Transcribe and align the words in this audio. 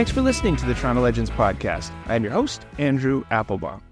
Thanks 0.00 0.12
for 0.12 0.22
listening 0.22 0.56
to 0.56 0.64
the 0.64 0.72
Toronto 0.72 1.02
Legends 1.02 1.28
podcast. 1.28 1.92
I 2.06 2.14
am 2.14 2.24
your 2.24 2.32
host, 2.32 2.64
Andrew 2.78 3.22
Applebaum. 3.30 3.82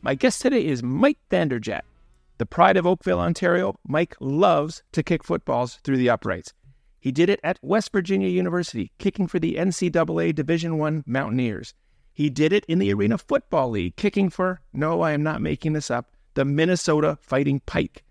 My 0.00 0.14
guest 0.14 0.40
today 0.40 0.64
is 0.64 0.80
Mike 0.80 1.18
Vanderjagt. 1.28 1.80
The 2.38 2.46
pride 2.46 2.76
of 2.76 2.86
Oakville, 2.86 3.18
Ontario, 3.18 3.74
Mike 3.84 4.14
loves 4.20 4.84
to 4.92 5.02
kick 5.02 5.24
footballs 5.24 5.80
through 5.82 5.96
the 5.96 6.08
uprights. 6.08 6.52
He 7.00 7.10
did 7.10 7.28
it 7.28 7.40
at 7.42 7.58
West 7.62 7.90
Virginia 7.90 8.28
University, 8.28 8.92
kicking 8.98 9.26
for 9.26 9.40
the 9.40 9.56
NCAA 9.56 10.36
Division 10.36 10.80
I 10.80 11.02
Mountaineers. 11.04 11.74
He 12.12 12.30
did 12.30 12.52
it 12.52 12.64
in 12.66 12.78
the 12.78 12.94
Arena 12.94 13.18
Football 13.18 13.70
League, 13.70 13.96
kicking 13.96 14.30
for, 14.30 14.60
no, 14.72 15.00
I 15.00 15.10
am 15.10 15.24
not 15.24 15.42
making 15.42 15.72
this 15.72 15.90
up, 15.90 16.12
the 16.34 16.44
Minnesota 16.44 17.18
Fighting 17.20 17.58
Pike. 17.66 18.04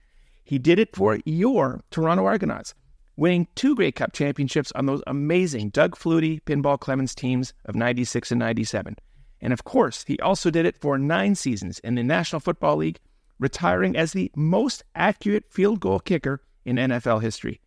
He 0.44 0.60
did 0.60 0.78
it 0.78 0.94
for 0.94 1.20
your 1.24 1.86
Toronto 1.90 2.26
Argonauts, 2.26 2.74
winning 3.18 3.48
two 3.56 3.76
Grey 3.76 3.92
Cup 3.92 4.14
championships 4.14 4.72
on 4.74 4.86
those 4.86 5.02
amazing 5.08 5.70
Doug 5.70 5.96
Flutie 5.96 6.42
Pinball 6.44 6.80
Clemons 6.80 7.16
teams 7.16 7.54
of 7.66 7.76
96 7.76 8.32
and 8.32 8.40
97. 8.40 8.96
And 9.42 9.54
of 9.54 9.64
course, 9.64 10.04
he 10.08 10.20
also 10.20 10.50
did 10.50 10.66
it 10.66 10.80
for 10.80 10.98
nine 10.98 11.36
seasons 11.36 11.80
in 11.80 11.96
the 11.96 12.04
National 12.04 12.40
Football 12.40 12.78
League, 12.78 13.00
retiring 13.40 13.96
as 13.96 14.14
the 14.14 14.32
most 14.36 14.84
accurate 14.96 15.46
field 15.52 15.80
goal 15.80 16.00
kicker 16.00 16.42
in 16.66 16.78
NFL 16.78 17.22
history. 17.22 17.62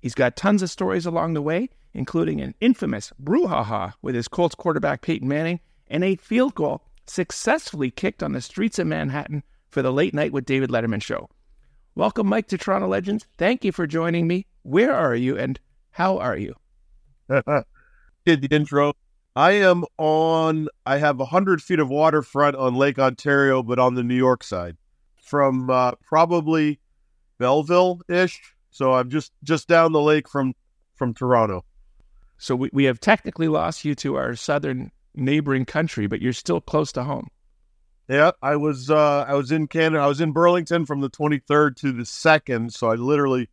He's 0.00 0.14
got 0.14 0.36
tons 0.36 0.62
of 0.62 0.70
stories 0.70 1.06
along 1.06 1.34
the 1.34 1.42
way, 1.42 1.70
including 1.92 2.40
an 2.40 2.54
infamous 2.60 3.12
brouhaha 3.22 3.94
with 4.02 4.14
his 4.14 4.28
Colts 4.28 4.54
quarterback 4.54 5.02
Peyton 5.02 5.28
Manning 5.28 5.60
and 5.88 6.04
a 6.04 6.16
field 6.16 6.54
goal 6.54 6.82
successfully 7.06 7.90
kicked 7.90 8.22
on 8.22 8.32
the 8.32 8.40
streets 8.40 8.78
of 8.78 8.86
Manhattan 8.86 9.42
for 9.68 9.82
the 9.82 9.92
Late 9.92 10.14
Night 10.14 10.32
with 10.32 10.44
David 10.44 10.70
Letterman 10.70 11.02
show. 11.02 11.28
Welcome, 11.94 12.26
Mike, 12.26 12.48
to 12.48 12.58
Toronto 12.58 12.88
Legends. 12.88 13.26
Thank 13.38 13.64
you 13.64 13.72
for 13.72 13.86
joining 13.86 14.26
me. 14.26 14.46
Where 14.64 14.92
are 14.92 15.14
you 15.14 15.38
and 15.38 15.58
how 15.90 16.18
are 16.18 16.36
you? 16.36 16.56
Did 17.28 18.42
the 18.42 18.48
intro. 18.50 18.94
I 19.36 19.52
am 19.52 19.84
on, 19.96 20.68
I 20.84 20.98
have 20.98 21.18
100 21.18 21.62
feet 21.62 21.78
of 21.78 21.88
waterfront 21.88 22.56
on 22.56 22.74
Lake 22.74 22.98
Ontario, 22.98 23.62
but 23.62 23.78
on 23.78 23.94
the 23.94 24.02
New 24.02 24.16
York 24.16 24.42
side 24.42 24.76
from 25.22 25.70
uh, 25.70 25.92
probably 26.08 26.80
Belleville 27.38 28.00
ish 28.08 28.40
so 28.74 28.92
I'm 28.92 29.08
just 29.08 29.30
just 29.44 29.68
down 29.68 29.92
the 29.92 30.00
lake 30.00 30.28
from 30.28 30.52
from 30.96 31.14
Toronto. 31.14 31.64
So 32.38 32.56
we, 32.56 32.70
we 32.72 32.84
have 32.84 32.98
technically 32.98 33.46
lost 33.46 33.84
you 33.84 33.94
to 33.94 34.16
our 34.16 34.34
southern 34.34 34.90
neighboring 35.14 35.64
country, 35.64 36.08
but 36.08 36.20
you're 36.20 36.32
still 36.32 36.60
close 36.60 36.90
to 36.92 37.04
home. 37.04 37.28
Yeah, 38.08 38.32
I 38.42 38.56
was 38.56 38.90
uh, 38.90 39.26
I 39.28 39.34
was 39.34 39.52
in 39.52 39.68
Canada. 39.68 40.02
I 40.02 40.08
was 40.08 40.20
in 40.20 40.32
Burlington 40.32 40.86
from 40.86 41.00
the 41.02 41.08
23rd 41.08 41.76
to 41.76 41.92
the 41.92 42.02
2nd, 42.02 42.72
so 42.72 42.90
I 42.90 42.96
literally 42.96 43.48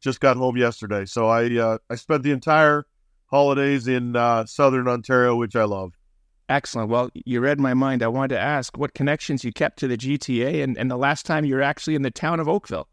just 0.00 0.20
got 0.20 0.36
home 0.36 0.56
yesterday. 0.56 1.04
So 1.04 1.28
I 1.28 1.56
uh, 1.56 1.78
I 1.90 1.96
spent 1.96 2.22
the 2.22 2.32
entire 2.32 2.86
holidays 3.26 3.88
in 3.88 4.16
uh, 4.16 4.46
southern 4.46 4.88
Ontario, 4.88 5.36
which 5.36 5.56
I 5.56 5.64
love. 5.64 5.92
Excellent. 6.48 6.88
Well, 6.88 7.10
you 7.12 7.40
read 7.40 7.60
my 7.60 7.74
mind. 7.74 8.02
I 8.02 8.08
wanted 8.08 8.34
to 8.34 8.40
ask 8.40 8.76
what 8.78 8.94
connections 8.94 9.44
you 9.44 9.52
kept 9.52 9.78
to 9.80 9.88
the 9.88 9.98
GTA 9.98 10.64
and, 10.64 10.78
and 10.78 10.90
the 10.90 10.96
last 10.96 11.26
time 11.26 11.44
you 11.44 11.54
were 11.54 11.62
actually 11.62 11.94
in 11.94 12.02
the 12.02 12.10
town 12.10 12.40
of 12.40 12.48
Oakville. 12.48 12.88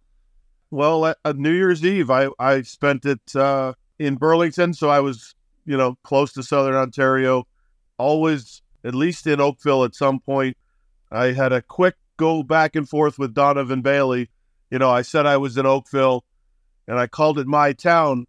Well, 0.72 1.06
at, 1.06 1.18
at 1.24 1.38
New 1.38 1.52
Year's 1.52 1.86
Eve, 1.86 2.10
I 2.10 2.30
I 2.38 2.64
spent 2.64 3.06
it 3.06 3.36
uh, 3.36 3.74
in 3.98 4.16
Burlington, 4.16 4.74
so 4.74 4.90
I 4.90 5.00
was 5.00 5.36
you 5.66 5.78
know 5.78 5.98
close 6.04 6.34
to 6.34 6.44
Southern 6.44 6.76
Ontario. 6.76 7.48
Always, 7.98 8.62
at 8.84 8.94
least 8.94 9.26
in 9.26 9.40
Oakville, 9.40 9.86
at 9.86 9.96
some 9.96 10.20
point, 10.20 10.58
I 11.12 11.32
had 11.32 11.54
a 11.54 11.62
quick 11.62 11.96
go 12.18 12.44
back 12.44 12.76
and 12.76 12.90
forth 12.90 13.18
with 13.18 13.34
Donovan 13.34 13.82
Bailey. 13.82 14.30
You 14.70 14.80
know, 14.80 14.90
I 14.90 15.02
said 15.02 15.26
I 15.26 15.38
was 15.38 15.58
in 15.58 15.66
Oakville, 15.66 16.26
and 16.88 17.00
I 17.00 17.08
called 17.08 17.40
it 17.40 17.48
my 17.48 17.74
town, 17.74 18.26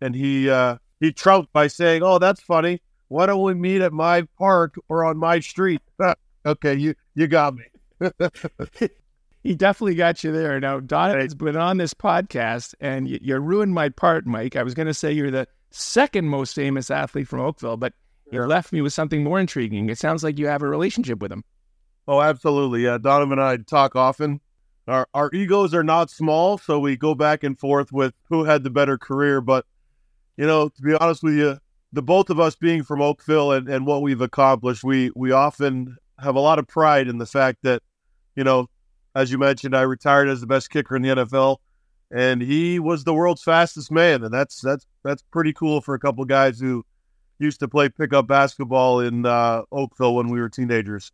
and 0.00 0.14
he 0.14 0.48
uh, 0.50 0.78
he 1.00 1.12
trumped 1.12 1.52
by 1.52 1.66
saying, 1.66 2.02
"Oh, 2.02 2.18
that's 2.18 2.40
funny. 2.40 2.80
Why 3.08 3.26
don't 3.26 3.42
we 3.42 3.54
meet 3.54 3.80
at 3.80 3.92
my 3.92 4.22
park 4.38 4.74
or 4.88 5.04
on 5.04 5.18
my 5.18 5.40
street?" 5.40 5.80
okay, 6.46 6.74
you 6.74 6.94
you 7.14 7.26
got 7.26 7.54
me. 7.54 7.64
he 9.42 9.54
definitely 9.54 9.94
got 9.94 10.22
you 10.22 10.32
there. 10.32 10.60
Now, 10.60 10.80
Don 10.80 11.18
has 11.18 11.34
been 11.34 11.56
on 11.56 11.78
this 11.78 11.94
podcast, 11.94 12.74
and 12.80 13.08
you, 13.08 13.18
you 13.20 13.38
ruined 13.38 13.74
my 13.74 13.88
part, 13.88 14.26
Mike. 14.26 14.56
I 14.56 14.62
was 14.62 14.74
going 14.74 14.86
to 14.86 14.94
say 14.94 15.12
you're 15.12 15.30
the 15.30 15.48
second 15.70 16.28
most 16.28 16.54
famous 16.54 16.90
athlete 16.90 17.28
from 17.28 17.40
Oakville, 17.40 17.76
but 17.76 17.92
you 18.30 18.44
left 18.44 18.72
me 18.72 18.80
with 18.80 18.92
something 18.92 19.24
more 19.24 19.40
intriguing. 19.40 19.88
It 19.88 19.98
sounds 19.98 20.22
like 20.22 20.38
you 20.38 20.46
have 20.46 20.62
a 20.62 20.68
relationship 20.68 21.20
with 21.20 21.32
him. 21.32 21.44
Oh, 22.06 22.20
absolutely. 22.20 22.84
Yeah, 22.84 22.98
Donovan 22.98 23.38
and 23.38 23.48
I 23.48 23.56
talk 23.58 23.96
often. 23.96 24.40
Our 24.88 25.06
our 25.12 25.30
egos 25.32 25.74
are 25.74 25.84
not 25.84 26.10
small, 26.10 26.58
so 26.58 26.80
we 26.80 26.96
go 26.96 27.14
back 27.14 27.44
and 27.44 27.58
forth 27.58 27.92
with 27.92 28.14
who 28.28 28.44
had 28.44 28.64
the 28.64 28.70
better 28.70 28.96
career. 28.96 29.40
But 29.40 29.66
you 30.36 30.46
know, 30.46 30.68
to 30.68 30.82
be 30.82 30.94
honest 30.94 31.22
with 31.22 31.34
you, 31.34 31.58
the 31.92 32.02
both 32.02 32.30
of 32.30 32.40
us 32.40 32.56
being 32.56 32.82
from 32.82 33.02
Oakville 33.02 33.52
and, 33.52 33.68
and 33.68 33.86
what 33.86 34.02
we've 34.02 34.20
accomplished, 34.20 34.84
we 34.84 35.10
we 35.14 35.30
often 35.30 35.96
have 36.18 36.36
a 36.36 36.40
lot 36.40 36.58
of 36.58 36.66
pride 36.66 37.08
in 37.08 37.18
the 37.18 37.26
fact 37.26 37.58
that, 37.62 37.82
you 38.34 38.44
know, 38.44 38.68
as 39.14 39.30
you 39.30 39.38
mentioned, 39.38 39.76
I 39.76 39.82
retired 39.82 40.28
as 40.28 40.40
the 40.40 40.46
best 40.46 40.70
kicker 40.70 40.96
in 40.96 41.02
the 41.02 41.08
NFL, 41.10 41.58
and 42.10 42.40
he 42.40 42.78
was 42.78 43.04
the 43.04 43.14
world's 43.14 43.42
fastest 43.42 43.90
man, 43.90 44.24
and 44.24 44.32
that's 44.32 44.60
that's 44.60 44.86
that's 45.02 45.22
pretty 45.30 45.52
cool 45.52 45.80
for 45.80 45.94
a 45.94 45.98
couple 45.98 46.24
guys 46.24 46.58
who 46.58 46.84
used 47.38 47.60
to 47.60 47.68
play 47.68 47.88
pickup 47.88 48.26
basketball 48.26 49.00
in 49.00 49.24
uh, 49.24 49.62
Oakville 49.70 50.14
when 50.14 50.28
we 50.28 50.40
were 50.40 50.48
teenagers. 50.48 51.12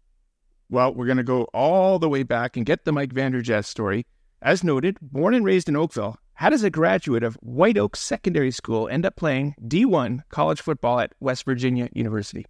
Well, 0.71 0.95
we're 0.95 1.07
going 1.07 1.19
to 1.19 1.23
go 1.23 1.45
all 1.55 1.99
the 1.99 2.09
way 2.09 2.23
back 2.23 2.57
and 2.57 2.65
get 2.65 2.85
the 2.85 2.93
Mike 2.93 3.13
Vanderjagt 3.13 3.67
story. 3.67 4.07
As 4.41 4.65
noted, 4.65 4.99
born 5.01 5.35
and 5.35 5.45
raised 5.45 5.69
in 5.69 5.77
Oakville, 5.77 6.19
how 6.35 6.51
does 6.51 6.65
a 6.65 6.71
graduate 6.71 7.23
of 7.23 7.37
White 7.37 7.79
Oak 7.79 7.97
Secondary 7.97 8.51
School 8.51 8.89
end 8.89 9.07
up 9.07 9.17
playing 9.17 9.55
D1 9.63 10.23
college 10.31 10.61
football 10.61 11.01
at 11.01 11.13
West 11.21 11.45
Virginia 11.45 11.89
University? 11.93 12.47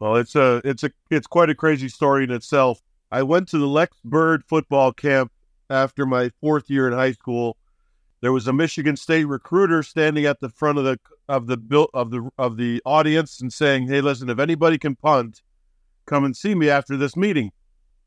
Well, 0.00 0.16
it's 0.16 0.36
a 0.36 0.60
it's 0.64 0.84
a 0.84 0.90
it's 1.10 1.26
quite 1.26 1.50
a 1.50 1.54
crazy 1.54 1.88
story 1.88 2.24
in 2.24 2.30
itself. 2.30 2.80
I 3.10 3.22
went 3.22 3.48
to 3.48 3.58
the 3.58 3.66
Lex 3.66 3.96
Bird 4.04 4.44
football 4.44 4.92
camp 4.92 5.32
after 5.70 6.06
my 6.06 6.30
fourth 6.40 6.70
year 6.70 6.86
in 6.86 6.92
high 6.92 7.12
school. 7.12 7.56
There 8.20 8.32
was 8.32 8.46
a 8.46 8.52
Michigan 8.52 8.96
State 8.96 9.24
recruiter 9.24 9.82
standing 9.82 10.24
at 10.24 10.40
the 10.40 10.48
front 10.48 10.78
of 10.78 10.84
the 10.84 10.98
of 11.28 11.46
the 11.46 11.88
of 11.94 12.10
the 12.10 12.30
of 12.38 12.56
the 12.56 12.82
audience 12.84 13.40
and 13.40 13.52
saying, 13.52 13.88
"Hey, 13.88 14.00
listen, 14.00 14.28
if 14.28 14.38
anybody 14.38 14.78
can 14.78 14.96
punt, 14.96 15.42
come 16.08 16.24
and 16.24 16.36
see 16.36 16.54
me 16.54 16.68
after 16.68 16.96
this 16.96 17.16
meeting." 17.16 17.52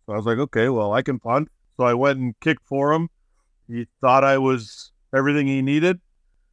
So 0.05 0.13
I 0.13 0.17
was 0.17 0.25
like, 0.25 0.39
"Okay, 0.39 0.69
well, 0.69 0.93
I 0.93 1.01
can 1.01 1.19
punt." 1.19 1.49
So 1.77 1.85
I 1.85 1.93
went 1.93 2.19
and 2.19 2.39
kicked 2.41 2.67
for 2.67 2.91
him. 2.91 3.09
He 3.67 3.87
thought 4.01 4.23
I 4.23 4.37
was 4.37 4.91
everything 5.15 5.47
he 5.47 5.61
needed. 5.61 5.99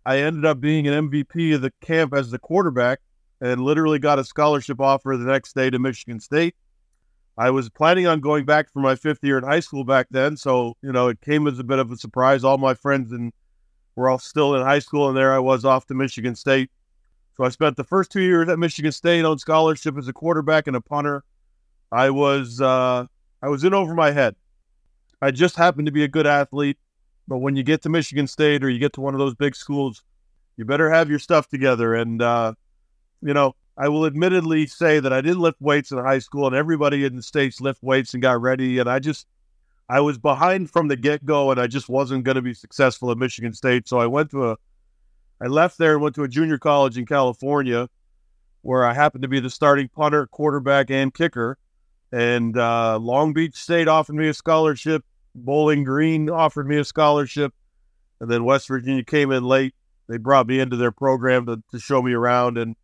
I 0.06 0.18
ended 0.18 0.44
up 0.44 0.60
being 0.60 0.86
an 0.86 1.10
MVP 1.10 1.52
of 1.52 1.60
the 1.60 1.72
camp 1.80 2.14
as 2.14 2.30
the 2.30 2.38
quarterback 2.38 3.00
and 3.40 3.60
literally 3.60 3.98
got 3.98 4.18
a 4.18 4.24
scholarship 4.24 4.80
offer 4.80 5.16
the 5.16 5.30
next 5.30 5.54
day 5.54 5.70
to 5.70 5.78
Michigan 5.78 6.20
State. 6.20 6.54
I 7.36 7.50
was 7.50 7.68
planning 7.68 8.06
on 8.06 8.20
going 8.20 8.44
back 8.44 8.72
for 8.72 8.80
my 8.80 8.96
fifth 8.96 9.22
year 9.22 9.38
in 9.38 9.44
high 9.44 9.60
school 9.60 9.84
back 9.84 10.08
then, 10.10 10.36
so 10.36 10.74
you 10.82 10.92
know 10.92 11.08
it 11.08 11.20
came 11.20 11.46
as 11.46 11.58
a 11.58 11.64
bit 11.64 11.78
of 11.78 11.90
a 11.92 11.96
surprise. 11.96 12.42
All 12.42 12.58
my 12.58 12.74
friends 12.74 13.12
and 13.12 13.32
were 13.94 14.08
all 14.08 14.18
still 14.18 14.54
in 14.56 14.62
high 14.62 14.80
school, 14.80 15.08
and 15.08 15.16
there 15.16 15.32
I 15.32 15.38
was 15.38 15.64
off 15.64 15.86
to 15.86 15.94
Michigan 15.94 16.34
State. 16.34 16.70
So 17.36 17.44
I 17.44 17.50
spent 17.50 17.76
the 17.76 17.84
first 17.84 18.10
two 18.10 18.22
years 18.22 18.48
at 18.48 18.58
Michigan 18.58 18.90
State 18.90 19.24
on 19.24 19.38
scholarship 19.38 19.96
as 19.96 20.08
a 20.08 20.12
quarterback 20.12 20.66
and 20.66 20.74
a 20.74 20.80
punter. 20.80 21.22
I 21.90 22.10
was 22.10 22.60
uh, 22.60 23.06
I 23.42 23.48
was 23.48 23.64
in 23.64 23.74
over 23.74 23.94
my 23.94 24.10
head. 24.10 24.36
I 25.20 25.30
just 25.30 25.56
happened 25.56 25.86
to 25.86 25.92
be 25.92 26.04
a 26.04 26.08
good 26.08 26.26
athlete, 26.26 26.78
but 27.26 27.38
when 27.38 27.56
you 27.56 27.62
get 27.62 27.82
to 27.82 27.88
Michigan 27.88 28.26
State 28.26 28.62
or 28.62 28.70
you 28.70 28.78
get 28.78 28.92
to 28.94 29.00
one 29.00 29.14
of 29.14 29.18
those 29.18 29.34
big 29.34 29.56
schools, 29.56 30.02
you 30.56 30.64
better 30.64 30.90
have 30.90 31.10
your 31.10 31.18
stuff 31.18 31.48
together. 31.48 31.94
And 31.94 32.22
uh, 32.22 32.54
you 33.22 33.34
know, 33.34 33.54
I 33.76 33.88
will 33.88 34.06
admittedly 34.06 34.66
say 34.66 35.00
that 35.00 35.12
I 35.12 35.20
didn't 35.20 35.40
lift 35.40 35.60
weights 35.60 35.90
in 35.90 35.98
high 35.98 36.18
school, 36.18 36.46
and 36.46 36.54
everybody 36.54 37.04
in 37.04 37.16
the 37.16 37.22
states 37.22 37.60
lift 37.60 37.82
weights 37.82 38.12
and 38.14 38.22
got 38.22 38.40
ready, 38.40 38.78
and 38.78 38.88
I 38.88 38.98
just 38.98 39.26
I 39.88 40.00
was 40.00 40.18
behind 40.18 40.70
from 40.70 40.88
the 40.88 40.96
get 40.96 41.24
go, 41.24 41.50
and 41.50 41.60
I 41.60 41.66
just 41.66 41.88
wasn't 41.88 42.24
going 42.24 42.36
to 42.36 42.42
be 42.42 42.54
successful 42.54 43.10
at 43.10 43.18
Michigan 43.18 43.54
State. 43.54 43.88
So 43.88 43.98
I 43.98 44.06
went 44.06 44.30
to 44.32 44.50
a 44.50 44.56
I 45.40 45.46
left 45.46 45.78
there 45.78 45.94
and 45.94 46.02
went 46.02 46.16
to 46.16 46.24
a 46.24 46.28
junior 46.28 46.58
college 46.58 46.98
in 46.98 47.06
California, 47.06 47.88
where 48.62 48.84
I 48.84 48.92
happened 48.92 49.22
to 49.22 49.28
be 49.28 49.40
the 49.40 49.50
starting 49.50 49.88
punter, 49.88 50.26
quarterback, 50.26 50.90
and 50.90 51.14
kicker. 51.14 51.56
And 52.12 52.56
uh, 52.56 52.98
Long 52.98 53.32
Beach 53.32 53.56
State 53.56 53.88
offered 53.88 54.16
me 54.16 54.28
a 54.28 54.34
scholarship. 54.34 55.04
Bowling 55.34 55.84
Green 55.84 56.30
offered 56.30 56.66
me 56.66 56.78
a 56.78 56.84
scholarship, 56.84 57.54
and 58.20 58.30
then 58.30 58.44
West 58.44 58.66
Virginia 58.66 59.04
came 59.04 59.30
in 59.30 59.44
late. 59.44 59.74
They 60.08 60.16
brought 60.16 60.46
me 60.46 60.58
into 60.58 60.76
their 60.76 60.90
program 60.90 61.46
to, 61.46 61.62
to 61.70 61.78
show 61.78 62.00
me 62.02 62.12
around, 62.12 62.58
and 62.58 62.74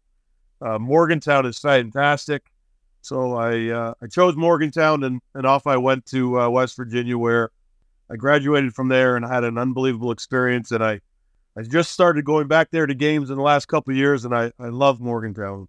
uh, 0.60 0.78
Morgantown 0.78 1.46
is 1.46 1.58
fantastic. 1.58 2.42
So 3.04 3.34
I 3.34 3.68
uh, 3.68 3.94
I 4.00 4.06
chose 4.06 4.34
Morgantown 4.34 5.04
and, 5.04 5.20
and 5.34 5.44
off 5.46 5.66
I 5.66 5.76
went 5.76 6.06
to 6.06 6.40
uh, 6.40 6.48
West 6.48 6.74
Virginia 6.74 7.18
where 7.18 7.50
I 8.10 8.16
graduated 8.16 8.74
from 8.74 8.88
there 8.88 9.14
and 9.14 9.26
I 9.26 9.34
had 9.34 9.44
an 9.44 9.58
unbelievable 9.58 10.10
experience 10.10 10.70
and 10.70 10.82
I 10.82 11.00
I 11.54 11.62
just 11.62 11.92
started 11.92 12.24
going 12.24 12.48
back 12.48 12.70
there 12.70 12.86
to 12.86 12.94
games 12.94 13.28
in 13.28 13.36
the 13.36 13.42
last 13.42 13.66
couple 13.66 13.92
of 13.92 13.98
years 13.98 14.24
and 14.24 14.34
I, 14.34 14.52
I 14.58 14.68
love 14.68 15.00
Morgantown. 15.00 15.68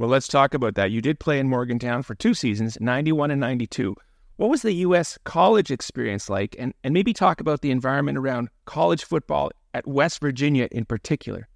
Well, 0.00 0.08
let's 0.08 0.28
talk 0.28 0.54
about 0.54 0.76
that. 0.76 0.90
You 0.90 1.02
did 1.02 1.20
play 1.20 1.38
in 1.38 1.46
Morgantown 1.46 2.02
for 2.02 2.14
two 2.14 2.32
seasons, 2.32 2.78
91 2.80 3.32
and 3.32 3.38
92. 3.38 3.94
What 4.36 4.48
was 4.48 4.62
the 4.62 4.72
U.S. 4.72 5.18
college 5.24 5.70
experience 5.70 6.30
like? 6.30 6.56
And, 6.58 6.72
and 6.82 6.94
maybe 6.94 7.12
talk 7.12 7.38
about 7.38 7.60
the 7.60 7.70
environment 7.70 8.16
around 8.16 8.48
college 8.64 9.04
football 9.04 9.50
at 9.74 9.86
West 9.86 10.22
Virginia 10.22 10.68
in 10.72 10.86
particular. 10.86 11.50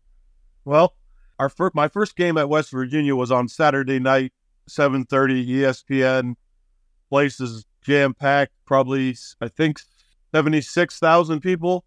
Well, 0.66 0.94
our 1.38 1.48
first, 1.48 1.74
my 1.74 1.88
first 1.88 2.16
game 2.16 2.36
at 2.36 2.50
West 2.50 2.70
Virginia 2.70 3.16
was 3.16 3.32
on 3.32 3.48
Saturday 3.48 3.98
night, 3.98 4.34
7:30 4.68 5.48
ESPN. 5.48 6.34
Place 7.08 7.40
is 7.40 7.64
jam 7.80 8.12
packed, 8.12 8.52
probably 8.66 9.16
I 9.40 9.48
think 9.48 9.80
76,000 10.34 11.40
people. 11.40 11.86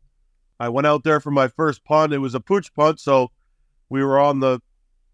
I 0.60 0.70
went 0.70 0.88
out 0.88 1.04
there 1.04 1.20
for 1.20 1.30
my 1.30 1.50
first 1.50 1.86
punt. 1.86 2.14
It 2.14 2.18
was 2.18 2.34
a 2.34 2.40
pooch 2.40 2.74
punt, 2.74 3.00
so 3.00 3.30
we 3.90 4.04
were 4.04 4.20
on 4.20 4.40
the 4.40 4.60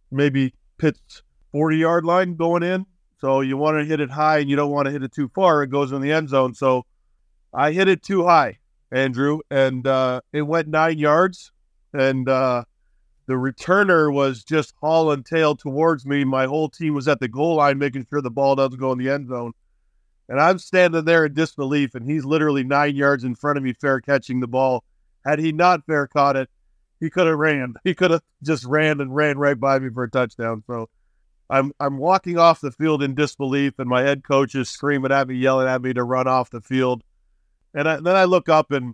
maybe 0.10 0.54
Pitt's 0.78 1.22
40 1.54 1.78
yard 1.78 2.04
line 2.04 2.36
going 2.36 2.64
in. 2.64 2.86
So 3.22 3.40
you 3.40 3.56
want 3.56 3.78
to 3.78 3.86
hit 3.86 4.02
it 4.02 4.10
high 4.10 4.40
and 4.40 4.50
you 4.50 4.58
don't 4.58 4.72
want 4.72 4.88
to 4.88 4.92
hit 4.92 5.04
it 5.04 5.14
too 5.14 5.32
far. 5.34 5.64
It 5.64 5.70
goes 5.70 5.94
in 5.94 6.02
the 6.02 6.12
end 6.12 6.28
zone. 6.28 6.54
So 6.54 6.86
I 7.54 7.72
hit 7.72 7.88
it 7.88 8.04
too 8.04 8.26
high, 8.26 8.60
Andrew, 8.92 9.40
and 9.50 9.88
uh, 9.88 10.20
it 10.34 10.42
went 10.42 10.68
nine 10.68 10.98
yards. 10.98 11.54
And 11.94 12.28
uh, 12.28 12.66
the 13.28 13.36
returner 13.36 14.12
was 14.12 14.44
just 14.44 14.74
hauling 14.82 15.24
tail 15.24 15.56
towards 15.56 16.06
me. 16.06 16.26
My 16.26 16.48
whole 16.48 16.68
team 16.68 16.96
was 16.96 17.08
at 17.08 17.20
the 17.22 17.30
goal 17.30 17.56
line 17.56 17.78
making 17.78 18.08
sure 18.10 18.22
the 18.22 18.30
ball 18.30 18.56
doesn't 18.56 18.80
go 18.80 18.92
in 18.92 18.98
the 18.98 19.10
end 19.10 19.30
zone. 19.30 19.54
And 20.28 20.42
I'm 20.42 20.58
standing 20.58 21.06
there 21.06 21.26
in 21.26 21.34
disbelief, 21.34 21.96
and 21.96 22.10
he's 22.10 22.26
literally 22.26 22.64
nine 22.64 22.96
yards 22.96 23.24
in 23.24 23.36
front 23.36 23.58
of 23.58 23.64
me, 23.64 23.74
fair 23.74 24.02
catching 24.02 24.40
the 24.40 24.48
ball. 24.48 24.84
Had 25.26 25.40
he 25.40 25.52
not 25.52 25.86
fair 25.86 26.08
caught 26.08 26.36
it, 26.36 26.50
he 27.00 27.10
could 27.10 27.28
have 27.28 27.38
ran. 27.38 27.76
He 27.84 27.94
could 27.94 28.12
have 28.12 28.22
just 28.42 28.66
ran 28.66 29.00
and 29.00 29.14
ran 29.14 29.38
right 29.38 29.60
by 29.60 29.80
me 29.80 29.90
for 29.94 30.04
a 30.04 30.10
touchdown. 30.10 30.64
So 30.68 30.90
I'm 31.50 31.72
I'm 31.80 31.98
walking 31.98 32.38
off 32.38 32.62
the 32.62 32.72
field 32.72 33.04
in 33.04 33.16
disbelief, 33.16 33.78
and 33.78 33.90
my 33.90 34.02
head 34.02 34.24
coach 34.24 34.56
is 34.56 34.70
screaming 34.70 35.12
at 35.12 35.28
me, 35.28 35.36
yelling 35.36 35.68
at 35.68 35.82
me 35.82 35.94
to 35.94 36.04
run 36.04 36.28
off 36.28 36.50
the 36.50 36.62
field. 36.62 37.04
And, 37.74 37.88
I, 37.88 38.00
then 38.00 38.16
I 38.16 38.26
look 38.26 38.50
up, 38.50 38.72
and 38.72 38.94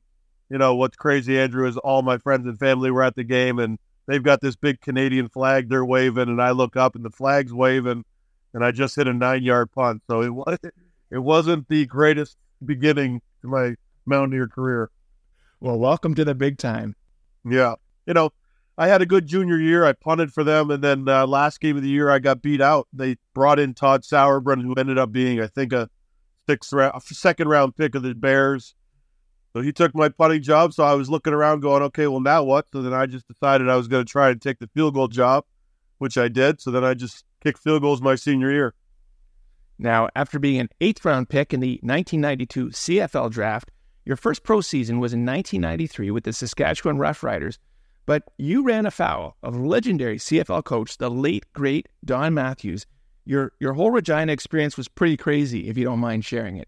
you 0.49 0.57
know 0.57 0.75
what's 0.75 0.97
crazy, 0.97 1.39
Andrew, 1.39 1.67
is 1.67 1.77
all 1.77 2.01
my 2.01 2.17
friends 2.17 2.47
and 2.47 2.57
family 2.57 2.91
were 2.91 3.03
at 3.03 3.15
the 3.15 3.23
game, 3.23 3.59
and 3.59 3.77
they've 4.07 4.23
got 4.23 4.41
this 4.41 4.55
big 4.55 4.81
Canadian 4.81 5.29
flag 5.29 5.69
they're 5.69 5.85
waving, 5.85 6.29
and 6.29 6.41
I 6.41 6.51
look 6.51 6.75
up, 6.75 6.95
and 6.95 7.05
the 7.05 7.09
flag's 7.09 7.53
waving, 7.53 8.03
and 8.53 8.65
I 8.65 8.71
just 8.71 8.95
hit 8.95 9.07
a 9.07 9.13
nine 9.13 9.43
yard 9.43 9.71
punt. 9.71 10.01
So 10.09 10.21
it 10.21 10.33
was 10.33 10.57
it 11.11 11.19
wasn't 11.19 11.67
the 11.67 11.85
greatest 11.85 12.37
beginning 12.65 13.21
to 13.41 13.47
my 13.47 13.75
Mountaineer 14.05 14.47
career. 14.47 14.89
Well, 15.59 15.77
welcome 15.77 16.15
to 16.15 16.25
the 16.25 16.35
big 16.35 16.57
time. 16.57 16.95
Yeah. 17.45 17.75
You 18.05 18.13
know, 18.13 18.31
I 18.79 18.87
had 18.87 19.01
a 19.01 19.05
good 19.05 19.27
junior 19.27 19.57
year. 19.57 19.83
I 19.83 19.91
punted 19.91 20.31
for 20.31 20.45
them, 20.45 20.71
and 20.71 20.81
then 20.81 21.09
uh, 21.09 21.27
last 21.27 21.59
game 21.59 21.75
of 21.75 21.83
the 21.83 21.89
year, 21.89 22.09
I 22.09 22.19
got 22.19 22.41
beat 22.41 22.61
out. 22.61 22.87
They 22.93 23.17
brought 23.33 23.59
in 23.59 23.73
Todd 23.73 24.03
Sauerbrun, 24.03 24.61
who 24.61 24.73
ended 24.75 24.97
up 24.97 25.11
being, 25.11 25.41
I 25.41 25.47
think, 25.47 25.73
a 25.73 25.89
sixth 26.47 26.71
round, 26.71 26.95
a 26.95 27.01
second 27.13 27.49
round 27.49 27.75
pick 27.75 27.93
of 27.93 28.03
the 28.03 28.15
Bears. 28.15 28.75
So 29.51 29.59
he 29.59 29.73
took 29.73 29.93
my 29.93 30.07
punting 30.07 30.43
job. 30.43 30.73
So 30.73 30.85
I 30.85 30.93
was 30.93 31.09
looking 31.09 31.33
around, 31.33 31.59
going, 31.59 31.83
okay, 31.83 32.07
well 32.07 32.21
now 32.21 32.41
what? 32.43 32.67
So 32.71 32.81
then 32.81 32.93
I 32.93 33.05
just 33.05 33.27
decided 33.27 33.67
I 33.67 33.75
was 33.75 33.89
going 33.89 34.05
to 34.05 34.09
try 34.09 34.29
and 34.29 34.41
take 34.41 34.59
the 34.59 34.69
field 34.73 34.93
goal 34.93 35.09
job, 35.09 35.43
which 35.97 36.17
I 36.17 36.29
did. 36.29 36.61
So 36.61 36.71
then 36.71 36.85
I 36.85 36.93
just 36.93 37.25
kicked 37.43 37.59
field 37.59 37.81
goals 37.81 38.01
my 38.01 38.15
senior 38.15 38.49
year. 38.49 38.73
Now, 39.77 40.07
after 40.15 40.39
being 40.39 40.61
an 40.61 40.69
eighth 40.79 41.03
round 41.03 41.27
pick 41.27 41.53
in 41.53 41.59
the 41.59 41.81
1992 41.83 42.67
CFL 42.67 43.29
draft, 43.29 43.71
your 44.05 44.15
first 44.15 44.43
pro 44.43 44.61
season 44.61 45.01
was 45.01 45.11
in 45.13 45.25
1993 45.25 46.11
with 46.11 46.23
the 46.23 46.31
Saskatchewan 46.31 46.97
Roughriders 46.97 47.57
but 48.09 48.23
you 48.39 48.63
ran 48.63 48.87
afoul 48.87 49.37
of 49.43 49.55
legendary 49.55 50.17
CFL 50.17 50.63
coach, 50.63 50.97
the 50.97 51.11
late 51.11 51.45
great 51.53 51.87
Don 52.03 52.33
Matthews. 52.33 52.87
Your 53.23 53.51
your 53.59 53.73
whole 53.73 53.91
Regina 53.91 54.33
experience 54.33 54.75
was 54.77 54.87
pretty 54.87 55.15
crazy, 55.15 55.69
if 55.69 55.77
you 55.77 55.83
don't 55.83 55.99
mind 55.99 56.25
sharing 56.25 56.57
it. 56.57 56.67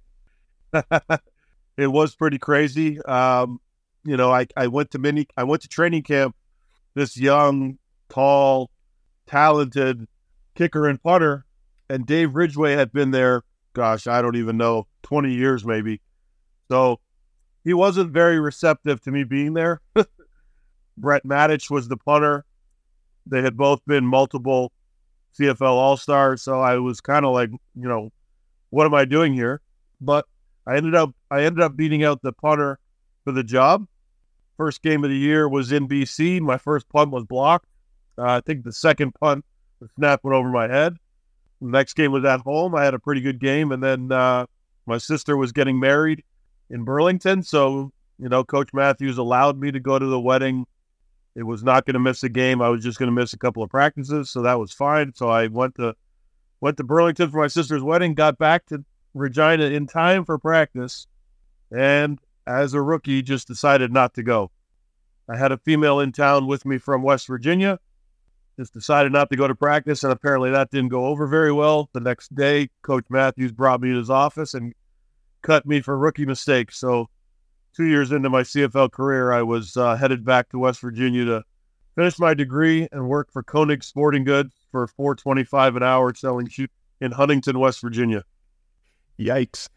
it 1.78 1.88
was 1.88 2.14
pretty 2.14 2.38
crazy. 2.38 3.02
Um, 3.06 3.60
you 4.04 4.18
know, 4.18 4.32
I, 4.32 4.46
I 4.56 4.68
went 4.68 4.92
to 4.92 5.00
mini 5.00 5.26
I 5.36 5.44
went 5.44 5.64
to 5.64 5.68
training 5.68 6.04
camp. 6.04 6.36
This 6.94 7.18
young, 7.18 7.80
tall, 8.08 8.70
talented 9.26 10.08
kicker 10.54 10.88
and 10.88 11.02
punter, 11.02 11.48
and 11.90 12.06
Dave 12.06 12.36
Ridgway 12.36 12.74
had 12.74 12.92
been 12.92 13.10
there. 13.10 13.42
Gosh, 13.74 14.06
I 14.06 14.22
don't 14.22 14.36
even 14.36 14.58
know, 14.58 14.86
twenty 15.02 15.34
years 15.34 15.66
maybe. 15.66 16.02
So 16.70 17.00
he 17.64 17.74
wasn't 17.74 18.12
very 18.12 18.40
receptive 18.40 19.02
to 19.02 19.12
me 19.12 19.24
being 19.24 19.56
there. 19.56 19.82
Brett 21.01 21.24
Matich 21.25 21.69
was 21.69 21.88
the 21.88 21.98
punter. 21.98 22.45
They 23.25 23.42
had 23.42 23.57
both 23.57 23.81
been 23.86 24.06
multiple 24.06 24.71
CFL 25.38 25.62
All 25.62 25.98
Stars, 25.98 26.42
so 26.42 26.62
I 26.62 26.77
was 26.77 27.01
kind 27.01 27.25
of 27.25 27.33
like, 27.33 27.50
you 27.50 27.88
know, 27.88 28.12
what 28.69 28.86
am 28.86 28.94
I 28.94 29.06
doing 29.06 29.33
here? 29.33 29.62
But 30.00 30.25
I 30.65 30.77
ended 30.77 30.95
up 30.95 31.13
I 31.30 31.44
ended 31.44 31.62
up 31.62 31.75
beating 31.75 32.03
out 32.03 32.21
the 32.21 32.31
punter 32.31 32.80
for 33.24 33.31
the 33.31 33.44
job. 33.44 33.88
First 34.57 34.81
game 34.81 35.03
of 35.03 35.09
the 35.09 35.18
year 35.18 35.50
was 35.50 35.71
in 35.71 35.88
BC. 35.88 36.39
My 36.39 36.57
first 36.57 36.88
punt 36.89 37.12
was 37.12 37.24
blocked. 37.25 37.68
Uh, 38.18 38.25
I 38.25 38.42
think 38.42 38.63
the 38.63 38.74
second 38.74 39.13
punt, 39.15 39.44
the 39.80 39.88
snap 39.95 40.21
went 40.24 40.36
over 40.36 40.50
my 40.50 40.68
head. 40.68 40.97
The 41.62 41.69
next 41.69 41.94
game 41.94 42.12
was 42.12 42.25
at 42.25 42.42
home. 42.42 42.75
I 42.75 42.83
had 42.83 42.94
a 42.94 43.00
pretty 43.00 43.21
good 43.21 43.39
game, 43.39 43.71
and 43.71 43.81
then 43.81 44.12
uh, 44.12 44.45
my 44.86 44.97
sister 44.97 45.36
was 45.38 45.51
getting 45.51 45.80
married 45.80 46.24
in 46.69 46.83
Burlington, 46.83 47.44
so 47.44 47.92
you 48.19 48.30
know, 48.30 48.44
Coach 48.44 48.69
Matthews 48.71 49.18
allowed 49.18 49.59
me 49.59 49.71
to 49.71 49.80
go 49.80 49.97
to 49.97 50.06
the 50.06 50.19
wedding 50.19 50.68
it 51.36 51.44
was 51.44 51.63
not 51.63 51.86
going 51.86 51.94
to 51.94 52.00
miss 52.00 52.24
a 52.24 52.30
game. 52.30 52.62
I 52.62 52.69
was 52.69 52.83
just 52.83 53.00
going 53.00 53.07
to 53.07 53.19
miss 53.19 53.33
a 53.33 53.38
couple 53.38 53.63
of 53.63 53.69
practices, 53.69 54.30
so 54.30 54.42
that 54.42 54.60
was 54.60 54.74
fine. 54.74 55.13
So 55.16 55.30
I 55.30 55.48
went 55.48 55.75
to 55.75 55.95
went 56.60 56.78
to 56.78 56.83
Burlington 56.83 57.31
for 57.31 57.39
my 57.39 57.48
sister's 57.48 57.81
wedding, 57.81 58.13
got 58.13 58.38
back 58.38 58.66
to 58.68 58.83
Regina 59.13 59.66
in 59.66 59.88
time 59.88 60.25
for 60.25 60.38
practice, 60.38 61.07
and 61.75 62.19
as 62.45 62.74
a 62.74 62.81
rookie, 62.81 63.22
just 63.22 63.48
decided 63.48 63.92
not 63.92 64.13
to 64.16 64.24
go. 64.24 64.51
I 65.30 65.38
had 65.38 65.51
a 65.51 65.57
female 65.57 66.00
in 66.00 66.12
town 66.12 66.48
with 66.48 66.66
me 66.66 66.78
from 66.78 67.04
West 67.04 67.28
Virginia. 67.28 67.80
Just 68.60 68.74
decided 68.74 69.12
not 69.12 69.30
to 69.30 69.38
go 69.38 69.48
to 69.48 69.56
practice, 69.56 70.04
and 70.04 70.12
apparently 70.12 70.51
that 70.51 70.72
didn't 70.72 70.89
go 70.89 71.06
over 71.06 71.25
very 71.28 71.54
well. 71.54 71.89
The 71.94 72.01
next 72.01 72.36
day, 72.36 72.69
Coach 72.81 73.06
Matthews 73.10 73.51
brought 73.51 73.81
me 73.81 73.92
to 73.92 73.98
his 73.98 74.10
office 74.10 74.54
and 74.54 74.74
cut 75.42 75.66
me 75.66 75.81
for 75.81 75.98
rookie 75.98 76.25
mistakes. 76.25 76.78
So 76.78 77.10
two 77.81 77.88
years 77.88 78.12
into 78.12 78.30
my 78.30 78.44
CFL 78.44 78.92
career, 78.92 79.31
I 79.31 79.42
was 79.42 79.75
uh, 79.75 79.95
headed 79.95 80.24
back 80.24 80.50
to 80.50 80.60
West 80.60 80.81
Virginia 80.81 81.25
to 81.25 81.44
finish 81.95 82.19
my 82.19 82.36
degree 82.36 82.88
and 82.92 83.10
work 83.10 83.31
for 83.31 83.42
Koenig 83.42 83.83
Sporting 83.83 84.24
Goods 84.24 84.54
for 84.69 84.86
four 84.86 85.16
twenty 85.16 85.44
five 85.44 85.75
an 85.75 85.81
hour 85.81 86.13
selling 86.13 86.48
shoes 86.48 86.69
in 87.00 87.12
Huntington, 87.12 87.57
West 87.57 87.81
Virginia. 87.81 88.23
Yikes! 89.19 89.68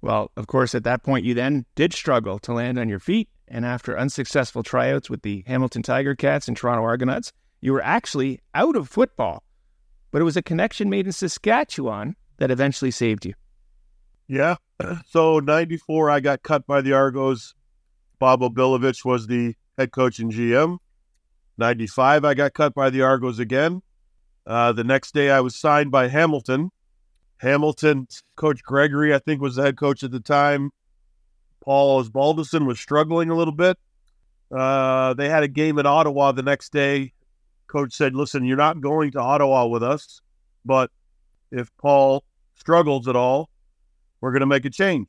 Well, 0.00 0.32
of 0.36 0.48
course, 0.48 0.74
at 0.74 0.82
that 0.82 1.04
point, 1.04 1.24
you 1.24 1.34
then 1.34 1.64
did 1.76 1.92
struggle 1.92 2.40
to 2.40 2.52
land 2.52 2.80
on 2.80 2.88
your 2.88 2.98
feet, 2.98 3.28
and 3.46 3.64
after 3.64 3.96
unsuccessful 3.96 4.64
tryouts 4.64 5.08
with 5.08 5.22
the 5.22 5.44
Hamilton 5.46 5.84
Tiger 5.84 6.16
Cats 6.16 6.48
and 6.48 6.56
Toronto 6.56 6.82
Argonauts, 6.82 7.32
you 7.60 7.72
were 7.72 7.82
actually 7.82 8.40
out 8.56 8.74
of 8.74 8.88
football. 8.88 9.44
But 10.10 10.20
it 10.20 10.24
was 10.24 10.36
a 10.36 10.42
connection 10.42 10.90
made 10.90 11.06
in 11.06 11.12
Saskatchewan 11.12 12.16
that 12.38 12.50
eventually 12.50 12.90
saved 12.90 13.24
you. 13.24 13.34
Yeah. 14.28 14.56
So 15.06 15.38
94, 15.38 16.10
I 16.10 16.20
got 16.20 16.42
cut 16.42 16.66
by 16.66 16.80
the 16.80 16.92
Argos. 16.92 17.54
Bob 18.18 18.42
O'Billovich 18.42 19.04
was 19.04 19.26
the 19.26 19.54
head 19.78 19.92
coach 19.92 20.18
and 20.18 20.32
GM. 20.32 20.78
95, 21.58 22.24
I 22.24 22.34
got 22.34 22.54
cut 22.54 22.74
by 22.74 22.90
the 22.90 23.02
Argos 23.02 23.38
again. 23.38 23.82
Uh, 24.46 24.72
the 24.72 24.84
next 24.84 25.14
day, 25.14 25.30
I 25.30 25.40
was 25.40 25.54
signed 25.54 25.90
by 25.90 26.08
Hamilton. 26.08 26.70
Hamilton, 27.38 28.06
Coach 28.36 28.62
Gregory, 28.62 29.14
I 29.14 29.18
think, 29.18 29.40
was 29.40 29.56
the 29.56 29.62
head 29.62 29.76
coach 29.76 30.02
at 30.02 30.10
the 30.10 30.20
time. 30.20 30.70
Paul 31.60 32.02
Osbaldiston 32.02 32.66
was 32.66 32.80
struggling 32.80 33.30
a 33.30 33.36
little 33.36 33.54
bit. 33.54 33.78
Uh, 34.54 35.14
they 35.14 35.28
had 35.28 35.42
a 35.42 35.48
game 35.48 35.78
in 35.78 35.86
Ottawa 35.86 36.32
the 36.32 36.42
next 36.42 36.72
day. 36.72 37.12
Coach 37.68 37.94
said, 37.94 38.14
Listen, 38.14 38.44
you're 38.44 38.56
not 38.56 38.80
going 38.80 39.12
to 39.12 39.20
Ottawa 39.20 39.66
with 39.66 39.82
us, 39.82 40.20
but 40.64 40.90
if 41.50 41.70
Paul 41.78 42.24
struggles 42.54 43.08
at 43.08 43.16
all, 43.16 43.48
we're 44.22 44.30
going 44.30 44.40
to 44.40 44.46
make 44.46 44.64
a 44.64 44.70
change. 44.70 45.08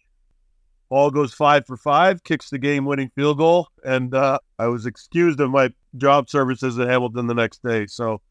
Paul 0.89 1.12
goes 1.12 1.34
five 1.34 1.65
for 1.65 1.77
five, 1.77 2.24
kicks 2.24 2.50
the 2.50 2.60
game 2.60 2.84
winning 2.84 3.10
field 3.15 3.38
goal, 3.38 3.70
and 3.86 4.13
uh, 4.13 4.39
I 4.60 4.67
was 4.67 4.86
excused 4.86 5.39
of 5.39 5.50
my 5.50 5.70
job 5.96 6.29
services 6.29 6.77
at 6.77 6.89
Hamilton 6.89 7.27
the 7.27 7.34
next 7.34 7.63
day. 7.63 7.88
So 7.88 8.22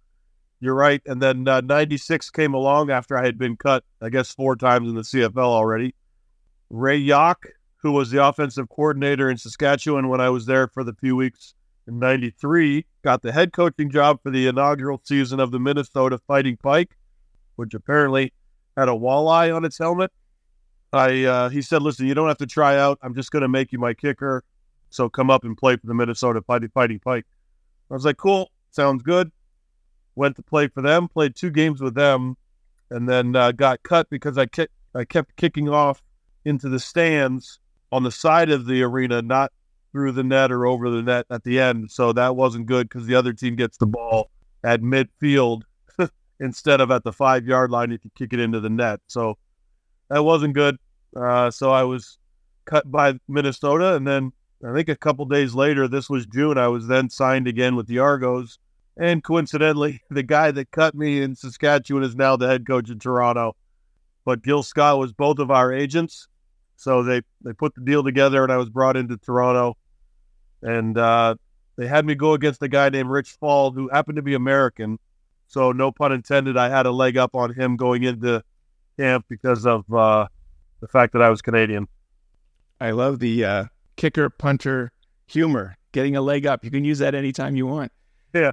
you're 0.61 0.75
right. 0.75 1.01
And 1.07 1.21
then 1.21 1.49
uh, 1.49 1.61
96 1.63 2.31
came 2.31 2.55
along 2.55 2.91
after 2.91 3.17
I 3.17 3.25
had 3.25 3.39
been 3.39 3.57
cut, 3.57 3.85
I 4.01 4.11
guess, 4.11 4.33
four 4.33 4.55
times 4.55 4.89
in 4.89 4.95
the 4.95 5.03
CFL 5.03 5.39
already. 5.39 5.95
Ray 6.71 7.05
Jauch, 7.05 7.45
who 7.77 7.93
was 7.93 8.11
the 8.11 8.25
offensive 8.25 8.69
coordinator 8.69 9.31
in 9.31 9.39
Saskatchewan 9.39 10.09
when 10.09 10.21
I 10.21 10.31
was 10.31 10.47
there 10.47 10.69
for 10.69 10.85
the 10.85 10.95
few 10.95 11.17
weeks 11.17 11.55
in 11.89 11.99
93, 11.99 12.87
got 13.03 13.23
the 13.23 13.33
head 13.33 13.53
coaching 13.53 13.91
job 13.91 14.21
for 14.23 14.31
the 14.31 14.47
inaugural 14.47 15.01
season 15.05 15.41
of 15.41 15.51
the 15.51 15.59
Minnesota 15.59 16.19
Fighting 16.29 16.57
Pike, 16.57 16.97
which 17.57 17.75
apparently 17.75 18.33
had 18.77 18.89
a 18.89 18.93
walleye 18.93 19.55
on 19.55 19.65
its 19.65 19.79
helmet. 19.79 20.13
I 20.93 21.25
uh, 21.25 21.49
he 21.49 21.63
said, 21.63 21.83
"Listen, 21.83 22.07
you 22.07 22.15
don't 22.15 22.29
have 22.29 22.39
to 22.39 22.47
try 22.47 22.79
out. 22.79 22.99
I'm 23.03 23.15
just 23.15 23.31
going 23.31 23.43
to 23.43 23.49
make 23.49 23.73
you 23.73 23.79
my 23.79 23.95
kicker. 23.95 24.45
So 24.91 25.09
come 25.09 25.31
up 25.31 25.45
and 25.45 25.57
play 25.57 25.77
for 25.77 25.87
the 25.87 25.95
Minnesota 25.95 26.43
Fighting, 26.43 26.71
Fighting 26.71 26.99
Pike." 26.99 27.27
I 27.91 27.95
was 27.95 28.05
like, 28.05 28.17
"Cool, 28.17 28.51
sounds 28.71 29.03
good." 29.03 29.31
Went 30.15 30.37
to 30.37 30.43
play 30.43 30.69
for 30.69 30.83
them, 30.83 31.09
played 31.09 31.35
two 31.35 31.51
games 31.51 31.81
with 31.81 31.95
them, 31.95 32.37
and 32.91 33.09
then 33.09 33.35
uh, 33.35 33.53
got 33.53 33.83
cut 33.83 34.09
because 34.11 34.37
I 34.37 34.47
kept 34.47 34.73
I 34.95 35.05
kept 35.05 35.37
kicking 35.37 35.69
off 35.69 36.03
into 36.45 36.69
the 36.69 36.79
stands 36.79 37.59
on 37.91 38.03
the 38.03 38.11
side 38.11 38.51
of 38.51 38.67
the 38.67 38.83
arena, 38.83 39.23
not 39.23 39.53
through 39.93 40.13
the 40.13 40.25
net 40.25 40.51
or 40.51 40.67
over 40.67 40.91
the 40.91 41.03
net 41.03 41.27
at 41.31 41.45
the 41.45 41.61
end. 41.61 41.91
So 41.91 42.13
that 42.13 42.35
wasn't 42.37 42.67
good 42.67 42.89
because 42.89 43.07
the 43.07 43.15
other 43.15 43.33
team 43.33 43.57
gets 43.57 43.77
the 43.77 43.87
ball 43.87 44.31
at 44.65 44.81
midfield 44.81 45.63
instead 46.41 46.81
of 46.81 46.91
at 46.91 47.05
the 47.05 47.13
five 47.13 47.47
yard 47.47 47.71
line 47.71 47.93
if 47.93 48.05
you 48.05 48.11
kick 48.17 48.33
it 48.33 48.41
into 48.41 48.61
the 48.61 48.71
net. 48.71 49.01
So 49.07 49.37
that 50.13 50.23
wasn't 50.23 50.55
good. 50.55 50.77
Uh, 51.17 51.51
so 51.51 51.71
I 51.71 51.85
was 51.85 52.19
cut 52.67 52.91
by 52.91 53.19
Minnesota, 53.29 53.95
and 53.95 54.07
then 54.07 54.33
I 54.65 54.75
think 54.75 54.89
a 54.89 54.97
couple 54.97 55.25
days 55.25 55.55
later, 55.55 55.89
this 55.89 56.11
was 56.11 56.27
June, 56.27 56.59
I 56.59 56.69
was 56.69 56.87
then 56.87 57.09
signed 57.09 57.49
again 57.49 57.77
with 57.77 57.87
the 57.87 57.99
Argos. 57.99 58.59
And 58.99 59.25
coincidentally, 59.25 60.03
the 60.11 60.23
guy 60.23 60.51
that 60.51 60.71
cut 60.71 60.95
me 60.95 61.23
in 61.23 61.35
Saskatchewan 61.35 62.03
is 62.03 62.15
now 62.15 62.37
the 62.37 62.47
head 62.47 62.67
coach 62.67 62.91
in 62.91 62.99
Toronto. 62.99 63.57
But 64.25 64.43
Gil 64.43 64.63
Scott 64.63 64.99
was 64.99 65.13
both 65.13 65.39
of 65.39 65.51
our 65.51 65.73
agents. 65.73 66.29
So 66.77 67.03
they, 67.03 67.23
they 67.43 67.55
put 67.55 67.75
the 67.75 67.81
deal 67.81 68.05
together, 68.05 68.43
and 68.43 68.53
I 68.53 68.59
was 68.59 68.69
brought 68.69 68.99
into 68.99 69.17
Toronto. 69.17 69.77
And 70.61 70.97
uh, 70.99 71.37
they 71.77 71.89
had 71.89 72.05
me 72.05 72.15
go 72.15 72.35
against 72.35 72.63
a 72.63 72.69
guy 72.69 72.91
named 72.91 73.09
Rich 73.09 73.31
Fall, 73.41 73.73
who 73.73 73.89
happened 73.89 74.17
to 74.17 74.23
be 74.23 74.35
American. 74.35 74.99
So, 75.49 75.73
no 75.73 75.91
pun 75.91 76.13
intended, 76.13 76.57
I 76.57 76.69
had 76.69 76.87
a 76.87 76.91
leg 76.91 77.17
up 77.17 77.35
on 77.35 77.53
him 77.53 77.77
going 77.77 78.05
into 78.05 78.43
camp 79.03 79.27
because 79.29 79.67
of 79.67 79.93
uh, 79.93 80.27
the 80.81 80.87
fact 80.87 81.13
that 81.13 81.23
I 81.23 81.29
was 81.29 81.43
Canadian. 81.43 81.89
I 82.81 82.93
love 82.93 83.19
the 83.19 83.45
uh, 83.45 83.65
kicker 83.97 84.31
punter 84.31 84.93
humor, 85.27 85.77
getting 85.93 86.15
a 86.15 86.21
leg 86.21 86.47
up. 86.47 86.65
You 86.65 86.71
can 86.71 86.85
use 86.85 87.01
that 87.01 87.15
anytime 87.15 87.57
you 87.57 87.67
want. 87.67 87.91
Yeah. 88.33 88.53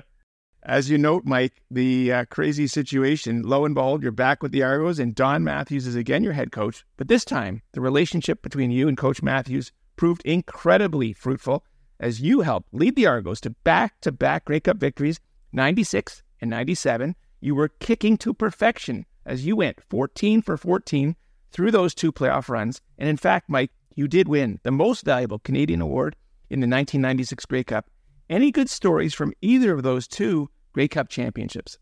As 0.63 0.89
you 0.89 0.97
note, 0.97 1.23
Mike, 1.23 1.61
the 1.71 2.11
uh, 2.11 2.25
crazy 2.25 2.67
situation, 2.67 3.43
lo 3.43 3.63
and 3.63 3.73
behold, 3.73 4.01
you're 4.01 4.11
back 4.11 4.43
with 4.43 4.51
the 4.51 4.63
Argos, 4.63 4.99
and 4.99 5.15
Don 5.15 5.43
Matthews 5.43 5.87
is 5.87 5.95
again 5.95 6.23
your 6.23 6.33
head 6.33 6.51
coach. 6.51 6.83
But 6.97 7.07
this 7.07 7.23
time, 7.23 7.61
the 7.71 7.81
relationship 7.81 8.41
between 8.41 8.71
you 8.71 8.87
and 8.87 8.97
Coach 8.97 9.21
Matthews 9.21 9.71
proved 9.95 10.21
incredibly 10.25 11.13
fruitful 11.13 11.63
as 11.99 12.21
you 12.21 12.41
helped 12.41 12.73
lead 12.73 12.95
the 12.95 13.05
Argos 13.05 13.39
to 13.41 13.51
back 13.51 14.01
to 14.01 14.11
back 14.11 14.45
Grey 14.45 14.59
Cup 14.59 14.77
victories 14.77 15.19
96 15.53 16.23
and 16.41 16.49
97. 16.49 17.15
You 17.39 17.55
were 17.55 17.69
kicking 17.69 18.17
to 18.17 18.33
perfection 18.33 19.05
as 19.29 19.45
you 19.45 19.55
went 19.55 19.81
14 19.89 20.41
for 20.41 20.57
14 20.57 21.15
through 21.51 21.71
those 21.71 21.95
two 21.95 22.12
playoff 22.12 22.50
runs. 22.50 22.81
And 22.98 23.07
in 23.07 23.17
fact, 23.17 23.50
Mike, 23.50 23.71
you 23.95 24.07
did 24.07 24.27
win 24.27 24.59
the 24.63 24.71
most 24.71 25.05
valuable 25.05 25.39
Canadian 25.39 25.81
award 25.81 26.15
in 26.50 26.59
the 26.59 26.67
1996 26.67 27.45
Grey 27.45 27.63
Cup 27.63 27.89
any 28.29 28.51
good 28.51 28.69
stories 28.69 29.13
from 29.13 29.33
either 29.41 29.74
of 29.74 29.83
those 29.83 30.07
two 30.07 30.50
Grey 30.74 30.88
Cup 30.88 31.09
championships? 31.09 31.79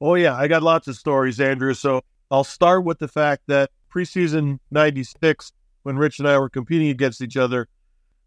Oh, 0.00 0.14
yeah. 0.14 0.34
I 0.34 0.48
got 0.48 0.62
lots 0.62 0.88
of 0.88 0.96
stories, 0.96 1.40
Andrew. 1.40 1.74
So 1.74 2.02
I'll 2.30 2.44
start 2.44 2.84
with 2.84 2.98
the 2.98 3.08
fact 3.08 3.44
that 3.46 3.70
preseason 3.92 4.58
96, 4.72 5.52
when 5.84 5.96
Rich 5.96 6.18
and 6.18 6.28
I 6.28 6.38
were 6.38 6.50
competing 6.50 6.88
against 6.88 7.22
each 7.22 7.36
other, 7.36 7.68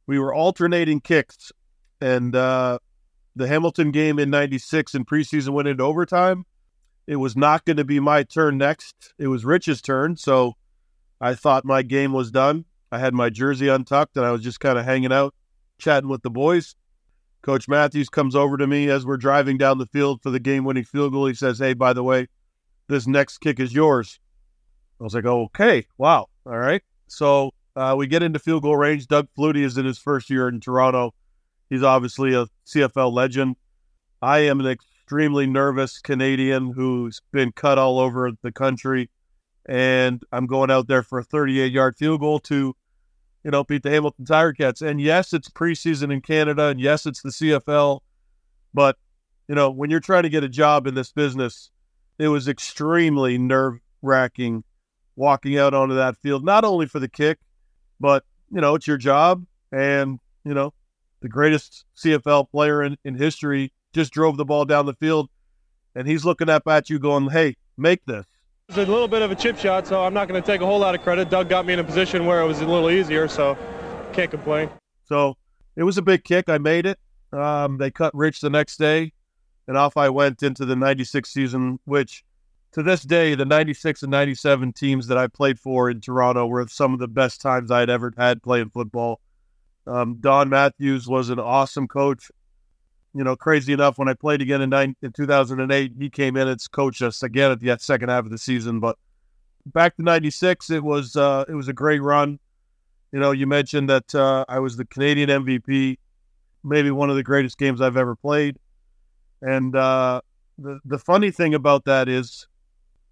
we 0.08 0.18
were 0.20 0.34
alternating 0.34 1.02
kicks. 1.02 1.52
And 2.00 2.34
uh, 2.36 2.80
the 3.36 3.48
Hamilton 3.48 3.92
game 3.92 4.20
in 4.20 4.30
96 4.30 4.96
in 4.96 5.04
preseason 5.04 5.50
went 5.50 5.68
into 5.68 5.84
overtime. 5.84 6.46
It 7.08 7.16
was 7.16 7.38
not 7.38 7.64
going 7.64 7.78
to 7.78 7.86
be 7.86 8.00
my 8.00 8.24
turn 8.24 8.58
next. 8.58 9.14
It 9.18 9.28
was 9.28 9.46
Rich's 9.46 9.82
turn. 9.82 10.18
So 10.18 10.54
I 11.22 11.34
thought 11.34 11.64
my 11.64 11.82
game 11.82 12.12
was 12.12 12.32
done. 12.32 12.66
I 12.92 13.00
had 13.00 13.14
my 13.14 13.30
jersey 13.30 13.70
untucked 13.70 14.18
and 14.18 14.26
I 14.26 14.32
was 14.32 14.44
just 14.44 14.60
kind 14.60 14.78
of 14.78 14.86
hanging 14.86 15.14
out, 15.14 15.34
chatting 15.80 16.10
with 16.10 16.22
the 16.22 16.30
boys. 16.30 16.76
Coach 17.42 17.68
Matthews 17.70 18.10
comes 18.10 18.36
over 18.36 18.58
to 18.58 18.68
me 18.68 18.90
as 18.90 19.06
we're 19.06 19.18
driving 19.18 19.58
down 19.58 19.78
the 19.78 19.86
field 19.86 20.22
for 20.22 20.32
the 20.32 20.40
game 20.40 20.66
winning 20.66 20.84
field 20.84 21.14
goal. 21.14 21.28
He 21.28 21.34
says, 21.34 21.60
Hey, 21.60 21.74
by 21.74 21.94
the 21.94 22.04
way, 22.04 22.28
this 22.88 23.08
next 23.08 23.38
kick 23.38 23.60
is 23.60 23.74
yours. 23.74 24.20
I 25.00 25.04
was 25.04 25.14
like, 25.14 25.26
Okay, 25.26 25.86
wow. 25.98 26.28
All 26.46 26.58
right. 26.58 26.82
So 27.08 27.52
uh, 27.76 27.96
we 27.98 28.08
get 28.08 28.24
into 28.24 28.40
field 28.40 28.64
goal 28.64 28.76
range. 28.76 29.08
Doug 29.08 29.28
Flutie 29.38 29.64
is 29.64 29.78
in 29.78 29.86
his 29.86 29.98
first 29.98 30.30
year 30.30 30.50
in 30.50 30.60
Toronto. 30.60 31.14
He's 31.70 31.84
obviously 31.84 32.34
a 32.34 32.48
CFL 32.66 33.14
legend. 33.14 33.56
I 34.22 34.40
am 34.40 34.60
an 34.60 34.66
extremely 35.08 35.48
nervous 35.48 36.00
Canadian 36.00 36.74
who's 36.74 37.22
been 37.32 37.54
cut 37.54 37.78
all 37.78 37.98
over 37.98 38.30
the 38.42 38.52
country. 38.52 39.10
And 39.66 40.22
I'm 40.34 40.48
going 40.48 40.70
out 40.70 40.90
there 40.90 41.02
for 41.02 41.20
a 41.20 41.24
38 41.24 41.72
yard 41.72 41.96
field 41.96 42.20
goal 42.20 42.40
to 42.42 42.76
you 43.46 43.52
know, 43.52 43.64
beat 43.64 43.84
the 43.84 43.90
Hamilton 43.90 44.26
Tiger 44.26 44.52
Cats. 44.52 44.82
And 44.82 45.00
yes, 45.00 45.32
it's 45.32 45.48
preseason 45.48 46.12
in 46.12 46.20
Canada, 46.20 46.66
and 46.66 46.82
yes, 46.82 47.06
it's 47.06 47.22
the 47.22 47.30
CFL. 47.30 48.02
But, 48.74 48.98
you 49.48 49.56
know, 49.56 49.72
when 49.72 49.90
you're 49.90 50.02
trying 50.02 50.24
to 50.24 50.30
get 50.30 50.44
a 50.44 50.50
job 50.50 50.86
in 50.86 50.96
this 50.96 51.14
business, 51.14 51.72
it 52.20 52.28
was 52.28 52.50
extremely 52.50 53.38
nerve 53.38 53.76
wracking 54.02 54.66
walking 55.16 55.58
out 55.58 55.74
onto 55.74 55.96
that 55.96 56.18
field, 56.18 56.44
not 56.44 56.66
only 56.66 56.88
for 56.88 57.00
the 57.00 57.08
kick, 57.08 57.40
but, 58.02 58.26
you 58.52 58.60
know, 58.60 58.76
it's 58.76 58.86
your 58.86 58.98
job. 58.98 59.46
And, 59.72 60.20
you 60.44 60.54
know, 60.54 60.74
the 61.22 61.30
greatest 61.30 61.86
CFL 61.96 62.52
player 62.52 62.84
in, 62.84 62.98
in 63.06 63.16
history 63.16 63.72
just 63.94 64.12
drove 64.12 64.38
the 64.38 64.46
ball 64.46 64.66
down 64.66 64.86
the 64.86 64.94
field. 64.94 65.30
And 65.96 66.08
he's 66.08 66.24
looking 66.24 66.50
up 66.50 66.68
at 66.68 66.90
you 66.90 67.00
going, 67.00 67.30
hey, 67.30 67.56
make 67.78 68.06
this. 68.06 68.26
It's 68.70 68.78
a 68.78 68.86
little 68.86 69.08
bit 69.08 69.22
of 69.22 69.32
a 69.32 69.36
chip 69.36 69.58
shot, 69.58 69.88
so 69.88 70.04
I'm 70.04 70.14
not 70.14 70.28
going 70.28 70.42
to 70.42 70.46
take 70.46 70.62
a 70.62 70.66
whole 70.66 70.80
lot 70.80 70.94
of 70.94 71.02
credit. 71.02 71.30
Doug 71.30 71.50
got 71.50 71.66
me 71.66 71.74
in 71.74 71.80
a 71.80 71.84
position 71.84 72.26
where 72.26 72.42
it 72.42 72.46
was 72.46 72.62
a 72.62 72.68
little 72.68 72.92
easier, 72.92 73.28
so 73.28 73.58
can't 74.14 74.30
complain. 74.30 74.70
So 75.06 75.38
it 75.76 75.84
was 75.84 75.98
a 75.98 76.02
big 76.02 76.24
kick. 76.24 76.50
I 76.50 76.58
made 76.58 76.86
it. 76.86 77.00
Um, 77.32 77.78
they 77.78 77.92
cut 77.92 78.14
Rich 78.14 78.42
the 78.42 78.50
next 78.50 78.78
day, 78.78 79.14
and 79.68 79.78
off 79.78 79.96
I 79.96 80.10
went 80.10 80.44
into 80.44 80.66
the 80.66 80.76
96 80.76 81.30
season, 81.30 81.80
which 81.86 82.24
to 82.74 82.84
this 82.84 83.02
day, 83.02 83.36
the 83.36 83.46
96 83.46 84.04
and 84.04 84.12
97 84.12 84.74
teams 84.74 85.08
that 85.08 85.18
I 85.18 85.28
played 85.28 85.60
for 85.60 85.90
in 85.90 86.02
Toronto 86.02 86.46
were 86.46 86.68
some 86.68 86.94
of 86.94 87.00
the 87.00 87.08
best 87.08 87.42
times 87.42 87.72
I'd 87.72 87.90
ever 87.90 88.14
had 88.18 88.44
playing 88.44 88.70
football. 88.70 89.22
Um, 89.86 90.18
Don 90.20 90.50
Matthews 90.50 91.08
was 91.08 91.30
an 91.30 91.40
awesome 91.40 91.88
coach 91.88 92.30
you 93.18 93.24
know, 93.24 93.36
crazy 93.36 93.74
enough, 93.74 93.98
when 93.98 94.08
I 94.08 94.14
played 94.14 94.44
again 94.44 94.62
in, 94.62 94.70
nine, 94.70 94.96
in 95.02 95.12
2008, 95.12 95.94
he 95.98 96.08
came 96.08 96.38
in 96.38 96.48
and 96.48 96.72
coached 96.72 97.02
us 97.02 97.24
again 97.24 97.50
at 97.50 97.60
the 97.60 97.76
second 97.80 98.10
half 98.10 98.26
of 98.26 98.30
the 98.30 98.38
season. 98.38 98.80
But 98.80 98.96
back 99.66 99.96
to 99.96 100.04
'96, 100.04 100.70
it 100.70 100.84
was 100.84 101.16
uh, 101.16 101.44
it 101.50 101.56
was 101.56 101.68
a 101.68 101.74
great 101.74 102.04
run. 102.04 102.38
You 103.12 103.20
know, 103.20 103.32
you 103.32 103.48
mentioned 103.48 103.90
that 103.90 104.14
uh, 104.14 104.46
I 104.48 104.60
was 104.60 104.78
the 104.78 104.86
Canadian 104.86 105.30
MVP, 105.30 105.98
maybe 106.64 106.92
one 106.92 107.10
of 107.10 107.16
the 107.16 107.24
greatest 107.24 107.58
games 107.58 107.82
I've 107.82 107.98
ever 107.98 108.16
played. 108.16 108.60
And 109.42 109.76
uh, 109.76 110.22
the 110.60 110.80
the 110.86 111.00
funny 111.00 111.32
thing 111.32 111.56
about 111.56 111.86
that 111.86 112.08
is 112.08 112.46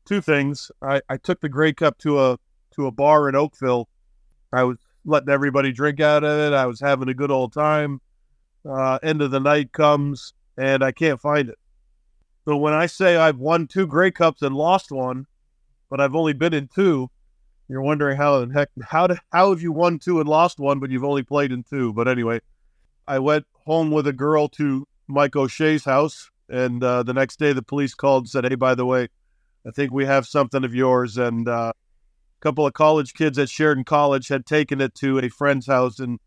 two 0.06 0.22
things. 0.22 0.70
I, 0.84 1.02
I 1.10 1.18
took 1.18 1.42
the 1.42 1.50
Grey 1.50 1.74
Cup 1.74 1.98
to 2.00 2.20
a 2.20 2.38
to 2.76 2.86
a 2.86 2.92
bar 2.92 3.28
in 3.28 3.34
Oakville. 3.34 3.90
I 4.54 4.66
was 4.66 4.78
letting 5.04 5.30
everybody 5.30 5.72
drink 5.72 6.00
out 6.00 6.24
of 6.24 6.40
it. 6.42 6.56
I 6.56 6.68
was 6.68 6.80
having 6.80 7.10
a 7.10 7.16
good 7.16 7.32
old 7.32 7.54
time 7.54 8.02
uh, 8.68 9.00
end 9.04 9.22
of 9.22 9.32
the 9.32 9.40
night 9.40 9.72
comes 9.72 10.34
and 10.58 10.84
I 10.84 10.92
can't 10.92 11.20
find 11.20 11.50
it. 11.50 11.58
So 12.48 12.56
when 12.58 12.74
I 12.74 12.86
say 12.86 13.18
I've 13.18 13.40
won 13.40 13.68
two 13.68 13.88
Grey 13.88 14.12
Cups 14.12 14.42
and 14.42 14.56
lost 14.56 14.92
one, 14.92 15.26
but 15.90 16.00
I've 16.00 16.16
only 16.16 16.34
been 16.34 16.54
in 16.54 16.68
two, 16.68 17.10
you're 17.68 17.82
wondering 17.82 18.18
how 18.18 18.42
in 18.42 18.52
heck 18.52 18.70
how 18.84 19.08
to, 19.08 19.20
how 19.32 19.50
have 19.50 19.62
you 19.62 19.72
won 19.72 19.98
two 19.98 20.20
and 20.20 20.30
lost 20.30 20.60
one, 20.60 20.80
but 20.80 20.92
you've 20.92 21.04
only 21.04 21.24
played 21.24 21.52
in 21.52 21.64
two. 21.64 21.94
But 21.94 22.08
anyway, 22.08 22.42
I 23.08 23.20
went 23.20 23.46
home 23.66 23.92
with 23.92 24.08
a 24.08 24.14
girl 24.14 24.48
to 24.50 24.88
Mike 25.08 25.36
O'Shea's 25.36 25.86
house, 25.86 26.30
and 26.48 26.84
uh, 26.84 27.04
the 27.04 27.14
next 27.14 27.40
day 27.40 27.54
the 27.54 27.64
police 27.64 27.96
called 27.96 28.24
and 28.24 28.30
said, 28.30 28.46
"Hey, 28.46 28.56
by 28.56 28.76
the 28.76 28.86
way, 28.86 29.10
I 29.68 29.72
think 29.72 29.92
we 29.92 30.06
have 30.06 30.28
something 30.28 30.64
of 30.64 30.76
yours." 30.76 31.18
And 31.18 31.48
uh, 31.48 31.74
a 31.76 32.42
couple 32.42 32.68
of 32.68 32.74
college 32.74 33.14
kids 33.14 33.40
at 33.40 33.50
Sheridan 33.50 33.84
College 33.84 34.28
had 34.28 34.46
taken 34.46 34.80
it 34.80 34.94
to 34.96 35.20
a 35.20 35.30
friend's 35.30 35.66
house, 35.66 36.00
and 36.00 36.20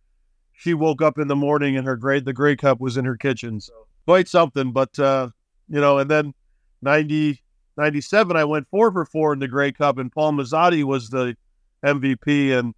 she 0.58 0.74
woke 0.74 1.00
up 1.00 1.18
in 1.18 1.28
the 1.28 1.36
morning 1.36 1.76
and 1.76 1.86
her 1.86 1.96
grade 1.96 2.24
the 2.24 2.32
Grey 2.32 2.56
Cup 2.56 2.80
was 2.80 2.96
in 2.96 3.04
her 3.04 3.16
kitchen. 3.16 3.60
So 3.60 3.72
quite 4.06 4.26
something. 4.26 4.72
But 4.72 4.98
uh, 4.98 5.28
you 5.68 5.80
know, 5.80 5.98
and 5.98 6.10
then 6.10 6.34
90, 6.82 7.40
97, 7.76 8.36
I 8.36 8.44
went 8.44 8.66
four 8.68 8.90
for 8.90 9.04
four 9.04 9.32
in 9.32 9.38
the 9.38 9.46
Grey 9.46 9.70
Cup, 9.70 9.98
and 9.98 10.10
Paul 10.10 10.32
Masotti 10.32 10.82
was 10.82 11.10
the 11.10 11.36
MVP. 11.84 12.58
And 12.58 12.74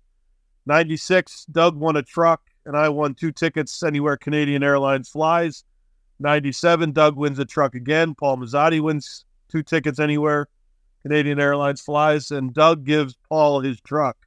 96, 0.66 1.46
Doug 1.46 1.74
won 1.74 1.96
a 1.96 2.02
truck, 2.02 2.42
and 2.66 2.76
I 2.76 2.90
won 2.90 3.14
two 3.14 3.32
tickets 3.32 3.82
anywhere 3.82 4.18
Canadian 4.18 4.62
Airlines 4.62 5.08
flies. 5.08 5.64
97, 6.18 6.92
Doug 6.92 7.16
wins 7.16 7.38
a 7.38 7.46
truck 7.46 7.74
again. 7.74 8.14
Paul 8.14 8.36
Masotti 8.36 8.82
wins 8.82 9.24
two 9.48 9.62
tickets 9.62 9.98
anywhere 9.98 10.48
Canadian 11.00 11.40
Airlines 11.40 11.80
flies, 11.80 12.30
and 12.30 12.52
Doug 12.52 12.84
gives 12.84 13.16
Paul 13.30 13.60
his 13.60 13.80
truck. 13.80 14.18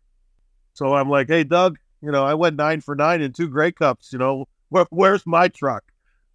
So 0.73 0.95
I'm 0.95 1.07
like, 1.07 1.27
hey, 1.27 1.43
Doug, 1.43 1.77
you 2.03 2.11
know, 2.11 2.25
I 2.25 2.33
went 2.33 2.57
nine 2.57 2.81
for 2.81 2.95
nine 2.95 3.21
in 3.21 3.31
two 3.31 3.47
Grey 3.47 3.71
Cups. 3.71 4.11
You 4.11 4.19
know, 4.19 4.45
where, 4.69 4.85
where's 4.89 5.25
my 5.25 5.47
truck? 5.47 5.83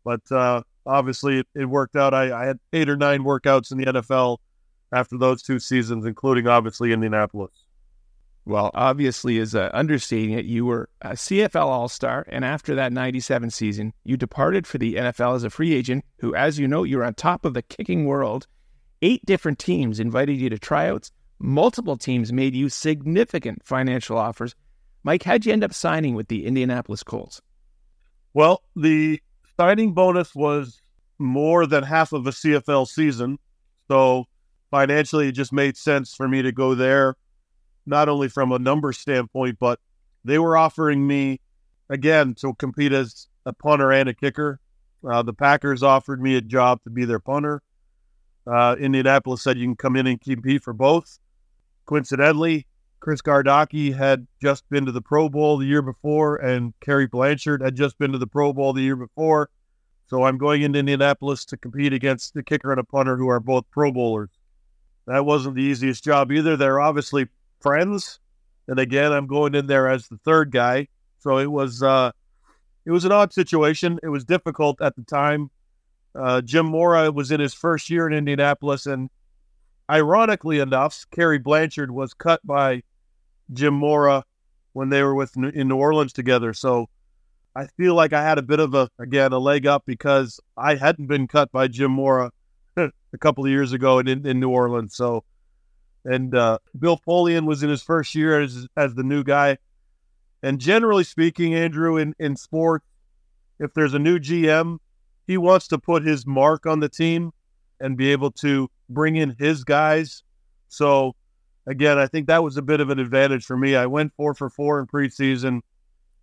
But 0.04 0.22
uh, 0.32 0.62
obviously, 0.86 1.40
it, 1.40 1.46
it, 1.54 1.66
worked 1.66 1.94
out. 1.94 2.14
I, 2.14 2.32
I, 2.32 2.46
had 2.46 2.58
eight 2.72 2.88
or 2.88 2.96
nine 2.96 3.22
workouts 3.22 3.70
in 3.70 3.78
the 3.78 3.84
NFL 3.84 4.38
after 4.92 5.18
those 5.18 5.42
two 5.42 5.58
seasons, 5.58 6.06
including 6.06 6.46
obviously 6.46 6.92
Indianapolis. 6.92 7.52
Well, 8.46 8.70
obviously, 8.72 9.36
is 9.36 9.54
uh, 9.54 9.68
understating 9.74 10.30
it. 10.30 10.46
You 10.46 10.64
were 10.64 10.88
a 11.02 11.10
CFL 11.10 11.66
All 11.66 11.88
Star, 11.88 12.24
and 12.28 12.46
after 12.46 12.74
that 12.76 12.94
'97 12.94 13.50
season, 13.50 13.92
you 14.04 14.16
departed 14.16 14.66
for 14.66 14.78
the 14.78 14.94
NFL 14.94 15.36
as 15.36 15.44
a 15.44 15.50
free 15.50 15.74
agent. 15.74 16.06
Who, 16.20 16.34
as 16.34 16.58
you 16.58 16.66
know, 16.66 16.84
you're 16.84 17.04
on 17.04 17.12
top 17.12 17.44
of 17.44 17.52
the 17.52 17.62
kicking 17.62 18.06
world. 18.06 18.46
Eight 19.02 19.24
different 19.26 19.58
teams 19.58 20.00
invited 20.00 20.38
you 20.38 20.48
to 20.48 20.58
tryouts. 20.58 21.12
Multiple 21.38 21.96
teams 21.96 22.32
made 22.32 22.54
you 22.54 22.68
significant 22.68 23.64
financial 23.64 24.16
offers 24.16 24.56
Mike, 25.08 25.22
how'd 25.22 25.46
you 25.46 25.54
end 25.54 25.64
up 25.64 25.72
signing 25.72 26.14
with 26.14 26.28
the 26.28 26.44
Indianapolis 26.44 27.02
Colts? 27.02 27.40
Well, 28.34 28.62
the 28.76 29.22
signing 29.58 29.94
bonus 29.94 30.34
was 30.34 30.82
more 31.18 31.64
than 31.64 31.82
half 31.82 32.12
of 32.12 32.26
a 32.26 32.30
CFL 32.30 32.86
season. 32.86 33.38
So 33.90 34.26
financially, 34.70 35.28
it 35.28 35.32
just 35.32 35.50
made 35.50 35.78
sense 35.78 36.14
for 36.14 36.28
me 36.28 36.42
to 36.42 36.52
go 36.52 36.74
there, 36.74 37.16
not 37.86 38.10
only 38.10 38.28
from 38.28 38.52
a 38.52 38.58
number 38.58 38.92
standpoint, 38.92 39.58
but 39.58 39.80
they 40.26 40.38
were 40.38 40.58
offering 40.58 41.06
me, 41.06 41.40
again, 41.88 42.34
to 42.40 42.52
compete 42.52 42.92
as 42.92 43.28
a 43.46 43.54
punter 43.54 43.90
and 43.90 44.10
a 44.10 44.14
kicker. 44.14 44.60
Uh, 45.02 45.22
the 45.22 45.32
Packers 45.32 45.82
offered 45.82 46.20
me 46.20 46.36
a 46.36 46.42
job 46.42 46.82
to 46.82 46.90
be 46.90 47.06
their 47.06 47.18
punter. 47.18 47.62
Uh, 48.46 48.76
Indianapolis 48.78 49.40
said 49.40 49.56
you 49.56 49.64
can 49.68 49.74
come 49.74 49.96
in 49.96 50.06
and 50.06 50.20
compete 50.20 50.62
for 50.62 50.74
both. 50.74 51.18
Coincidentally, 51.86 52.66
Chris 53.00 53.22
Gardocki 53.22 53.94
had 53.94 54.26
just 54.42 54.68
been 54.68 54.84
to 54.86 54.92
the 54.92 55.00
Pro 55.00 55.28
Bowl 55.28 55.56
the 55.56 55.66
year 55.66 55.82
before, 55.82 56.36
and 56.36 56.74
Cary 56.80 57.06
Blanchard 57.06 57.62
had 57.62 57.76
just 57.76 57.98
been 57.98 58.12
to 58.12 58.18
the 58.18 58.26
Pro 58.26 58.52
Bowl 58.52 58.72
the 58.72 58.82
year 58.82 58.96
before. 58.96 59.50
So 60.08 60.24
I'm 60.24 60.38
going 60.38 60.62
into 60.62 60.78
Indianapolis 60.78 61.44
to 61.46 61.56
compete 61.56 61.92
against 61.92 62.34
the 62.34 62.42
kicker 62.42 62.70
and 62.70 62.80
a 62.80 62.84
punter 62.84 63.16
who 63.16 63.28
are 63.28 63.40
both 63.40 63.64
Pro 63.70 63.92
Bowlers. 63.92 64.30
That 65.06 65.24
wasn't 65.24 65.54
the 65.54 65.62
easiest 65.62 66.02
job 66.04 66.32
either. 66.32 66.56
They're 66.56 66.80
obviously 66.80 67.28
friends, 67.60 68.20
and 68.66 68.78
again, 68.78 69.12
I'm 69.12 69.26
going 69.26 69.54
in 69.54 69.66
there 69.66 69.88
as 69.88 70.08
the 70.08 70.18
third 70.24 70.50
guy. 70.50 70.88
So 71.18 71.38
it 71.38 71.50
was 71.50 71.82
uh, 71.82 72.12
it 72.84 72.90
was 72.90 73.04
an 73.04 73.12
odd 73.12 73.32
situation. 73.32 73.98
It 74.02 74.08
was 74.08 74.24
difficult 74.24 74.80
at 74.80 74.96
the 74.96 75.02
time. 75.02 75.50
Uh, 76.14 76.40
Jim 76.40 76.66
Mora 76.66 77.12
was 77.12 77.30
in 77.30 77.40
his 77.40 77.54
first 77.54 77.90
year 77.90 78.06
in 78.06 78.12
Indianapolis, 78.12 78.86
and 78.86 79.10
ironically 79.90 80.58
enough, 80.58 81.04
Cary 81.10 81.38
Blanchard 81.38 81.90
was 81.90 82.14
cut 82.14 82.40
by 82.46 82.82
Jim 83.52 83.74
Mora 83.74 84.24
when 84.72 84.88
they 84.88 85.02
were 85.02 85.14
with 85.14 85.36
in 85.36 85.68
New 85.68 85.76
Orleans 85.76 86.12
together. 86.12 86.52
So 86.52 86.88
I 87.54 87.66
feel 87.66 87.94
like 87.94 88.12
I 88.12 88.22
had 88.22 88.38
a 88.38 88.42
bit 88.42 88.60
of 88.60 88.74
a 88.74 88.88
again 88.98 89.32
a 89.32 89.38
leg 89.38 89.66
up 89.66 89.84
because 89.86 90.40
I 90.56 90.76
hadn't 90.76 91.06
been 91.06 91.26
cut 91.26 91.50
by 91.50 91.68
Jim 91.68 91.90
Mora 91.90 92.30
a 92.76 93.18
couple 93.18 93.44
of 93.44 93.50
years 93.50 93.72
ago 93.72 93.98
in, 93.98 94.08
in 94.26 94.40
New 94.40 94.50
Orleans. 94.50 94.94
So 94.94 95.24
and 96.04 96.34
uh, 96.34 96.58
Bill 96.78 96.98
Polian 96.98 97.46
was 97.46 97.62
in 97.62 97.70
his 97.70 97.82
first 97.82 98.14
year 98.14 98.40
as 98.40 98.66
as 98.76 98.94
the 98.94 99.02
new 99.02 99.24
guy. 99.24 99.58
And 100.42 100.60
generally 100.60 101.04
speaking, 101.04 101.54
Andrew, 101.54 101.96
in 101.96 102.14
in 102.18 102.36
sport, 102.36 102.82
if 103.58 103.74
there's 103.74 103.94
a 103.94 103.98
new 103.98 104.18
GM, 104.18 104.78
he 105.26 105.36
wants 105.36 105.68
to 105.68 105.78
put 105.78 106.04
his 106.04 106.26
mark 106.26 106.66
on 106.66 106.80
the 106.80 106.88
team 106.88 107.32
and 107.80 107.96
be 107.96 108.12
able 108.12 108.30
to 108.30 108.70
bring 108.88 109.16
in 109.16 109.34
his 109.38 109.64
guys. 109.64 110.22
So 110.68 111.14
again, 111.68 111.98
I 111.98 112.06
think 112.06 112.26
that 112.26 112.42
was 112.42 112.56
a 112.56 112.62
bit 112.62 112.80
of 112.80 112.90
an 112.90 112.98
advantage 112.98 113.44
for 113.44 113.56
me. 113.56 113.76
I 113.76 113.86
went 113.86 114.14
four 114.14 114.34
for 114.34 114.48
four 114.48 114.80
in 114.80 114.86
preseason, 114.86 115.60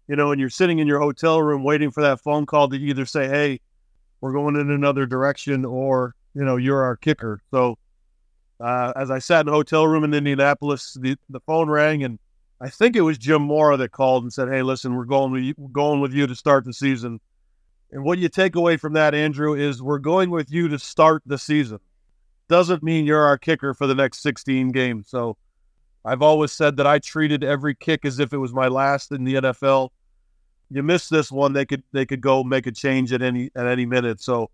you 0.07 0.15
know, 0.15 0.31
and 0.31 0.39
you're 0.41 0.49
sitting 0.49 0.79
in 0.79 0.87
your 0.87 0.99
hotel 0.99 1.41
room 1.41 1.63
waiting 1.63 1.91
for 1.91 2.01
that 2.01 2.19
phone 2.19 2.45
call 2.45 2.67
to 2.69 2.75
either 2.75 3.05
say, 3.05 3.27
Hey, 3.27 3.61
we're 4.21 4.33
going 4.33 4.55
in 4.55 4.71
another 4.71 5.05
direction 5.05 5.63
or, 5.63 6.15
you 6.33 6.43
know, 6.43 6.57
you're 6.57 6.83
our 6.83 6.97
kicker. 6.97 7.41
So 7.51 7.77
uh, 8.59 8.93
as 8.95 9.11
I 9.11 9.19
sat 9.19 9.41
in 9.41 9.49
a 9.49 9.51
hotel 9.51 9.85
room 9.87 10.03
in 10.03 10.13
Indianapolis, 10.13 10.97
the, 10.99 11.15
the 11.29 11.39
phone 11.41 11.69
rang 11.69 12.03
and 12.03 12.19
I 12.59 12.69
think 12.69 12.95
it 12.95 13.01
was 13.01 13.17
Jim 13.17 13.41
Mora 13.43 13.77
that 13.77 13.91
called 13.91 14.23
and 14.23 14.33
said, 14.33 14.49
Hey, 14.49 14.63
listen, 14.63 14.95
we're 14.95 15.05
going 15.05 15.31
with 15.31 15.43
you, 15.43 15.53
we're 15.57 15.69
going 15.69 16.01
with 16.01 16.13
you 16.13 16.25
to 16.25 16.35
start 16.35 16.65
the 16.65 16.73
season. 16.73 17.19
And 17.91 18.03
what 18.03 18.17
you 18.17 18.29
take 18.29 18.55
away 18.55 18.77
from 18.77 18.93
that, 18.93 19.13
Andrew, 19.13 19.53
is 19.53 19.81
we're 19.81 19.99
going 19.99 20.31
with 20.31 20.51
you 20.51 20.67
to 20.69 20.79
start 20.79 21.21
the 21.25 21.37
season 21.37 21.79
doesn't 22.47 22.83
mean 22.83 23.05
you're 23.05 23.23
our 23.23 23.37
kicker 23.37 23.73
for 23.73 23.87
the 23.87 23.95
next 23.95 24.21
16 24.21 24.69
games. 24.69 25.09
So 25.09 25.37
I've 26.03 26.21
always 26.21 26.51
said 26.51 26.77
that 26.77 26.87
I 26.87 26.99
treated 26.99 27.43
every 27.43 27.73
kick 27.75 28.05
as 28.05 28.19
if 28.19 28.33
it 28.33 28.37
was 28.37 28.53
my 28.53 28.67
last 28.67 29.11
in 29.11 29.23
the 29.23 29.35
NFL. 29.35 29.89
You 30.69 30.83
miss 30.83 31.09
this 31.09 31.31
one, 31.31 31.53
they 31.53 31.65
could 31.65 31.83
they 31.91 32.05
could 32.05 32.21
go 32.21 32.43
make 32.43 32.67
a 32.67 32.71
change 32.71 33.13
at 33.13 33.21
any 33.21 33.49
at 33.55 33.67
any 33.67 33.85
minute. 33.85 34.21
So 34.21 34.49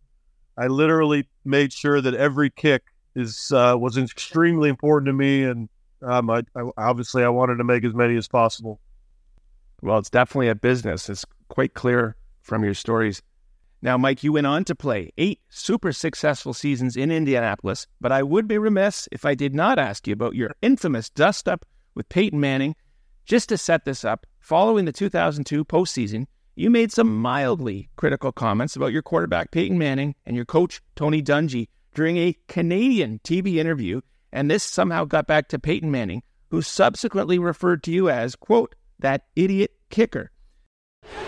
I 0.58 0.68
literally 0.68 1.28
made 1.46 1.72
sure 1.72 2.02
that 2.02 2.14
every 2.14 2.50
kick 2.50 2.84
is 3.16 3.52
uh, 3.54 3.76
was 3.78 3.98
extremely 3.98 4.70
important 4.70 5.08
to 5.08 5.14
me, 5.14 5.44
and 5.44 5.70
um, 6.02 6.30
I, 6.30 6.44
I, 6.56 6.70
obviously 6.78 7.24
I 7.24 7.30
wanted 7.30 7.56
to 7.56 7.64
make 7.64 7.84
as 7.84 7.94
many 7.94 8.16
as 8.18 8.28
possible. 8.28 8.80
Well, 9.82 9.98
it's 9.98 10.10
definitely 10.10 10.50
a 10.50 10.56
business. 10.56 11.10
It's 11.10 11.26
quite 11.50 11.74
clear 11.74 12.16
from 12.42 12.64
your 12.64 12.74
stories. 12.74 13.22
Now, 13.84 13.98
Mike, 13.98 14.24
you 14.24 14.34
went 14.34 14.46
on 14.46 14.64
to 14.66 14.76
play 14.76 15.12
eight 15.18 15.40
super 15.50 15.92
successful 15.92 16.54
seasons 16.54 16.96
in 16.96 17.12
Indianapolis, 17.12 17.88
but 18.00 18.12
I 18.12 18.22
would 18.22 18.48
be 18.48 18.60
remiss 18.60 19.10
if 19.12 19.26
I 19.26 19.34
did 19.34 19.56
not 19.56 19.80
ask 19.80 20.08
you 20.08 20.14
about 20.14 20.36
your 20.36 20.56
infamous 20.62 21.10
dust 21.10 21.50
up 21.50 21.66
with 21.96 22.08
Peyton 22.08 22.40
Manning. 22.40 22.76
Just 23.26 23.50
to 23.50 23.58
set 23.58 23.86
this 23.86 24.06
up, 24.06 24.28
following 24.40 24.86
the 24.86 24.92
2002 24.92 25.66
postseason, 25.66 26.28
you 26.56 26.70
made 26.70 26.92
some 26.92 27.16
mildly 27.16 27.90
critical 27.96 28.32
comments 28.32 28.76
about 28.76 28.92
your 28.92 29.02
quarterback, 29.02 29.52
Peyton 29.52 29.80
Manning, 29.80 30.14
and 30.28 30.36
your 30.36 30.46
coach, 30.46 30.82
Tony 30.96 31.24
Dungy, 31.24 31.70
during 31.96 32.18
a 32.18 32.38
Canadian 32.48 33.20
TV 33.24 33.56
interview, 33.56 34.02
and 34.32 34.50
this 34.50 34.64
somehow 34.64 35.06
got 35.06 35.26
back 35.26 35.48
to 35.50 35.60
Peyton 35.60 35.90
Manning, 35.90 36.22
who 36.50 36.62
subsequently 36.62 37.40
referred 37.40 37.82
to 37.84 37.92
you 37.92 38.10
as, 38.10 38.36
quote, 38.36 38.76
that 39.00 39.26
idiot 39.36 39.72
kicker. 39.90 40.32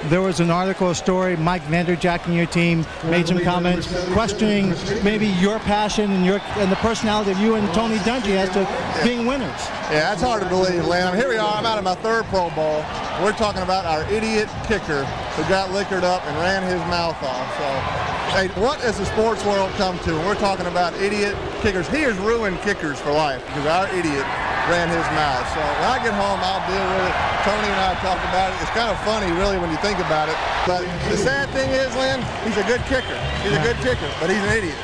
There 0.05 0.21
was 0.21 0.41
an 0.41 0.51
article, 0.51 0.89
a 0.89 0.95
story. 0.95 1.37
Mike 1.37 1.61
Vanderjagt 1.63 2.25
and 2.25 2.35
your 2.35 2.45
team 2.45 2.85
made 3.05 3.25
some 3.25 3.39
comments 3.39 3.87
questioning 4.11 4.73
maybe 5.01 5.27
your 5.27 5.59
passion 5.59 6.11
and 6.11 6.25
your 6.25 6.39
and 6.57 6.69
the 6.69 6.75
personality 6.77 7.31
of 7.31 7.39
you 7.39 7.55
and 7.55 7.73
Tony 7.73 7.95
Dungy 7.99 8.35
as 8.35 8.49
to 8.49 8.67
being 9.03 9.25
winners. 9.25 9.49
Yeah, 9.89 10.11
that's 10.11 10.21
hard 10.21 10.43
to 10.43 10.49
believe, 10.49 10.85
Len. 10.85 11.15
Here 11.15 11.29
we 11.29 11.37
are. 11.37 11.55
I'm 11.55 11.65
out 11.65 11.77
of 11.77 11.85
my 11.85 11.95
third 11.95 12.25
Pro 12.25 12.49
Bowl. 12.49 12.83
We're 13.23 13.31
talking 13.31 13.61
about 13.61 13.85
our 13.85 14.03
idiot 14.11 14.49
kicker 14.67 15.05
who 15.05 15.43
got 15.49 15.71
liquored 15.71 16.03
up 16.03 16.25
and 16.25 16.35
ran 16.37 16.63
his 16.63 16.81
mouth 16.91 17.21
off. 17.23 17.57
So, 17.57 18.12
hey, 18.33 18.47
what 18.59 18.81
has 18.81 18.97
the 18.97 19.05
sports 19.05 19.45
world 19.45 19.69
come 19.77 19.97
to? 19.99 20.13
We're 20.25 20.35
talking 20.35 20.65
about 20.65 20.93
idiot 20.97 21.37
kickers. 21.61 21.87
He 21.87 22.01
has 22.01 22.17
ruined 22.17 22.57
kickers 22.61 22.99
for 22.99 23.11
life 23.11 23.45
because 23.45 23.65
our 23.67 23.87
idiot 23.93 24.25
ran 24.65 24.89
his 24.89 25.05
mouth. 25.13 25.45
So 25.53 25.61
when 25.61 25.85
I 25.85 26.01
get 26.01 26.17
home, 26.17 26.41
I'll 26.41 26.63
deal 26.65 26.81
with 26.81 27.05
it. 27.05 27.15
Tony 27.45 27.69
and 27.69 27.77
I 27.77 27.93
talked 28.01 28.25
about 28.25 28.49
it. 28.49 28.57
It's 28.61 28.71
kind 28.71 28.89
of 28.89 28.97
funny, 29.05 29.29
really, 29.37 29.59
when 29.59 29.69
you 29.69 29.77
think 29.77 29.99
about 29.99 30.29
it. 30.29 30.37
But 30.65 30.81
the 31.11 31.17
sad 31.17 31.49
thing 31.49 31.69
is, 31.69 31.93
Lynn, 31.95 32.21
he's 32.41 32.57
a 32.57 32.65
good 32.65 32.81
kicker. 32.89 33.19
He's 33.43 33.53
a 33.53 33.61
good 33.61 33.77
kicker, 33.85 34.09
but 34.19 34.29
he's 34.29 34.41
an 34.41 34.57
idiot. 34.57 34.77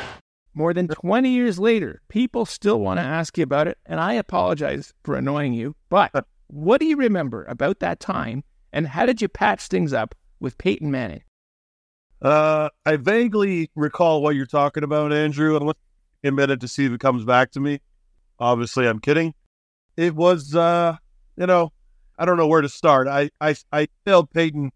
More 0.54 0.72
than 0.72 0.86
20 0.86 1.28
years 1.30 1.58
later, 1.58 2.02
people 2.08 2.46
still 2.46 2.78
want 2.78 2.98
to 3.00 3.04
ask 3.04 3.36
you 3.38 3.42
about 3.44 3.66
it, 3.66 3.78
and 3.86 3.98
I 3.98 4.14
apologize 4.14 4.94
for 5.02 5.16
annoying 5.16 5.54
you. 5.54 5.74
But 5.88 6.12
what 6.46 6.78
do 6.78 6.86
you 6.86 6.96
remember 6.96 7.44
about 7.48 7.80
that 7.80 7.98
time, 7.98 8.44
and 8.72 8.88
how 8.88 9.06
did 9.06 9.22
you 9.22 9.28
patch 9.28 9.66
things 9.66 9.92
up 9.92 10.14
with 10.38 10.58
Peyton 10.58 10.90
Manning? 10.90 11.22
Uh, 12.22 12.68
I 12.84 12.96
vaguely 12.96 13.70
recall 13.74 14.22
what 14.22 14.34
you're 14.34 14.46
talking 14.46 14.84
about, 14.84 15.12
Andrew. 15.12 15.56
I'm 15.56 15.72
a 16.24 16.30
minute 16.30 16.60
to 16.60 16.68
see 16.68 16.84
if 16.84 16.92
it 16.92 17.00
comes 17.00 17.24
back 17.24 17.50
to 17.52 17.60
me. 17.60 17.80
Obviously, 18.38 18.86
I'm 18.86 18.98
kidding 19.00 19.34
it 20.00 20.14
was, 20.14 20.54
uh, 20.54 20.96
you 21.36 21.46
know, 21.46 21.72
I 22.18 22.24
don't 22.24 22.38
know 22.38 22.46
where 22.46 22.62
to 22.62 22.68
start. 22.70 23.06
I, 23.06 23.30
I, 23.38 23.54
I 23.70 23.88
tell 24.06 24.24
Peyton, 24.24 24.70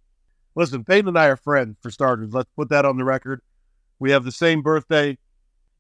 listen, 0.55 0.85
Peyton 0.85 1.09
and 1.09 1.19
I 1.19 1.27
are 1.27 1.37
friends 1.37 1.77
for 1.83 1.91
starters. 1.91 2.33
Let's 2.33 2.51
put 2.57 2.69
that 2.69 2.85
on 2.85 2.99
the 2.99 3.05
record. 3.05 3.41
We 3.99 4.11
have 4.11 4.25
the 4.25 4.33
same 4.33 4.61
birthday. 4.61 5.17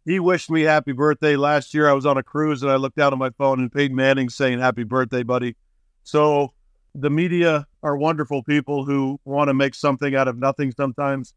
He 0.07 0.18
wished 0.18 0.50
me 0.50 0.62
happy 0.62 0.92
birthday 0.92 1.37
last 1.37 1.74
year. 1.74 1.88
I 1.88 1.92
was 1.92 2.07
on 2.07 2.16
a 2.16 2.22
cruise 2.22 2.62
and 2.62 2.72
I 2.72 2.77
looked 2.77 2.96
down 2.96 3.12
on 3.12 3.18
my 3.18 3.31
phone 3.31 3.61
and 3.61 3.70
Peyton 3.70 3.94
Manning 3.94 4.31
saying 4.31 4.61
happy 4.61 4.85
birthday, 4.85 5.22
buddy. 5.22 5.57
So 6.05 6.55
the 6.94 7.11
media 7.11 7.66
are 7.83 7.96
wonderful 7.96 8.42
people 8.42 8.87
who 8.87 9.20
want 9.27 9.48
to 9.48 9.55
make 9.55 9.74
something 9.74 10.14
out 10.14 10.29
of 10.29 10.38
nothing 10.38 10.72
sometimes. 10.72 11.35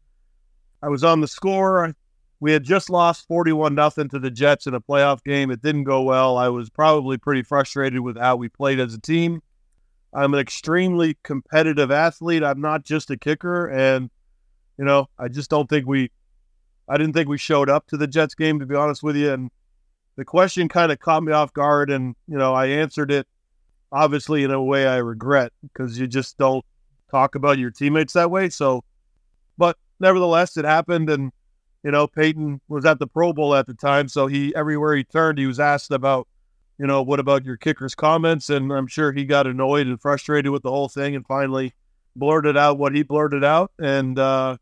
I 0.82 0.88
was 0.88 1.04
on 1.04 1.20
the 1.20 1.28
score. 1.28 1.94
We 2.40 2.52
had 2.52 2.62
just 2.62 2.88
lost 2.88 3.26
41 3.26 3.74
nothing 3.74 4.08
to 4.10 4.18
the 4.18 4.30
Jets 4.30 4.66
in 4.66 4.74
a 4.74 4.80
playoff 4.80 5.24
game. 5.24 5.50
It 5.50 5.60
didn't 5.60 5.84
go 5.84 6.02
well. 6.02 6.38
I 6.38 6.48
was 6.48 6.70
probably 6.70 7.18
pretty 7.18 7.42
frustrated 7.42 8.00
with 8.00 8.16
how 8.16 8.36
we 8.36 8.48
played 8.48 8.78
as 8.78 8.94
a 8.94 9.00
team. 9.00 9.42
I'm 10.14 10.34
an 10.34 10.40
extremely 10.40 11.18
competitive 11.22 11.90
athlete. 11.90 12.44
I'm 12.44 12.60
not 12.60 12.84
just 12.84 13.10
a 13.10 13.16
kicker 13.16 13.66
and 13.66 14.10
you 14.78 14.84
know, 14.84 15.08
I 15.18 15.26
just 15.28 15.50
don't 15.50 15.68
think 15.68 15.86
we 15.86 16.10
I 16.88 16.96
didn't 16.96 17.12
think 17.12 17.28
we 17.28 17.38
showed 17.38 17.68
up 17.68 17.86
to 17.88 17.96
the 17.96 18.06
Jets 18.06 18.34
game 18.34 18.60
to 18.60 18.66
be 18.66 18.76
honest 18.76 19.02
with 19.02 19.16
you 19.16 19.32
and 19.32 19.50
the 20.16 20.24
question 20.24 20.68
kind 20.68 20.90
of 20.90 20.98
caught 21.00 21.22
me 21.22 21.32
off 21.32 21.52
guard 21.52 21.90
and 21.90 22.14
you 22.28 22.38
know, 22.38 22.54
I 22.54 22.66
answered 22.66 23.10
it 23.10 23.26
obviously 23.90 24.44
in 24.44 24.52
a 24.52 24.62
way 24.62 24.86
I 24.86 24.96
regret 24.98 25.52
because 25.62 25.98
you 25.98 26.06
just 26.06 26.38
don't 26.38 26.64
talk 27.10 27.34
about 27.34 27.58
your 27.58 27.70
teammates 27.70 28.12
that 28.12 28.30
way. 28.30 28.48
So 28.48 28.84
nevertheless 30.00 30.56
it 30.56 30.64
happened 30.64 31.10
and 31.10 31.32
you 31.84 31.90
know, 31.90 32.06
Peyton 32.06 32.60
was 32.68 32.84
at 32.84 32.98
the 32.98 33.06
Pro 33.06 33.32
Bowl 33.32 33.54
at 33.54 33.66
the 33.66 33.74
time, 33.74 34.08
so 34.08 34.26
he 34.26 34.54
everywhere 34.54 34.96
he 34.96 35.04
turned, 35.04 35.38
he 35.38 35.46
was 35.46 35.60
asked 35.60 35.90
about, 35.90 36.26
you 36.78 36.86
know, 36.86 37.02
what 37.02 37.20
about 37.20 37.44
your 37.44 37.56
kicker's 37.56 37.94
comments, 37.94 38.50
and 38.50 38.72
I'm 38.72 38.86
sure 38.86 39.12
he 39.12 39.24
got 39.24 39.46
annoyed 39.46 39.86
and 39.86 40.00
frustrated 40.00 40.50
with 40.50 40.62
the 40.62 40.70
whole 40.70 40.88
thing, 40.88 41.14
and 41.14 41.26
finally 41.26 41.72
blurted 42.16 42.56
out 42.56 42.78
what 42.78 42.94
he 42.94 43.02
blurted 43.02 43.44
out, 43.44 43.70
and 43.78 44.18
uh, 44.18 44.56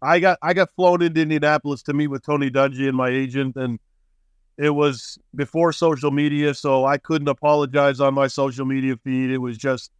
I 0.00 0.20
got 0.20 0.38
I 0.42 0.54
got 0.54 0.70
flown 0.76 1.02
into 1.02 1.20
Indianapolis 1.20 1.82
to 1.84 1.92
meet 1.92 2.06
with 2.06 2.24
Tony 2.24 2.50
Dungy 2.50 2.86
and 2.86 2.96
my 2.96 3.08
agent, 3.08 3.56
and 3.56 3.80
it 4.56 4.70
was 4.70 5.18
before 5.34 5.72
social 5.72 6.12
media, 6.12 6.54
so 6.54 6.84
I 6.84 6.98
couldn't 6.98 7.28
apologize 7.28 8.00
on 8.00 8.14
my 8.14 8.28
social 8.28 8.64
media 8.64 8.96
feed. 9.02 9.30
It 9.30 9.38
was 9.38 9.58
just 9.58 9.90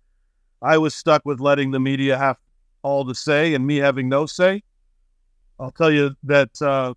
I 0.63 0.79
was 0.79 0.95
stuck 0.95 1.23
with 1.25 1.41
letting 1.41 1.73
the 1.73 1.81
media 1.81 2.17
have 2.17 2.37
all 2.85 3.05
to 3.07 3.15
say 3.15 3.55
and 3.55 3.67
me 3.67 3.77
having 3.77 4.09
no 4.09 4.27
say. 4.27 4.63
I'll 5.59 5.73
tell 5.73 5.91
you 5.91 6.15
that 6.25 6.61
uh, 6.63 6.95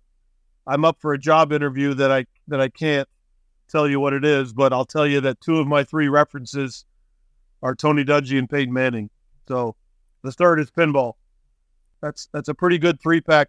I'm 0.66 0.84
up 0.84 1.00
for 1.00 1.14
a 1.14 1.18
job 1.18 1.52
interview 1.52 1.94
that 1.94 2.12
I 2.12 2.26
that 2.46 2.60
I 2.60 2.68
can't 2.68 3.08
tell 3.68 3.88
you 3.88 3.98
what 3.98 4.12
it 4.12 4.24
is, 4.24 4.52
but 4.52 4.72
I'll 4.72 4.84
tell 4.84 5.06
you 5.06 5.20
that 5.22 5.40
two 5.40 5.58
of 5.58 5.66
my 5.66 5.82
three 5.82 6.08
references 6.08 6.84
are 7.62 7.74
Tony 7.74 8.04
Dungy 8.04 8.38
and 8.38 8.48
Peyton 8.48 8.72
Manning. 8.72 9.10
So 9.48 9.74
the 10.22 10.30
third 10.30 10.60
is 10.60 10.70
pinball. 10.70 11.14
That's 12.00 12.28
that's 12.32 12.48
a 12.48 12.54
pretty 12.54 12.78
good 12.78 13.00
three 13.00 13.20
pack. 13.20 13.48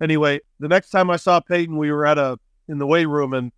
Anyway, 0.00 0.40
the 0.58 0.68
next 0.68 0.90
time 0.90 1.10
I 1.10 1.16
saw 1.16 1.38
Peyton, 1.40 1.76
we 1.76 1.92
were 1.92 2.06
at 2.06 2.18
a 2.18 2.38
in 2.68 2.78
the 2.78 2.86
weight 2.86 3.06
room 3.06 3.34
and 3.34 3.52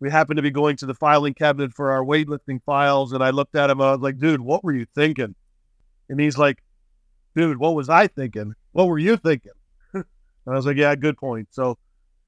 we 0.00 0.10
happened 0.10 0.36
to 0.36 0.42
be 0.42 0.50
going 0.50 0.76
to 0.76 0.86
the 0.86 0.94
filing 0.94 1.34
cabinet 1.34 1.72
for 1.72 1.92
our 1.92 2.04
weightlifting 2.04 2.62
files. 2.64 3.12
And 3.12 3.22
I 3.22 3.30
looked 3.30 3.54
at 3.54 3.70
him. 3.70 3.80
I 3.80 3.92
was 3.92 4.00
like, 4.00 4.18
dude, 4.18 4.40
what 4.40 4.64
were 4.64 4.72
you 4.72 4.86
thinking? 4.94 5.34
And 6.08 6.20
he's 6.20 6.38
like, 6.38 6.62
dude, 7.38 7.58
what 7.58 7.76
was 7.76 7.88
I 7.88 8.08
thinking? 8.08 8.52
What 8.72 8.88
were 8.88 8.98
you 8.98 9.16
thinking? 9.16 9.52
and 9.94 10.04
I 10.46 10.50
was 10.50 10.66
like, 10.66 10.76
yeah, 10.76 10.94
good 10.96 11.16
point. 11.16 11.46
So 11.52 11.78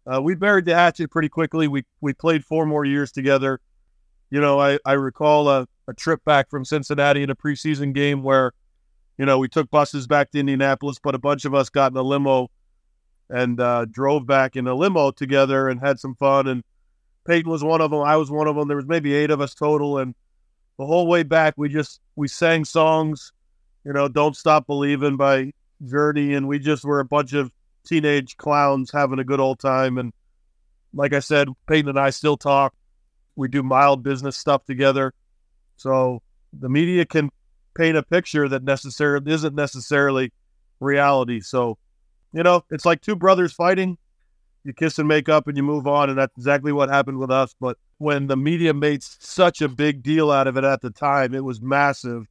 uh, 0.07 0.23
we 0.23 0.37
buried 0.37 0.67
the 0.67 0.75
hatchet 0.75 1.11
pretty 1.11 1.29
quickly. 1.29 1.67
We 1.67 1.85
we 2.01 2.13
played 2.13 2.45
four 2.45 2.65
more 2.65 2.85
years 2.85 3.11
together. 3.11 3.61
You 4.31 4.41
know, 4.41 4.61
I, 4.61 4.79
I 4.85 4.93
recall 4.93 5.49
a, 5.49 5.67
a 5.89 5.95
trip 5.95 6.25
back 6.25 6.49
from 6.49 6.65
Cincinnati 6.65 7.25
in 7.25 7.31
a 7.31 7.35
preseason 7.35 7.93
game 7.93 8.23
where, 8.23 8.53
you 9.19 9.27
know, 9.27 9.39
we 9.39 9.49
took 9.49 9.69
buses 9.73 10.07
back 10.07 10.31
to 10.31 10.39
Indianapolis, 10.39 11.01
but 11.03 11.17
a 11.17 11.19
bunch 11.19 11.45
of 11.45 11.53
us 11.53 11.69
got 11.69 11.91
in 11.91 11.99
a 11.99 12.03
limo 12.03 12.49
and 13.29 13.61
uh, 13.61 13.87
drove 13.91 14.27
back 14.29 14.55
in 14.55 14.69
a 14.69 14.75
limo 14.75 15.11
together 15.11 15.69
and 15.69 15.81
had 15.81 15.99
some 15.99 16.15
fun. 16.15 16.47
And 16.47 16.63
Peyton 17.27 17.51
was 17.51 17.65
one 17.65 17.81
of 17.81 17.91
them. 17.91 18.03
I 18.03 18.17
was 18.17 18.31
one 18.31 18.47
of 18.47 18.55
them. 18.55 18.69
There 18.69 18.77
was 18.77 18.87
maybe 18.87 19.13
eight 19.13 19.33
of 19.33 19.41
us 19.41 19.55
total, 19.55 19.99
and 19.99 20.15
the 20.79 20.87
whole 20.87 21.09
way 21.09 21.25
back, 21.25 21.55
we 21.57 21.69
just 21.69 22.01
we 22.15 22.29
sang 22.29 22.65
songs. 22.65 23.33
You 23.85 23.93
know, 23.93 24.09
"Don't 24.09 24.37
Stop 24.37 24.67
Believing" 24.67 25.17
by 25.17 25.53
Journey, 25.87 26.35
and 26.35 26.47
we 26.47 26.59
just 26.59 26.85
were 26.85 27.01
a 27.01 27.05
bunch 27.05 27.33
of 27.33 27.51
teenage 27.85 28.37
clowns 28.37 28.91
having 28.91 29.19
a 29.19 29.25
good 29.25 29.41
old 29.41 29.59
time. 29.59 29.99
And 29.99 30.13
like 30.93 31.13
I 31.13 31.21
said, 31.21 31.49
Peyton 31.67 31.89
and 31.89 31.99
I 31.99 32.11
still 32.11 32.37
talk. 32.37 32.75
We 33.37 33.49
do 33.49 33.63
mild 33.63 34.03
business 34.03 34.37
stuff 34.37 34.65
together. 34.65 35.15
So 35.77 36.23
the 36.53 36.69
media 36.69 37.07
can 37.07 37.31
paint 37.75 37.97
a 37.97 38.03
picture 38.03 38.49
that 38.49 38.65
necessarily 38.65 39.33
isn't 39.33 39.55
necessarily 39.55 40.33
reality. 40.81 41.41
So, 41.41 41.79
you 42.33 42.43
know, 42.43 42.65
it's 42.71 42.85
like 42.85 43.01
two 43.01 43.17
brothers 43.17 43.53
fighting. 43.53 43.97
You 44.65 44.75
kiss 44.75 44.99
and 44.99 45.09
make 45.09 45.31
up 45.31 45.49
and 45.49 45.57
you 45.57 45.63
move 45.63 45.87
on. 45.87 46.11
And 46.11 46.19
that's 46.19 46.37
exactly 46.37 46.73
what 46.73 46.91
happened 46.91 47.19
with 47.19 47.31
us. 47.31 47.55
But 47.61 47.79
when 47.99 48.27
the 48.27 48.37
media 48.37 48.75
made 48.75 49.03
such 49.03 49.63
a 49.63 49.69
big 49.69 50.03
deal 50.03 50.31
out 50.31 50.47
of 50.47 50.59
it 50.59 50.65
at 50.65 50.83
the 50.83 50.91
time, 50.91 51.35
it 51.35 51.45
was 51.45 51.63
massive. 51.63 52.27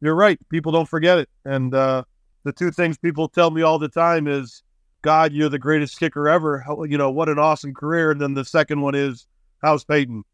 You're 0.00 0.14
right. 0.14 0.38
People 0.48 0.72
don't 0.72 0.88
forget 0.88 1.18
it. 1.18 1.28
And 1.44 1.74
uh, 1.74 2.04
the 2.44 2.52
two 2.52 2.70
things 2.70 2.96
people 2.98 3.28
tell 3.28 3.50
me 3.50 3.62
all 3.62 3.78
the 3.78 3.88
time 3.88 4.26
is 4.26 4.62
God, 5.02 5.32
you're 5.32 5.48
the 5.48 5.58
greatest 5.58 5.98
kicker 5.98 6.28
ever. 6.28 6.64
You 6.88 6.98
know, 6.98 7.10
what 7.10 7.28
an 7.28 7.38
awesome 7.38 7.74
career. 7.74 8.10
And 8.10 8.20
then 8.20 8.34
the 8.34 8.44
second 8.44 8.80
one 8.80 8.94
is, 8.94 9.26
how's 9.62 9.84
Peyton? 9.84 10.24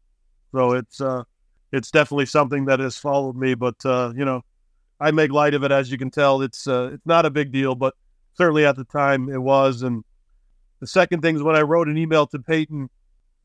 So 0.53 0.73
it's 0.73 1.01
uh, 1.01 1.23
it's 1.71 1.91
definitely 1.91 2.25
something 2.25 2.65
that 2.65 2.79
has 2.79 2.97
followed 2.97 3.35
me. 3.35 3.53
But 3.53 3.85
uh, 3.85 4.13
you 4.15 4.25
know, 4.25 4.43
I 4.99 5.11
make 5.11 5.31
light 5.31 5.53
of 5.53 5.63
it 5.63 5.71
as 5.71 5.91
you 5.91 5.97
can 5.97 6.11
tell. 6.11 6.41
It's 6.41 6.67
uh, 6.67 6.91
it's 6.93 7.05
not 7.05 7.25
a 7.25 7.29
big 7.29 7.51
deal, 7.51 7.75
but 7.75 7.93
certainly 8.33 8.65
at 8.65 8.75
the 8.75 8.85
time 8.85 9.29
it 9.29 9.41
was. 9.41 9.81
And 9.81 10.03
the 10.79 10.87
second 10.87 11.21
thing 11.21 11.35
is 11.35 11.43
when 11.43 11.55
I 11.55 11.61
wrote 11.61 11.87
an 11.87 11.97
email 11.97 12.27
to 12.27 12.39
Peyton, 12.39 12.89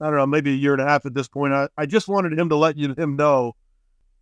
I 0.01 0.07
don't 0.07 0.17
know, 0.17 0.27
maybe 0.27 0.53
a 0.53 0.57
year 0.57 0.73
and 0.73 0.83
a 0.83 0.87
half 0.87 1.07
at 1.07 1.15
this 1.15 1.29
point. 1.29 1.53
I, 1.53 1.69
I 1.77 1.87
just 1.87 2.09
wanted 2.09 2.39
him 2.39 2.49
to 2.49 2.57
let 2.57 2.77
you 2.77 2.95
him 2.95 3.17
know, 3.17 3.55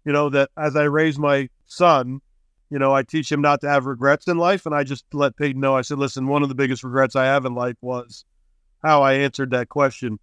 you 0.04 0.12
know, 0.12 0.28
that 0.30 0.50
as 0.56 0.76
I 0.76 0.84
raise 0.84 1.18
my 1.18 1.48
son, 1.66 2.20
you 2.70 2.78
know, 2.78 2.94
I 2.94 3.02
teach 3.02 3.30
him 3.30 3.40
not 3.40 3.60
to 3.62 3.68
have 3.68 3.86
regrets 3.86 4.28
in 4.28 4.38
life. 4.38 4.64
And 4.66 4.74
I 4.74 4.84
just 4.84 5.04
let 5.12 5.36
Peyton 5.36 5.60
know, 5.60 5.76
I 5.76 5.82
said, 5.82 5.98
listen, 5.98 6.26
one 6.26 6.42
of 6.42 6.48
the 6.48 6.54
biggest 6.54 6.84
regrets 6.84 7.16
I 7.16 7.24
have 7.24 7.44
in 7.44 7.54
life 7.54 7.76
was 7.80 8.24
how 8.82 9.02
I 9.02 9.14
answered 9.14 9.50
that 9.50 9.68
question. 9.68 10.18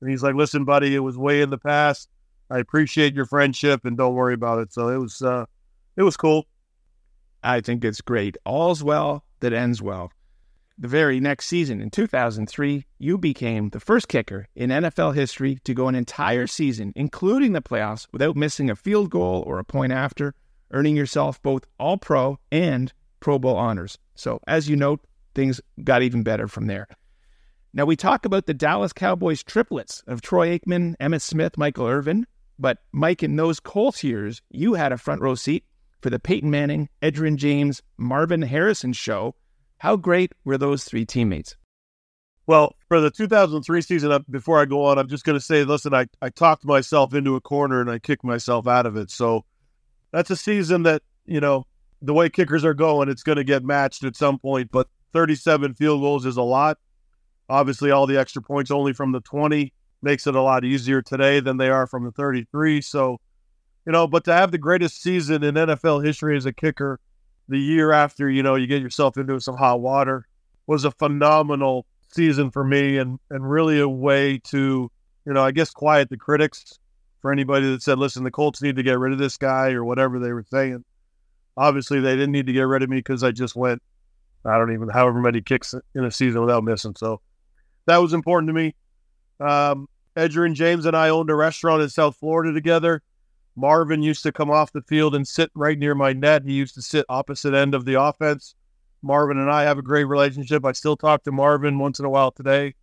And 0.00 0.10
he's 0.10 0.22
like, 0.22 0.34
listen, 0.34 0.64
buddy, 0.64 0.94
it 0.94 1.00
was 1.00 1.16
way 1.16 1.40
in 1.40 1.50
the 1.50 1.58
past. 1.58 2.08
I 2.50 2.58
appreciate 2.58 3.14
your 3.14 3.26
friendship 3.26 3.84
and 3.84 3.96
don't 3.96 4.14
worry 4.14 4.34
about 4.34 4.58
it. 4.58 4.72
So 4.72 4.88
it 4.88 4.98
was, 4.98 5.22
uh, 5.22 5.46
it 5.96 6.02
was 6.02 6.16
cool. 6.16 6.46
I 7.42 7.60
think 7.60 7.84
it's 7.84 8.00
great. 8.00 8.36
All's 8.44 8.82
well 8.82 9.24
that 9.40 9.52
ends 9.52 9.80
well. 9.80 10.12
The 10.78 10.88
very 10.88 11.20
next 11.20 11.46
season 11.46 11.80
in 11.80 11.88
2003, 11.88 12.84
you 12.98 13.16
became 13.16 13.70
the 13.70 13.80
first 13.80 14.08
kicker 14.08 14.46
in 14.54 14.68
NFL 14.68 15.14
history 15.14 15.58
to 15.64 15.72
go 15.72 15.88
an 15.88 15.94
entire 15.94 16.46
season, 16.46 16.92
including 16.94 17.54
the 17.54 17.62
playoffs, 17.62 18.06
without 18.12 18.36
missing 18.36 18.68
a 18.68 18.76
field 18.76 19.08
goal 19.08 19.42
or 19.46 19.58
a 19.58 19.64
point 19.64 19.92
after 19.92 20.34
earning 20.72 20.94
yourself 20.94 21.42
both 21.42 21.64
All 21.78 21.96
Pro 21.96 22.38
and 22.52 22.92
Pro 23.20 23.38
Bowl 23.38 23.56
honors. 23.56 23.96
So, 24.16 24.40
as 24.46 24.68
you 24.68 24.76
note, 24.76 25.00
things 25.34 25.62
got 25.82 26.02
even 26.02 26.22
better 26.22 26.46
from 26.46 26.66
there. 26.66 26.88
Now, 27.72 27.86
we 27.86 27.96
talk 27.96 28.26
about 28.26 28.44
the 28.44 28.54
Dallas 28.54 28.92
Cowboys 28.92 29.42
triplets 29.42 30.02
of 30.06 30.20
Troy 30.20 30.58
Aikman, 30.58 30.94
Emmitt 30.98 31.22
Smith, 31.22 31.56
Michael 31.56 31.86
Irvin, 31.86 32.26
but 32.58 32.78
Mike, 32.92 33.22
in 33.22 33.36
those 33.36 33.60
Colts 33.60 34.04
years, 34.04 34.42
you 34.50 34.74
had 34.74 34.92
a 34.92 34.98
front 34.98 35.22
row 35.22 35.34
seat 35.34 35.64
for 36.02 36.10
the 36.10 36.18
Peyton 36.18 36.50
Manning, 36.50 36.90
Edgerrin 37.02 37.36
James, 37.36 37.82
Marvin 37.96 38.42
Harrison 38.42 38.92
show. 38.92 39.34
How 39.78 39.96
great 39.96 40.32
were 40.44 40.58
those 40.58 40.84
three 40.84 41.04
teammates? 41.04 41.56
Well, 42.46 42.76
for 42.88 43.00
the 43.00 43.10
2003 43.10 43.82
season, 43.82 44.12
uh, 44.12 44.20
before 44.30 44.60
I 44.60 44.66
go 44.66 44.84
on, 44.84 44.98
I'm 44.98 45.08
just 45.08 45.24
going 45.24 45.38
to 45.38 45.44
say, 45.44 45.64
listen, 45.64 45.92
I, 45.92 46.06
I 46.22 46.30
talked 46.30 46.64
myself 46.64 47.12
into 47.12 47.34
a 47.34 47.40
corner 47.40 47.80
and 47.80 47.90
I 47.90 47.98
kicked 47.98 48.24
myself 48.24 48.68
out 48.68 48.86
of 48.86 48.96
it. 48.96 49.10
So 49.10 49.44
that's 50.12 50.30
a 50.30 50.36
season 50.36 50.84
that, 50.84 51.02
you 51.26 51.40
know, 51.40 51.66
the 52.00 52.14
way 52.14 52.28
kickers 52.28 52.64
are 52.64 52.74
going, 52.74 53.08
it's 53.08 53.24
going 53.24 53.36
to 53.36 53.44
get 53.44 53.64
matched 53.64 54.04
at 54.04 54.16
some 54.16 54.38
point. 54.38 54.70
But 54.70 54.88
37 55.12 55.74
field 55.74 56.00
goals 56.00 56.24
is 56.24 56.36
a 56.36 56.42
lot. 56.42 56.78
Obviously, 57.48 57.90
all 57.90 58.06
the 58.06 58.18
extra 58.18 58.42
points 58.42 58.70
only 58.70 58.92
from 58.92 59.12
the 59.12 59.20
20 59.20 59.72
makes 60.02 60.26
it 60.26 60.34
a 60.34 60.40
lot 60.40 60.64
easier 60.64 61.02
today 61.02 61.40
than 61.40 61.56
they 61.56 61.68
are 61.68 61.86
from 61.86 62.04
the 62.04 62.12
33. 62.12 62.80
So, 62.80 63.18
you 63.84 63.92
know, 63.92 64.06
but 64.06 64.24
to 64.24 64.32
have 64.32 64.52
the 64.52 64.58
greatest 64.58 65.02
season 65.02 65.42
in 65.42 65.54
NFL 65.54 66.04
history 66.04 66.36
as 66.36 66.46
a 66.46 66.52
kicker 66.52 67.00
the 67.48 67.58
year 67.58 67.92
after, 67.92 68.28
you 68.28 68.42
know, 68.42 68.54
you 68.54 68.66
get 68.66 68.82
yourself 68.82 69.16
into 69.16 69.40
some 69.40 69.56
hot 69.56 69.80
water 69.80 70.26
was 70.66 70.84
a 70.84 70.90
phenomenal 70.90 71.86
season 72.08 72.50
for 72.50 72.64
me 72.64 72.98
and, 72.98 73.18
and 73.30 73.48
really 73.48 73.78
a 73.78 73.88
way 73.88 74.38
to, 74.38 74.90
you 75.24 75.32
know, 75.32 75.44
I 75.44 75.52
guess 75.52 75.70
quiet 75.70 76.08
the 76.08 76.16
critics 76.16 76.78
for 77.22 77.32
anybody 77.32 77.70
that 77.70 77.82
said, 77.82 77.98
listen, 77.98 78.24
the 78.24 78.30
Colts 78.30 78.62
need 78.62 78.76
to 78.76 78.82
get 78.82 78.98
rid 78.98 79.12
of 79.12 79.18
this 79.18 79.36
guy 79.36 79.72
or 79.72 79.84
whatever 79.84 80.18
they 80.18 80.32
were 80.32 80.44
saying. 80.50 80.84
Obviously, 81.56 82.00
they 82.00 82.14
didn't 82.14 82.32
need 82.32 82.46
to 82.46 82.52
get 82.52 82.62
rid 82.62 82.82
of 82.82 82.90
me 82.90 82.98
because 82.98 83.22
I 83.22 83.30
just 83.30 83.56
went, 83.56 83.82
I 84.44 84.58
don't 84.58 84.72
even, 84.72 84.88
however 84.88 85.20
many 85.20 85.40
kicks 85.40 85.74
in 85.94 86.04
a 86.04 86.10
season 86.10 86.40
without 86.40 86.64
missing. 86.64 86.94
So 86.96 87.20
that 87.86 87.98
was 87.98 88.12
important 88.12 88.48
to 88.48 88.52
me. 88.52 88.74
Um, 89.40 89.88
and 90.14 90.54
James 90.54 90.86
and 90.86 90.96
I 90.96 91.10
owned 91.10 91.30
a 91.30 91.34
restaurant 91.34 91.82
in 91.82 91.88
South 91.88 92.16
Florida 92.16 92.52
together. 92.52 93.02
Marvin 93.56 94.02
used 94.02 94.22
to 94.22 94.32
come 94.32 94.50
off 94.50 94.72
the 94.72 94.82
field 94.82 95.14
and 95.14 95.26
sit 95.26 95.50
right 95.54 95.78
near 95.78 95.94
my 95.94 96.12
net. 96.12 96.44
He 96.44 96.52
used 96.52 96.74
to 96.74 96.82
sit 96.82 97.06
opposite 97.08 97.54
end 97.54 97.74
of 97.74 97.84
the 97.84 98.00
offense. 98.00 98.54
Marvin 99.02 99.38
and 99.38 99.50
I 99.50 99.62
have 99.62 99.78
a 99.78 99.82
great 99.82 100.04
relationship. 100.04 100.64
I 100.64 100.72
still 100.72 100.96
talk 100.96 101.22
to 101.24 101.32
Marvin 101.32 101.78
once 101.78 101.98
in 101.98 102.04
a 102.04 102.10
while 102.10 102.30
today. 102.30 102.74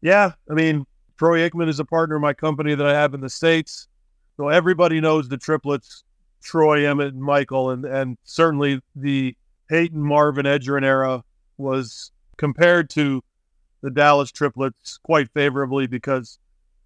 Yeah, 0.00 0.32
I 0.50 0.54
mean, 0.54 0.86
Troy 1.18 1.48
Aikman 1.48 1.68
is 1.68 1.80
a 1.80 1.84
partner 1.84 2.16
of 2.16 2.22
my 2.22 2.34
company 2.34 2.74
that 2.74 2.86
I 2.86 2.92
have 2.92 3.14
in 3.14 3.20
the 3.20 3.30
States. 3.30 3.88
So 4.36 4.48
everybody 4.48 5.00
knows 5.00 5.28
the 5.28 5.38
triplets, 5.38 6.04
Troy, 6.42 6.80
Emmitt, 6.80 7.08
and 7.08 7.22
Michael. 7.22 7.70
And, 7.70 7.84
and 7.84 8.18
certainly 8.24 8.80
the 8.94 9.34
Peyton, 9.68 10.02
Marvin, 10.02 10.46
Edgerrin 10.46 10.84
era 10.84 11.24
was 11.56 12.12
compared 12.36 12.90
to 12.90 13.24
the 13.82 13.90
Dallas 13.90 14.30
triplets 14.30 14.98
quite 14.98 15.30
favorably 15.32 15.86
because, 15.86 16.38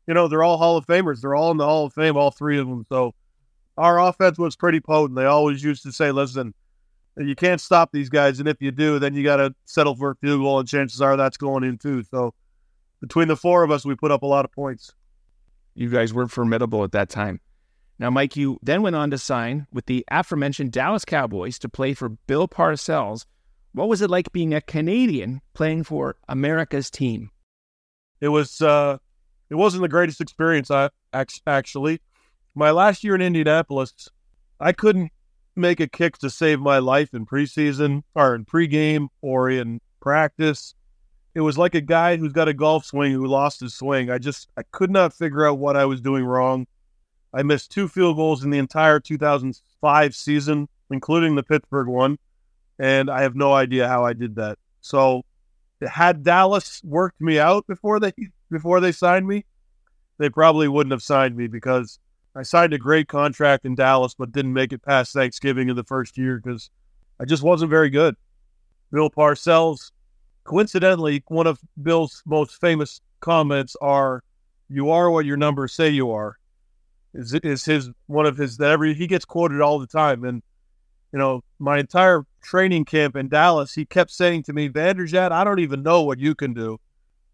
you 0.06 0.14
know, 0.14 0.28
they're 0.28 0.42
all 0.42 0.58
Hall 0.58 0.76
of 0.76 0.86
Famers. 0.86 1.20
They're 1.20 1.34
all 1.34 1.50
in 1.50 1.56
the 1.56 1.66
Hall 1.66 1.86
of 1.86 1.92
Fame, 1.92 2.16
all 2.16 2.30
three 2.30 2.58
of 2.58 2.68
them. 2.68 2.84
So 2.88 3.14
our 3.76 4.00
offense 4.00 4.38
was 4.38 4.56
pretty 4.56 4.80
potent. 4.80 5.16
They 5.16 5.24
always 5.24 5.62
used 5.62 5.82
to 5.84 5.92
say, 5.92 6.12
listen, 6.12 6.54
you 7.16 7.34
can't 7.34 7.60
stop 7.60 7.92
these 7.92 8.08
guys. 8.08 8.40
And 8.40 8.48
if 8.48 8.60
you 8.60 8.70
do, 8.70 8.98
then 8.98 9.14
you 9.14 9.22
got 9.22 9.36
to 9.36 9.54
settle 9.64 9.94
for 9.94 10.10
a 10.10 10.14
field 10.16 10.40
goal. 10.40 10.58
And 10.58 10.68
chances 10.68 11.00
are 11.00 11.16
that's 11.16 11.36
going 11.36 11.64
in 11.64 11.78
too. 11.78 12.02
So 12.04 12.34
between 13.00 13.28
the 13.28 13.36
four 13.36 13.62
of 13.62 13.70
us, 13.70 13.84
we 13.84 13.94
put 13.94 14.10
up 14.10 14.22
a 14.22 14.26
lot 14.26 14.44
of 14.44 14.52
points. 14.52 14.92
You 15.74 15.88
guys 15.88 16.12
were 16.12 16.28
formidable 16.28 16.84
at 16.84 16.92
that 16.92 17.08
time. 17.08 17.40
Now, 17.98 18.10
Mike, 18.10 18.36
you 18.36 18.58
then 18.62 18.82
went 18.82 18.96
on 18.96 19.10
to 19.10 19.18
sign 19.18 19.66
with 19.72 19.86
the 19.86 20.04
aforementioned 20.10 20.72
Dallas 20.72 21.04
Cowboys 21.04 21.58
to 21.60 21.68
play 21.68 21.94
for 21.94 22.08
Bill 22.08 22.48
Parcells. 22.48 23.26
What 23.72 23.88
was 23.88 24.02
it 24.02 24.10
like 24.10 24.32
being 24.32 24.54
a 24.54 24.60
Canadian 24.60 25.42
playing 25.52 25.84
for 25.84 26.16
America's 26.28 26.90
team? 26.90 27.30
It 28.20 28.28
was. 28.28 28.60
Uh, 28.60 28.98
it 29.50 29.56
wasn't 29.56 29.82
the 29.82 29.88
greatest 29.88 30.20
experience. 30.20 30.70
I 30.70 30.90
actually, 31.12 32.00
my 32.54 32.70
last 32.70 33.04
year 33.04 33.14
in 33.14 33.20
Indianapolis, 33.20 34.08
I 34.58 34.72
couldn't 34.72 35.10
make 35.56 35.80
a 35.80 35.88
kick 35.88 36.18
to 36.18 36.30
save 36.30 36.60
my 36.60 36.78
life 36.78 37.12
in 37.12 37.26
preseason 37.26 38.02
or 38.14 38.34
in 38.34 38.44
pregame 38.44 39.08
or 39.20 39.50
in 39.50 39.80
practice 40.00 40.74
it 41.34 41.40
was 41.40 41.56
like 41.56 41.74
a 41.74 41.80
guy 41.80 42.16
who's 42.16 42.32
got 42.32 42.48
a 42.48 42.54
golf 42.54 42.84
swing 42.84 43.12
who 43.12 43.26
lost 43.26 43.60
his 43.60 43.74
swing. 43.74 44.10
I 44.10 44.18
just 44.18 44.48
I 44.56 44.62
could 44.72 44.90
not 44.90 45.14
figure 45.14 45.46
out 45.46 45.58
what 45.58 45.76
I 45.76 45.84
was 45.84 46.00
doing 46.00 46.24
wrong. 46.24 46.66
I 47.32 47.42
missed 47.42 47.70
two 47.70 47.86
field 47.86 48.16
goals 48.16 48.42
in 48.42 48.50
the 48.50 48.58
entire 48.58 48.98
2005 48.98 50.14
season, 50.14 50.68
including 50.90 51.36
the 51.36 51.44
Pittsburgh 51.44 51.86
one, 51.86 52.18
and 52.78 53.08
I 53.08 53.22
have 53.22 53.36
no 53.36 53.52
idea 53.52 53.86
how 53.86 54.04
I 54.04 54.12
did 54.12 54.34
that. 54.36 54.58
So 54.80 55.22
had 55.88 56.22
Dallas 56.22 56.82
worked 56.84 57.20
me 57.20 57.38
out 57.38 57.66
before 57.66 58.00
they 58.00 58.12
before 58.50 58.80
they 58.80 58.92
signed 58.92 59.26
me, 59.26 59.44
they 60.18 60.28
probably 60.28 60.68
wouldn't 60.68 60.92
have 60.92 61.02
signed 61.02 61.36
me 61.36 61.46
because 61.46 61.98
I 62.36 62.42
signed 62.42 62.72
a 62.72 62.78
great 62.78 63.08
contract 63.08 63.64
in 63.64 63.74
Dallas, 63.74 64.14
but 64.14 64.32
didn't 64.32 64.52
make 64.52 64.72
it 64.72 64.82
past 64.82 65.12
Thanksgiving 65.12 65.68
in 65.68 65.76
the 65.76 65.84
first 65.84 66.16
year 66.18 66.40
because 66.42 66.70
I 67.18 67.24
just 67.24 67.42
wasn't 67.42 67.70
very 67.70 67.90
good. 67.90 68.14
Bill 68.92 69.10
Parcells, 69.10 69.90
coincidentally, 70.44 71.22
one 71.28 71.46
of 71.46 71.58
Bill's 71.82 72.22
most 72.26 72.60
famous 72.60 73.00
comments 73.20 73.76
are, 73.80 74.22
"You 74.68 74.90
are 74.90 75.10
what 75.10 75.26
your 75.26 75.36
numbers 75.36 75.72
say 75.72 75.88
you 75.88 76.10
are." 76.10 76.38
Is 77.14 77.34
is 77.34 77.64
his 77.64 77.90
one 78.06 78.26
of 78.26 78.36
his 78.36 78.56
that 78.58 78.70
every 78.70 78.94
he 78.94 79.06
gets 79.06 79.24
quoted 79.24 79.60
all 79.60 79.78
the 79.78 79.86
time, 79.86 80.24
and 80.24 80.42
you 81.12 81.18
know 81.18 81.42
my 81.58 81.78
entire 81.78 82.24
training 82.42 82.84
camp 82.84 83.16
in 83.16 83.28
Dallas, 83.28 83.74
he 83.74 83.84
kept 83.84 84.10
saying 84.10 84.44
to 84.44 84.52
me, 84.52 84.68
"Vanderjagt, 84.68 85.32
I 85.32 85.44
don't 85.44 85.60
even 85.60 85.82
know 85.82 86.02
what 86.02 86.18
you 86.18 86.34
can 86.34 86.54
do," 86.54 86.78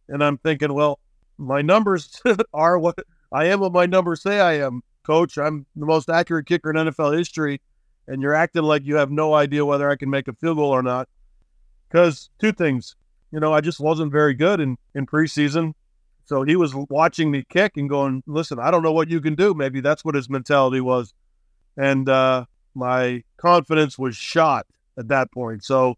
and 0.08 0.22
I'm 0.22 0.38
thinking, 0.38 0.72
well, 0.72 1.00
my 1.38 1.62
numbers 1.62 2.20
are 2.54 2.78
what 2.78 2.98
I 3.32 3.46
am 3.46 3.60
what 3.60 3.72
my 3.72 3.86
numbers 3.86 4.22
say 4.22 4.40
I 4.40 4.54
am, 4.54 4.82
coach. 5.04 5.38
I'm 5.38 5.66
the 5.76 5.86
most 5.86 6.08
accurate 6.08 6.46
kicker 6.46 6.70
in 6.70 6.76
NFL 6.76 7.16
history, 7.16 7.60
and 8.06 8.22
you're 8.22 8.34
acting 8.34 8.62
like 8.62 8.84
you 8.84 8.96
have 8.96 9.10
no 9.10 9.34
idea 9.34 9.64
whether 9.64 9.90
I 9.90 9.96
can 9.96 10.10
make 10.10 10.28
a 10.28 10.32
field 10.34 10.58
goal 10.58 10.70
or 10.70 10.82
not. 10.82 11.08
Because 11.88 12.30
two 12.38 12.52
things, 12.52 12.96
you 13.32 13.40
know, 13.40 13.52
I 13.52 13.60
just 13.60 13.80
wasn't 13.80 14.12
very 14.12 14.34
good 14.34 14.60
in, 14.60 14.76
in 14.94 15.06
preseason. 15.06 15.72
So 16.24 16.42
he 16.42 16.56
was 16.56 16.74
watching 16.74 17.30
me 17.30 17.44
kick 17.48 17.76
and 17.76 17.88
going, 17.88 18.22
listen, 18.26 18.58
I 18.58 18.72
don't 18.72 18.82
know 18.82 18.92
what 18.92 19.08
you 19.08 19.20
can 19.20 19.36
do. 19.36 19.54
Maybe 19.54 19.80
that's 19.80 20.04
what 20.04 20.16
his 20.16 20.28
mentality 20.28 20.80
was. 20.80 21.14
And 21.76 22.08
uh, 22.08 22.46
my 22.76 23.24
confidence 23.38 23.98
was 23.98 24.16
shot 24.16 24.66
at 24.98 25.08
that 25.08 25.32
point. 25.32 25.64
So, 25.64 25.96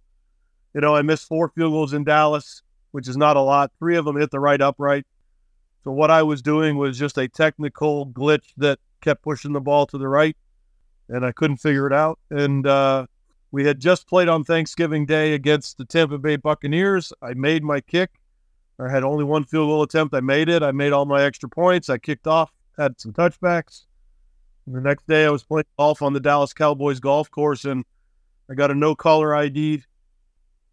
you 0.74 0.80
know, 0.80 0.94
I 0.94 1.02
missed 1.02 1.26
four 1.26 1.48
field 1.48 1.72
goals 1.72 1.92
in 1.92 2.04
Dallas, 2.04 2.62
which 2.92 3.08
is 3.08 3.16
not 3.16 3.36
a 3.36 3.40
lot. 3.40 3.72
Three 3.78 3.96
of 3.96 4.04
them 4.04 4.16
hit 4.16 4.30
the 4.30 4.40
right 4.40 4.60
upright. 4.60 5.06
So 5.84 5.90
what 5.90 6.10
I 6.10 6.22
was 6.22 6.42
doing 6.42 6.76
was 6.76 6.98
just 6.98 7.18
a 7.18 7.28
technical 7.28 8.06
glitch 8.06 8.52
that 8.56 8.78
kept 9.00 9.22
pushing 9.22 9.52
the 9.52 9.60
ball 9.60 9.86
to 9.86 9.98
the 9.98 10.08
right, 10.08 10.36
and 11.08 11.24
I 11.24 11.32
couldn't 11.32 11.58
figure 11.58 11.86
it 11.86 11.92
out. 11.92 12.18
And 12.30 12.66
uh, 12.66 13.06
we 13.50 13.64
had 13.64 13.80
just 13.80 14.06
played 14.06 14.28
on 14.28 14.44
Thanksgiving 14.44 15.06
Day 15.06 15.34
against 15.34 15.78
the 15.78 15.84
Tampa 15.84 16.18
Bay 16.18 16.36
Buccaneers. 16.36 17.12
I 17.22 17.34
made 17.34 17.62
my 17.64 17.80
kick. 17.80 18.10
I 18.78 18.88
had 18.90 19.02
only 19.02 19.24
one 19.24 19.44
field 19.44 19.68
goal 19.68 19.82
attempt. 19.82 20.14
I 20.14 20.20
made 20.20 20.48
it. 20.48 20.62
I 20.62 20.70
made 20.72 20.92
all 20.92 21.04
my 21.04 21.22
extra 21.22 21.48
points. 21.48 21.88
I 21.88 21.98
kicked 21.98 22.26
off, 22.26 22.52
had 22.76 23.00
some 23.00 23.12
touchbacks. 23.12 23.84
The 24.70 24.80
next 24.80 25.06
day, 25.06 25.24
I 25.24 25.30
was 25.30 25.44
playing 25.44 25.64
golf 25.78 26.02
on 26.02 26.12
the 26.12 26.20
Dallas 26.20 26.52
Cowboys 26.52 27.00
golf 27.00 27.30
course, 27.30 27.64
and 27.64 27.84
I 28.50 28.54
got 28.54 28.70
a 28.70 28.74
no 28.74 28.94
caller 28.94 29.34
ID. 29.34 29.82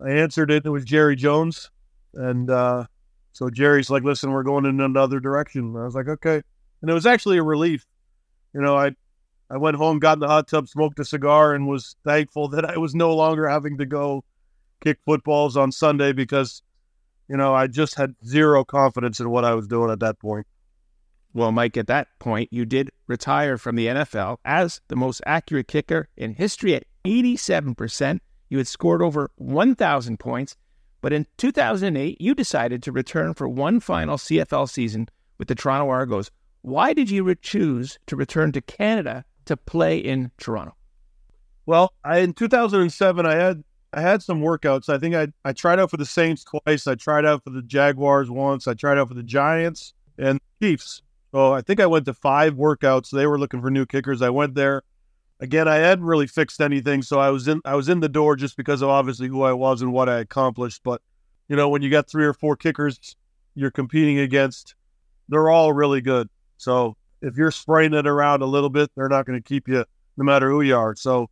I 0.02 0.10
answered 0.10 0.52
it. 0.52 0.66
It 0.66 0.70
was 0.70 0.84
Jerry 0.84 1.16
Jones, 1.16 1.72
and 2.14 2.50
uh, 2.50 2.86
so 3.32 3.50
Jerry's 3.50 3.90
like, 3.90 4.04
listen, 4.04 4.32
we're 4.32 4.44
going 4.44 4.66
in 4.66 4.82
another 4.82 5.20
direction. 5.20 5.62
And 5.62 5.78
I 5.78 5.86
was 5.86 5.96
like, 5.96 6.10
okay. 6.10 6.42
And 6.82 6.92
it 6.92 6.94
was 6.94 7.06
actually 7.06 7.38
a 7.38 7.44
relief. 7.44 7.86
You 8.54 8.62
know, 8.62 8.76
I 8.78 8.92
I 9.50 9.58
went 9.58 9.78
home, 9.78 10.00
got 10.00 10.14
in 10.14 10.20
the 10.20 10.28
hot 10.28 10.48
tub, 10.48 10.68
smoked 10.68 11.00
a 11.00 11.06
cigar, 11.06 11.54
and 11.54 11.68
was 11.68 11.96
thankful 12.04 12.50
that 12.50 12.66
I 12.66 12.78
was 12.78 12.96
no 12.96 13.16
longer 13.16 13.48
having 13.48 13.78
to 13.78 13.86
go 13.86 14.24
kick 14.82 14.98
footballs 15.06 15.56
on 15.56 15.72
Sunday 15.72 16.12
because, 16.12 16.62
you 17.30 17.38
know, 17.38 17.54
I 17.54 17.68
just 17.68 17.96
had 17.96 18.16
zero 18.26 18.66
confidence 18.66 19.20
in 19.20 19.30
what 19.30 19.46
I 19.46 19.54
was 19.54 19.68
doing 19.68 19.92
at 19.92 20.00
that 20.02 20.20
point. 20.20 20.48
Well, 21.36 21.52
Mike, 21.52 21.78
at 21.78 21.86
that 21.88 22.08
point, 22.18 22.52
you 22.52 22.66
did 22.66 22.90
retire 23.06 23.60
from 23.60 23.76
the 23.76 23.86
NFL 23.88 24.38
as 24.44 24.82
the 24.88 24.96
most 24.96 25.22
accurate 25.28 25.68
kicker 25.68 26.10
in 26.18 26.34
history 26.34 26.74
at 26.74 26.86
87%. 27.06 28.20
You 28.50 28.58
had 28.58 28.68
scored 28.68 29.04
over 29.04 29.30
1,000 29.36 30.18
points 30.20 30.56
but 31.06 31.14
in 31.14 31.28
2008, 31.38 32.20
you 32.20 32.34
decided 32.34 32.82
to 32.82 32.92
return 32.92 33.36
for 33.36 33.48
one 33.48 33.80
final 33.80 34.18
CFL 34.18 34.68
season 34.68 35.08
with 35.38 35.48
the 35.48 35.54
Toronto 35.54 35.88
Argos. 35.88 36.32
Why 36.64 36.94
did 36.94 37.12
you 37.12 37.36
choose 37.36 38.00
to 38.08 38.16
return 38.16 38.52
to 38.54 38.62
Canada 38.62 39.24
to 39.46 39.56
play 39.56 40.00
in 40.00 40.32
Toronto? 40.40 40.76
Well, 41.68 41.94
I, 42.04 42.22
in 42.22 42.34
2007, 42.34 43.24
I 43.24 43.36
had 43.36 43.64
I 43.94 44.02
had 44.02 44.24
some 44.24 44.42
workouts. 44.42 44.90
I 44.90 44.98
think 44.98 45.14
I 45.14 45.28
I 45.48 45.54
tried 45.54 45.80
out 45.80 45.92
for 45.92 45.98
the 45.98 46.08
Saints 46.08 46.44
twice. 46.44 46.88
I 46.88 46.96
tried 46.96 47.24
out 47.24 47.44
for 47.44 47.52
the 47.52 47.62
Jaguars 47.62 48.32
once. 48.32 48.68
I 48.68 48.74
tried 48.74 48.98
out 48.98 49.08
for 49.08 49.14
the 49.14 49.22
Giants 49.22 49.94
and 50.18 50.42
Chiefs. 50.60 51.04
So 51.36 51.54
I 51.54 51.60
think 51.60 51.82
I 51.82 51.86
went 51.86 52.06
to 52.06 52.14
five 52.14 52.54
workouts. 52.54 53.10
They 53.10 53.28
were 53.28 53.38
looking 53.38 53.62
for 53.62 53.70
new 53.70 53.86
kickers. 53.86 54.22
I 54.22 54.30
went 54.30 54.56
there 54.56 54.84
again, 55.42 55.68
I 55.68 55.76
hadn't 55.76 56.06
really 56.06 56.28
fixed 56.28 56.62
anything, 56.62 57.02
so 57.02 57.20
I 57.20 57.30
was 57.30 57.50
in 57.50 57.60
I 57.66 57.76
was 57.76 57.90
in 57.90 58.00
the 58.00 58.08
door 58.08 58.38
just 58.38 58.56
because 58.56 58.82
of 58.82 58.88
obviously 58.88 59.28
who 59.28 59.44
I 59.44 59.52
was 59.52 59.82
and 59.82 59.92
what 59.92 60.08
I 60.08 60.20
accomplished. 60.20 60.80
But 60.82 61.02
you 61.50 61.58
know, 61.58 61.68
when 61.68 61.82
you 61.82 61.90
got 61.90 62.10
three 62.10 62.24
or 62.24 62.34
four 62.34 62.56
kickers 62.56 63.18
you're 63.54 63.70
competing 63.70 64.20
against, 64.20 64.76
they're 65.28 65.50
all 65.50 65.74
really 65.74 66.00
good. 66.00 66.30
So 66.56 66.96
if 67.22 67.36
you're 67.36 67.52
spraying 67.52 67.94
it 67.94 68.08
around 68.08 68.42
a 68.42 68.46
little 68.46 68.70
bit, 68.70 68.90
they're 68.96 69.10
not 69.10 69.26
going 69.26 69.38
to 69.38 69.46
keep 69.46 69.68
you 69.68 69.84
no 70.16 70.24
matter 70.24 70.50
who 70.50 70.62
you 70.62 70.78
are. 70.78 70.96
So 70.96 71.30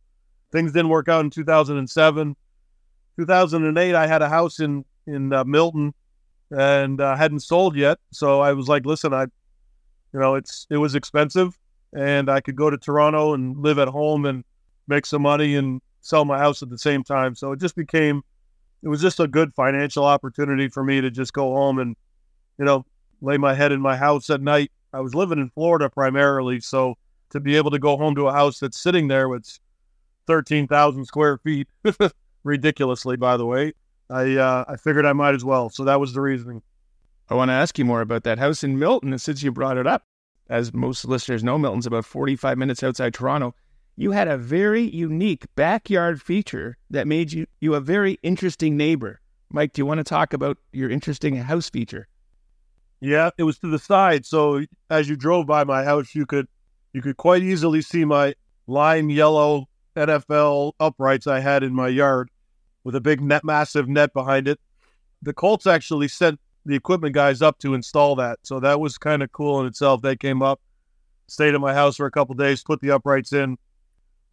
things 0.52 0.72
didn't 0.72 0.90
work 0.90 1.08
out 1.08 1.24
in 1.24 1.30
2007. 1.30 2.36
2008, 3.16 3.94
I 3.94 4.06
had 4.06 4.20
a 4.20 4.28
house 4.28 4.60
in 4.60 4.84
in 5.06 5.32
uh, 5.32 5.44
Milton 5.44 5.94
and 6.50 7.00
uh, 7.00 7.16
hadn't 7.16 7.40
sold 7.40 7.74
yet. 7.74 7.98
So 8.12 8.42
I 8.42 8.52
was 8.52 8.68
like, 8.68 8.84
listen, 8.84 9.14
I, 9.14 9.28
you 10.14 10.20
know, 10.20 10.36
it's 10.36 10.66
it 10.70 10.78
was 10.78 10.94
expensive 10.94 11.58
and 11.94 12.28
I 12.28 12.40
could 12.40 12.56
go 12.56 12.70
to 12.70 12.76
Toronto 12.78 13.34
and 13.34 13.56
live 13.56 13.78
at 13.78 13.88
home 13.88 14.24
and 14.24 14.44
make 14.88 15.06
some 15.06 15.22
money 15.22 15.54
and 15.56 15.80
sell 16.00 16.24
my 16.24 16.38
house 16.38 16.62
at 16.62 16.70
the 16.70 16.78
same 16.78 17.04
time. 17.04 17.34
So 17.34 17.52
it 17.52 17.60
just 17.60 17.76
became, 17.76 18.22
it 18.82 18.88
was 18.88 19.00
just 19.00 19.20
a 19.20 19.28
good 19.28 19.54
financial 19.54 20.04
opportunity 20.04 20.68
for 20.68 20.84
me 20.84 21.00
to 21.00 21.10
just 21.10 21.32
go 21.32 21.54
home 21.54 21.78
and, 21.78 21.96
you 22.58 22.64
know, 22.64 22.84
lay 23.20 23.38
my 23.38 23.54
head 23.54 23.72
in 23.72 23.80
my 23.80 23.96
house 23.96 24.28
at 24.28 24.40
night. 24.40 24.70
I 24.92 25.00
was 25.00 25.14
living 25.14 25.38
in 25.38 25.50
Florida 25.50 25.88
primarily. 25.88 26.60
So 26.60 26.96
to 27.30 27.40
be 27.40 27.56
able 27.56 27.70
to 27.70 27.78
go 27.78 27.96
home 27.96 28.14
to 28.16 28.28
a 28.28 28.32
house 28.32 28.58
that's 28.58 28.80
sitting 28.80 29.08
there 29.08 29.28
with 29.28 29.58
13,000 30.26 31.04
square 31.04 31.38
feet, 31.38 31.68
ridiculously, 32.44 33.16
by 33.16 33.36
the 33.36 33.46
way, 33.46 33.72
I, 34.10 34.36
uh, 34.36 34.64
I 34.68 34.76
figured 34.76 35.06
I 35.06 35.12
might 35.12 35.34
as 35.34 35.44
well. 35.44 35.70
So 35.70 35.84
that 35.84 35.98
was 35.98 36.12
the 36.12 36.20
reasoning. 36.20 36.62
I 37.28 37.34
want 37.34 37.48
to 37.48 37.54
ask 37.54 37.78
you 37.78 37.84
more 37.84 38.00
about 38.00 38.24
that 38.24 38.38
house 38.38 38.62
in 38.62 38.78
Milton 38.78 39.18
since 39.18 39.42
you 39.42 39.50
brought 39.50 39.78
it 39.78 39.86
up 39.86 40.04
as 40.48 40.72
most 40.74 41.04
listeners 41.04 41.42
know, 41.42 41.58
Milton's 41.58 41.86
about 41.86 42.04
45 42.04 42.58
minutes 42.58 42.82
outside 42.82 43.14
Toronto. 43.14 43.54
You 43.96 44.10
had 44.10 44.28
a 44.28 44.36
very 44.36 44.82
unique 44.82 45.46
backyard 45.54 46.20
feature 46.20 46.76
that 46.90 47.06
made 47.06 47.32
you, 47.32 47.46
you 47.60 47.74
a 47.74 47.80
very 47.80 48.18
interesting 48.22 48.76
neighbor. 48.76 49.20
Mike, 49.50 49.72
do 49.72 49.80
you 49.80 49.86
want 49.86 49.98
to 49.98 50.04
talk 50.04 50.32
about 50.32 50.58
your 50.72 50.90
interesting 50.90 51.36
house 51.36 51.70
feature? 51.70 52.08
Yeah, 53.00 53.30
it 53.38 53.44
was 53.44 53.58
to 53.60 53.68
the 53.68 53.78
side. 53.78 54.26
So 54.26 54.64
as 54.90 55.08
you 55.08 55.16
drove 55.16 55.46
by 55.46 55.64
my 55.64 55.84
house, 55.84 56.14
you 56.14 56.26
could 56.26 56.48
you 56.92 57.02
could 57.02 57.16
quite 57.16 57.42
easily 57.42 57.82
see 57.82 58.04
my 58.04 58.34
lime 58.66 59.10
yellow 59.10 59.68
NFL 59.96 60.72
uprights 60.80 61.26
I 61.26 61.40
had 61.40 61.62
in 61.62 61.74
my 61.74 61.88
yard 61.88 62.30
with 62.82 62.94
a 62.94 63.00
big 63.00 63.20
net 63.20 63.44
massive 63.44 63.88
net 63.88 64.12
behind 64.12 64.48
it. 64.48 64.58
The 65.22 65.32
Colts 65.32 65.66
actually 65.66 66.08
sent 66.08 66.40
the 66.66 66.74
equipment 66.74 67.14
guys 67.14 67.42
up 67.42 67.58
to 67.58 67.74
install 67.74 68.16
that. 68.16 68.38
So 68.42 68.60
that 68.60 68.80
was 68.80 68.98
kind 68.98 69.22
of 69.22 69.30
cool 69.32 69.60
in 69.60 69.66
itself. 69.66 70.02
They 70.02 70.16
came 70.16 70.42
up, 70.42 70.60
stayed 71.26 71.54
at 71.54 71.60
my 71.60 71.74
house 71.74 71.96
for 71.96 72.06
a 72.06 72.10
couple 72.10 72.34
days, 72.34 72.62
put 72.62 72.80
the 72.80 72.90
uprights 72.90 73.32
in. 73.32 73.58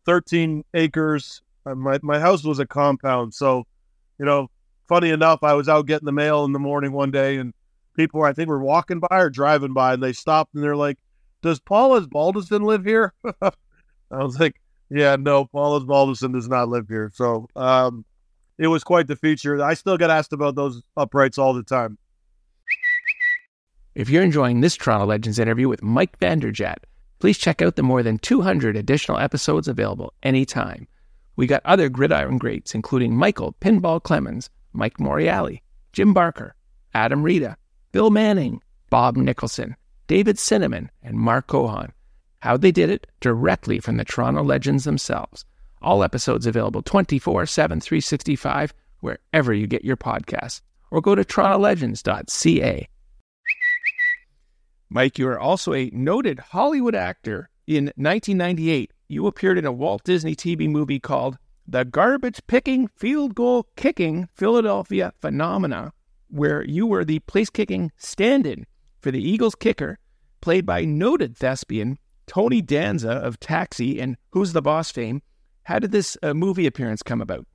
13 0.05 0.63
acres. 0.73 1.41
Uh, 1.65 1.75
my, 1.75 1.99
my 2.01 2.19
house 2.19 2.43
was 2.43 2.59
a 2.59 2.65
compound. 2.65 3.33
So, 3.33 3.65
you 4.17 4.25
know, 4.25 4.49
funny 4.87 5.09
enough, 5.09 5.43
I 5.43 5.53
was 5.53 5.69
out 5.69 5.85
getting 5.85 6.05
the 6.05 6.11
mail 6.11 6.45
in 6.45 6.53
the 6.53 6.59
morning 6.59 6.91
one 6.91 7.11
day 7.11 7.37
and 7.37 7.53
people, 7.95 8.23
I 8.23 8.33
think, 8.33 8.49
were 8.49 8.63
walking 8.63 8.99
by 8.99 9.19
or 9.19 9.29
driving 9.29 9.73
by 9.73 9.93
and 9.93 10.03
they 10.03 10.13
stopped 10.13 10.53
and 10.55 10.63
they're 10.63 10.75
like, 10.75 10.97
Does 11.41 11.59
Paul 11.59 11.99
Osbaldiston 11.99 12.63
live 12.63 12.85
here? 12.85 13.13
I 13.41 13.51
was 14.11 14.39
like, 14.39 14.59
Yeah, 14.89 15.17
no, 15.17 15.45
Paul 15.45 15.79
Osbaldiston 15.79 16.33
does 16.33 16.47
not 16.47 16.69
live 16.69 16.87
here. 16.87 17.11
So, 17.13 17.47
um, 17.55 18.05
it 18.57 18.67
was 18.67 18.83
quite 18.83 19.07
the 19.07 19.15
feature. 19.15 19.63
I 19.63 19.73
still 19.73 19.97
get 19.97 20.11
asked 20.11 20.33
about 20.33 20.55
those 20.55 20.83
uprights 20.95 21.37
all 21.37 21.53
the 21.53 21.63
time. 21.63 21.97
If 23.93 24.10
you're 24.10 24.23
enjoying 24.23 24.62
this 24.62 24.77
Toronto 24.77 25.06
Legends 25.06 25.38
interview 25.38 25.67
with 25.67 25.84
Mike 25.84 26.17
Vanderjagt, 26.19 26.86
please 27.19 27.38
check 27.38 27.62
out 27.62 27.75
the 27.75 27.84
more 27.84 28.01
than 28.01 28.19
200 28.19 28.77
additional 28.77 29.17
episodes 29.17 29.67
available 29.67 30.13
anytime. 30.23 30.88
We 31.36 31.45
got 31.45 31.65
other 31.65 31.89
gridiron 31.89 32.38
greats, 32.38 32.73
including 32.73 33.17
Michael 33.17 33.54
Pinball 33.60 34.01
Clemons, 34.01 34.47
Mike 34.71 34.97
Morreale, 34.97 35.60
Jim 35.91 36.13
Barker, 36.13 36.56
Adam 36.93 37.21
Rita, 37.21 37.58
Bill 37.91 38.12
Manning, 38.12 38.62
Bob 38.89 39.17
Nicholson, 39.17 39.75
David 40.08 40.38
Cynamon, 40.38 40.89
and 41.04 41.17
Mark 41.17 41.47
Cohon. 41.47 41.91
How 42.39 42.56
they 42.56 42.71
did 42.71 42.89
it 42.89 43.08
directly 43.19 43.80
from 43.80 43.97
the 43.97 44.06
Toronto 44.06 44.41
Legends 44.41 44.86
themselves. 44.86 45.43
All 45.82 46.01
episodes 46.01 46.45
available 46.45 46.82
24 46.82 47.45
7, 47.45 47.82
365, 47.82 48.73
wherever 49.01 49.54
you 49.54 49.67
get 49.67 49.84
your 49.84 49.97
podcasts, 49.97 50.62
or 50.91 51.01
go 51.01 51.13
to 51.13 51.25
torontolegends.ca 51.25 52.88
Mike, 54.93 55.17
you 55.17 55.25
are 55.25 55.39
also 55.39 55.73
a 55.73 55.89
noted 55.93 56.38
Hollywood 56.38 56.95
actor. 56.95 57.49
In 57.65 57.86
1998, 57.95 58.91
you 59.08 59.25
appeared 59.25 59.58
in 59.58 59.65
a 59.65 59.71
Walt 59.71 60.04
Disney 60.04 60.36
TV 60.36 60.69
movie 60.69 60.99
called 60.99 61.38
The 61.65 61.86
Garbage 61.86 62.41
Picking 62.47 62.89
Field 62.97 63.34
Goal 63.34 63.67
Kicking 63.77 64.27
Philadelphia 64.36 65.13
Phenomena, 65.21 65.93
where 66.27 66.65
you 66.65 66.86
were 66.86 67.06
the 67.06 67.19
place 67.19 67.49
kicking 67.49 67.93
stand 67.95 68.45
in 68.45 68.65
for 68.99 69.12
the 69.12 69.23
Eagles 69.23 69.56
kicker, 69.56 69.97
played 70.41 70.65
by 70.65 70.84
noted 70.84 71.38
thespian 71.38 71.97
Tony 72.27 72.62
Danza 72.62 73.12
of 73.12 73.39
Taxi 73.39 74.01
and 74.01 74.17
Who's 74.32 74.51
the 74.51 74.62
Boss 74.62 74.91
fame. 74.91 75.21
How 75.63 75.80
did 75.80 75.93
this 75.93 76.17
uh, 76.21 76.34
movie 76.34 76.67
appearance 76.67 77.01
come 77.01 77.21
about? 77.21 77.47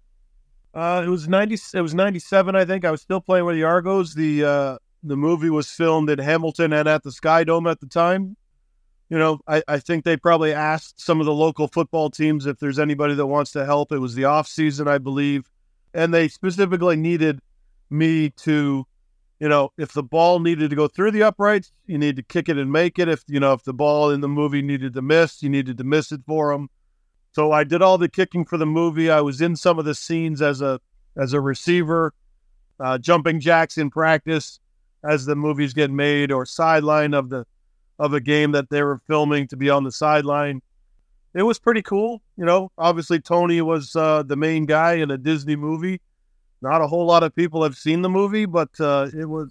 Uh, 0.73 1.03
it 1.05 1.11
was 1.11 1.29
ninety. 1.29 1.59
It 1.75 1.83
was 1.83 1.95
ninety 1.95 2.19
seven. 2.19 2.57
I 2.57 2.65
think 2.65 2.87
I 2.87 2.91
was 2.91 3.03
still 3.03 3.21
playing 3.21 3.45
with 3.45 3.57
the 3.57 3.65
Argos. 3.65 4.15
The 4.15 4.45
uh, 4.45 4.79
the 5.07 5.17
movie 5.17 5.51
was 5.51 5.71
filmed 5.71 6.11
in 6.11 6.19
Hamilton 6.19 6.73
and 6.73 6.89
at 6.89 7.03
the 7.03 7.13
Sky 7.13 7.45
Dome 7.45 7.67
at 7.67 7.81
the 7.81 7.87
time. 7.87 8.37
You 9.09 9.19
know, 9.19 9.39
I, 9.47 9.63
I 9.69 9.79
think 9.79 10.05
they 10.05 10.17
probably 10.17 10.53
asked 10.53 11.01
some 11.01 11.21
of 11.21 11.27
the 11.27 11.33
local 11.33 11.69
football 11.69 12.11
teams 12.11 12.45
if 12.45 12.59
there's 12.59 12.79
anybody 12.79 13.15
that 13.15 13.27
wants 13.27 13.53
to 13.53 13.65
help. 13.65 13.93
It 13.93 14.01
was 14.01 14.17
the 14.17 14.25
off 14.25 14.49
season, 14.49 14.89
I 14.89 14.99
believe, 14.99 15.49
and 15.95 16.13
they 16.13 16.27
specifically 16.27 16.97
needed 16.97 17.41
me 17.89 18.31
to, 18.31 18.85
you 19.39 19.49
know, 19.49 19.71
if 19.79 19.93
the 19.93 20.03
ball 20.03 20.41
needed 20.41 20.71
to 20.71 20.77
go 20.77 20.89
through 20.89 21.13
the 21.13 21.23
uprights, 21.23 21.71
you 21.87 21.99
need 21.99 22.17
to 22.17 22.23
kick 22.25 22.49
it 22.49 22.59
and 22.59 22.73
make 22.73 22.99
it. 22.99 23.09
If 23.09 23.23
you 23.29 23.39
know, 23.39 23.53
if 23.53 23.63
the 23.63 23.75
ball 23.75 24.11
in 24.11 24.23
the 24.23 24.29
movie 24.29 24.63
needed 24.63 24.95
to 24.95 25.03
miss, 25.03 25.41
you 25.41 25.51
needed 25.51 25.79
to 25.79 25.85
miss 25.85 26.11
it 26.11 26.23
for 26.27 26.53
them. 26.53 26.69
So 27.33 27.53
I 27.53 27.63
did 27.63 27.83
all 27.83 27.99
the 27.99 28.09
kicking 28.09 28.45
for 28.45 28.57
the 28.57 28.67
movie. 28.67 29.09
I 29.09 29.21
was 29.21 29.41
in 29.41 29.55
some 29.55 29.79
of 29.79 29.85
the 29.85 29.95
scenes 29.95 30.43
as 30.43 30.61
a 30.61 30.81
as 31.17 31.33
a 31.33 31.41
receiver, 31.41 32.13
uh, 32.81 32.99
jumping 32.99 33.39
jacks 33.39 33.79
in 33.79 33.89
practice 33.89 34.59
as 35.09 35.27
the 35.27 35.37
movies 35.37 35.73
get 35.73 35.91
made, 35.91 36.33
or 36.33 36.47
sideline 36.47 37.15
of 37.15 37.29
the 37.31 37.45
of 37.99 38.13
a 38.13 38.21
game 38.21 38.53
that 38.53 38.69
they 38.71 38.83
were 38.83 39.01
filming 39.07 39.49
to 39.49 39.57
be 39.57 39.71
on 39.71 39.85
the 39.85 39.93
sideline. 39.93 40.61
It 41.35 41.43
was 41.43 41.59
pretty 41.59 41.83
cool, 41.83 42.23
you 42.37 42.45
know. 42.45 42.71
Obviously, 42.79 43.21
Tony 43.21 43.61
was 43.61 43.95
uh, 43.95 44.23
the 44.23 44.37
main 44.37 44.67
guy 44.67 44.95
in 44.95 45.11
a 45.11 45.19
Disney 45.19 45.57
movie. 45.57 46.01
Not 46.63 46.81
a 46.81 46.87
whole 46.87 47.07
lot 47.07 47.23
of 47.23 47.35
people 47.35 47.63
have 47.63 47.77
seen 47.77 48.03
the 48.03 48.09
movie, 48.09 48.47
but 48.47 48.71
uh, 48.81 49.09
it 49.15 49.27
was 49.27 49.51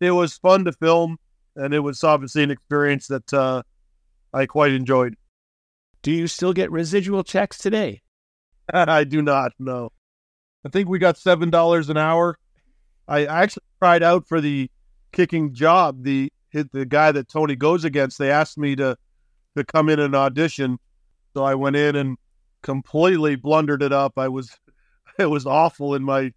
it 0.00 0.10
was 0.10 0.38
fun 0.38 0.64
to 0.64 0.72
film, 0.72 1.18
and 1.56 1.74
it 1.74 1.80
was 1.80 2.02
obviously 2.02 2.42
an 2.42 2.50
experience 2.50 3.08
that 3.08 3.32
uh, 3.32 3.62
I 4.32 4.46
quite 4.46 4.72
enjoyed. 4.72 5.16
Do 6.02 6.12
you 6.12 6.26
still 6.26 6.52
get 6.52 6.70
residual 6.70 7.24
checks 7.24 7.58
today? 7.58 8.02
I 8.72 9.04
do 9.04 9.20
not. 9.20 9.52
No, 9.58 9.92
I 10.64 10.70
think 10.70 10.88
we 10.88 10.98
got 10.98 11.18
seven 11.18 11.50
dollars 11.50 11.90
an 11.90 11.96
hour. 11.96 12.38
I 13.06 13.26
actually 13.26 13.64
tried 13.80 14.02
out 14.02 14.26
for 14.26 14.40
the 14.40 14.70
kicking 15.12 15.54
job. 15.54 16.02
The 16.02 16.32
the 16.52 16.86
guy 16.86 17.12
that 17.12 17.28
Tony 17.28 17.56
goes 17.56 17.84
against. 17.84 18.18
They 18.18 18.30
asked 18.30 18.58
me 18.58 18.76
to 18.76 18.96
to 19.56 19.64
come 19.64 19.88
in 19.88 19.98
and 19.98 20.14
audition, 20.14 20.78
so 21.34 21.44
I 21.44 21.54
went 21.54 21.76
in 21.76 21.96
and 21.96 22.16
completely 22.62 23.36
blundered 23.36 23.82
it 23.82 23.92
up. 23.92 24.18
I 24.18 24.28
was 24.28 24.50
it 25.18 25.26
was 25.26 25.46
awful 25.46 25.94
in 25.94 26.02
my 26.02 26.32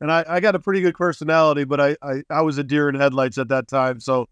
and 0.00 0.10
I, 0.10 0.24
I 0.26 0.40
got 0.40 0.54
a 0.54 0.58
pretty 0.58 0.80
good 0.80 0.94
personality, 0.94 1.64
but 1.64 1.80
I, 1.80 1.96
I, 2.02 2.22
I 2.30 2.40
was 2.40 2.56
a 2.56 2.64
deer 2.64 2.88
in 2.88 2.94
headlights 2.94 3.36
at 3.36 3.48
that 3.48 3.68
time. 3.68 4.00
So 4.00 4.28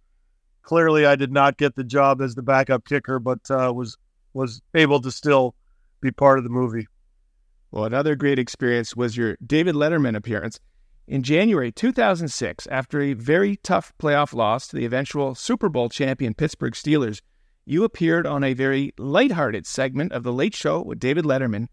clearly 0.62 1.04
I 1.04 1.14
did 1.14 1.30
not 1.30 1.58
get 1.58 1.74
the 1.74 1.84
job 1.84 2.22
as 2.22 2.34
the 2.34 2.42
backup 2.42 2.84
kicker, 2.86 3.18
but 3.18 3.38
uh, 3.50 3.72
was 3.74 3.96
was 4.34 4.62
able 4.74 5.00
to 5.00 5.10
still 5.10 5.54
be 6.00 6.10
part 6.10 6.38
of 6.38 6.44
the 6.44 6.50
movie. 6.50 6.86
Well, 7.70 7.84
another 7.84 8.14
great 8.14 8.38
experience 8.38 8.96
was 8.96 9.16
your 9.16 9.36
David 9.44 9.74
Letterman 9.74 10.16
appearance 10.16 10.58
in 11.08 11.22
January 11.22 11.72
2006, 11.72 12.66
after 12.66 13.00
a 13.00 13.14
very 13.14 13.56
tough 13.56 13.94
playoff 13.98 14.34
loss 14.34 14.68
to 14.68 14.76
the 14.76 14.84
eventual 14.84 15.34
Super 15.34 15.70
Bowl 15.70 15.88
champion 15.88 16.34
Pittsburgh 16.34 16.74
Steelers, 16.74 17.22
you 17.64 17.82
appeared 17.82 18.26
on 18.26 18.44
a 18.44 18.52
very 18.52 18.92
lighthearted 18.98 19.66
segment 19.66 20.12
of 20.12 20.22
The 20.22 20.32
Late 20.32 20.54
Show 20.54 20.82
with 20.82 21.00
David 21.00 21.24
Letterman, 21.24 21.68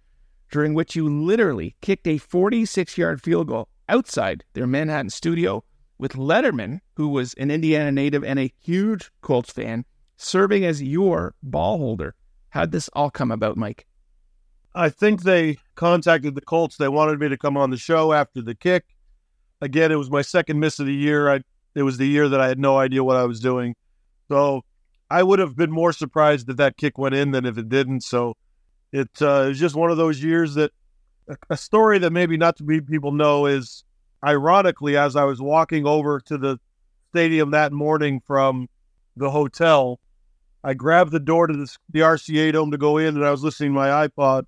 during 0.50 0.74
which 0.74 0.96
you 0.96 1.10
literally 1.10 1.76
kicked 1.82 2.08
a 2.08 2.18
46 2.18 2.98
yard 2.98 3.22
field 3.22 3.50
goal 3.50 3.68
outside 3.90 4.46
their 4.54 4.66
Manhattan 4.66 5.10
studio, 5.10 5.64
with 5.98 6.14
Letterman, 6.14 6.80
who 6.96 7.10
was 7.10 7.34
an 7.34 7.52
Indiana 7.52 7.92
native 7.92 8.24
and 8.24 8.40
a 8.40 8.54
huge 8.62 9.12
Colts 9.22 9.52
fan, 9.52 9.84
serving 10.16 10.64
as 10.64 10.82
your 10.82 11.36
ball 11.44 11.78
holder. 11.78 12.16
How'd 12.50 12.72
this 12.72 12.90
all 12.94 13.10
come 13.10 13.32
about, 13.32 13.58
Mike? 13.58 13.86
I 14.74 14.90
think 14.90 15.24
they 15.24 15.58
contacted 15.76 16.36
the 16.36 16.42
Colts. 16.42 16.78
They 16.78 16.88
wanted 16.88 17.20
me 17.20 17.30
to 17.30 17.38
come 17.38 17.58
on 17.58 17.70
the 17.70 17.78
show 17.78 18.14
after 18.14 18.42
the 18.42 18.56
kick 18.56 18.95
again, 19.62 19.92
it 19.92 19.96
was 19.96 20.10
my 20.10 20.22
second 20.22 20.60
miss 20.60 20.80
of 20.80 20.86
the 20.86 20.94
year. 20.94 21.30
I 21.30 21.42
it 21.76 21.84
was 21.84 21.98
the 21.98 22.08
year 22.08 22.30
that 22.30 22.40
I 22.40 22.48
had 22.48 22.58
no 22.58 22.78
idea 22.78 23.04
what 23.04 23.18
I 23.18 23.26
was 23.26 23.40
doing. 23.40 23.76
So 24.30 24.64
I 25.10 25.22
would 25.22 25.40
have 25.40 25.56
been 25.56 25.72
more 25.72 25.92
surprised 25.92 26.50
if 26.50 26.58
that 26.58 26.78
kick 26.78 26.98
went 26.98 27.16
in 27.16 27.32
than 27.32 27.46
if 27.46 27.58
it 27.58 27.70
didn't. 27.70 28.02
So 28.02 28.36
it, 28.92 29.10
uh, 29.22 29.44
it 29.44 29.48
was 29.50 29.60
just 29.60 29.76
one 29.76 29.92
of 29.92 29.98
those 29.98 30.24
years 30.24 30.56
that 30.56 30.72
a 31.50 31.58
story 31.58 32.00
that 32.00 32.12
maybe 32.12 32.38
not 32.38 32.56
to 32.58 32.64
be 32.64 32.80
people 32.80 33.12
know 33.12 33.46
is 33.46 33.84
ironically, 34.26 34.96
as 34.96 35.16
I 35.16 35.26
was 35.26 35.42
walking 35.42 35.86
over 35.86 36.20
to 36.22 36.38
the 36.38 36.60
stadium 37.12 37.52
that 37.52 37.72
morning 37.72 38.22
from 38.26 38.70
the 39.18 39.30
hotel, 39.30 40.00
I 40.64 40.74
grabbed 40.74 41.12
the 41.12 41.20
door 41.20 41.48
to 41.48 41.54
the, 41.54 41.76
the 41.92 42.00
RCA 42.00 42.54
Dome 42.54 42.72
to 42.72 42.78
go 42.78 42.98
in 42.98 43.16
and 43.16 43.26
I 43.26 43.32
was 43.32 43.44
listening 43.44 43.72
to 43.72 43.76
my 43.76 44.08
iPod 44.08 44.46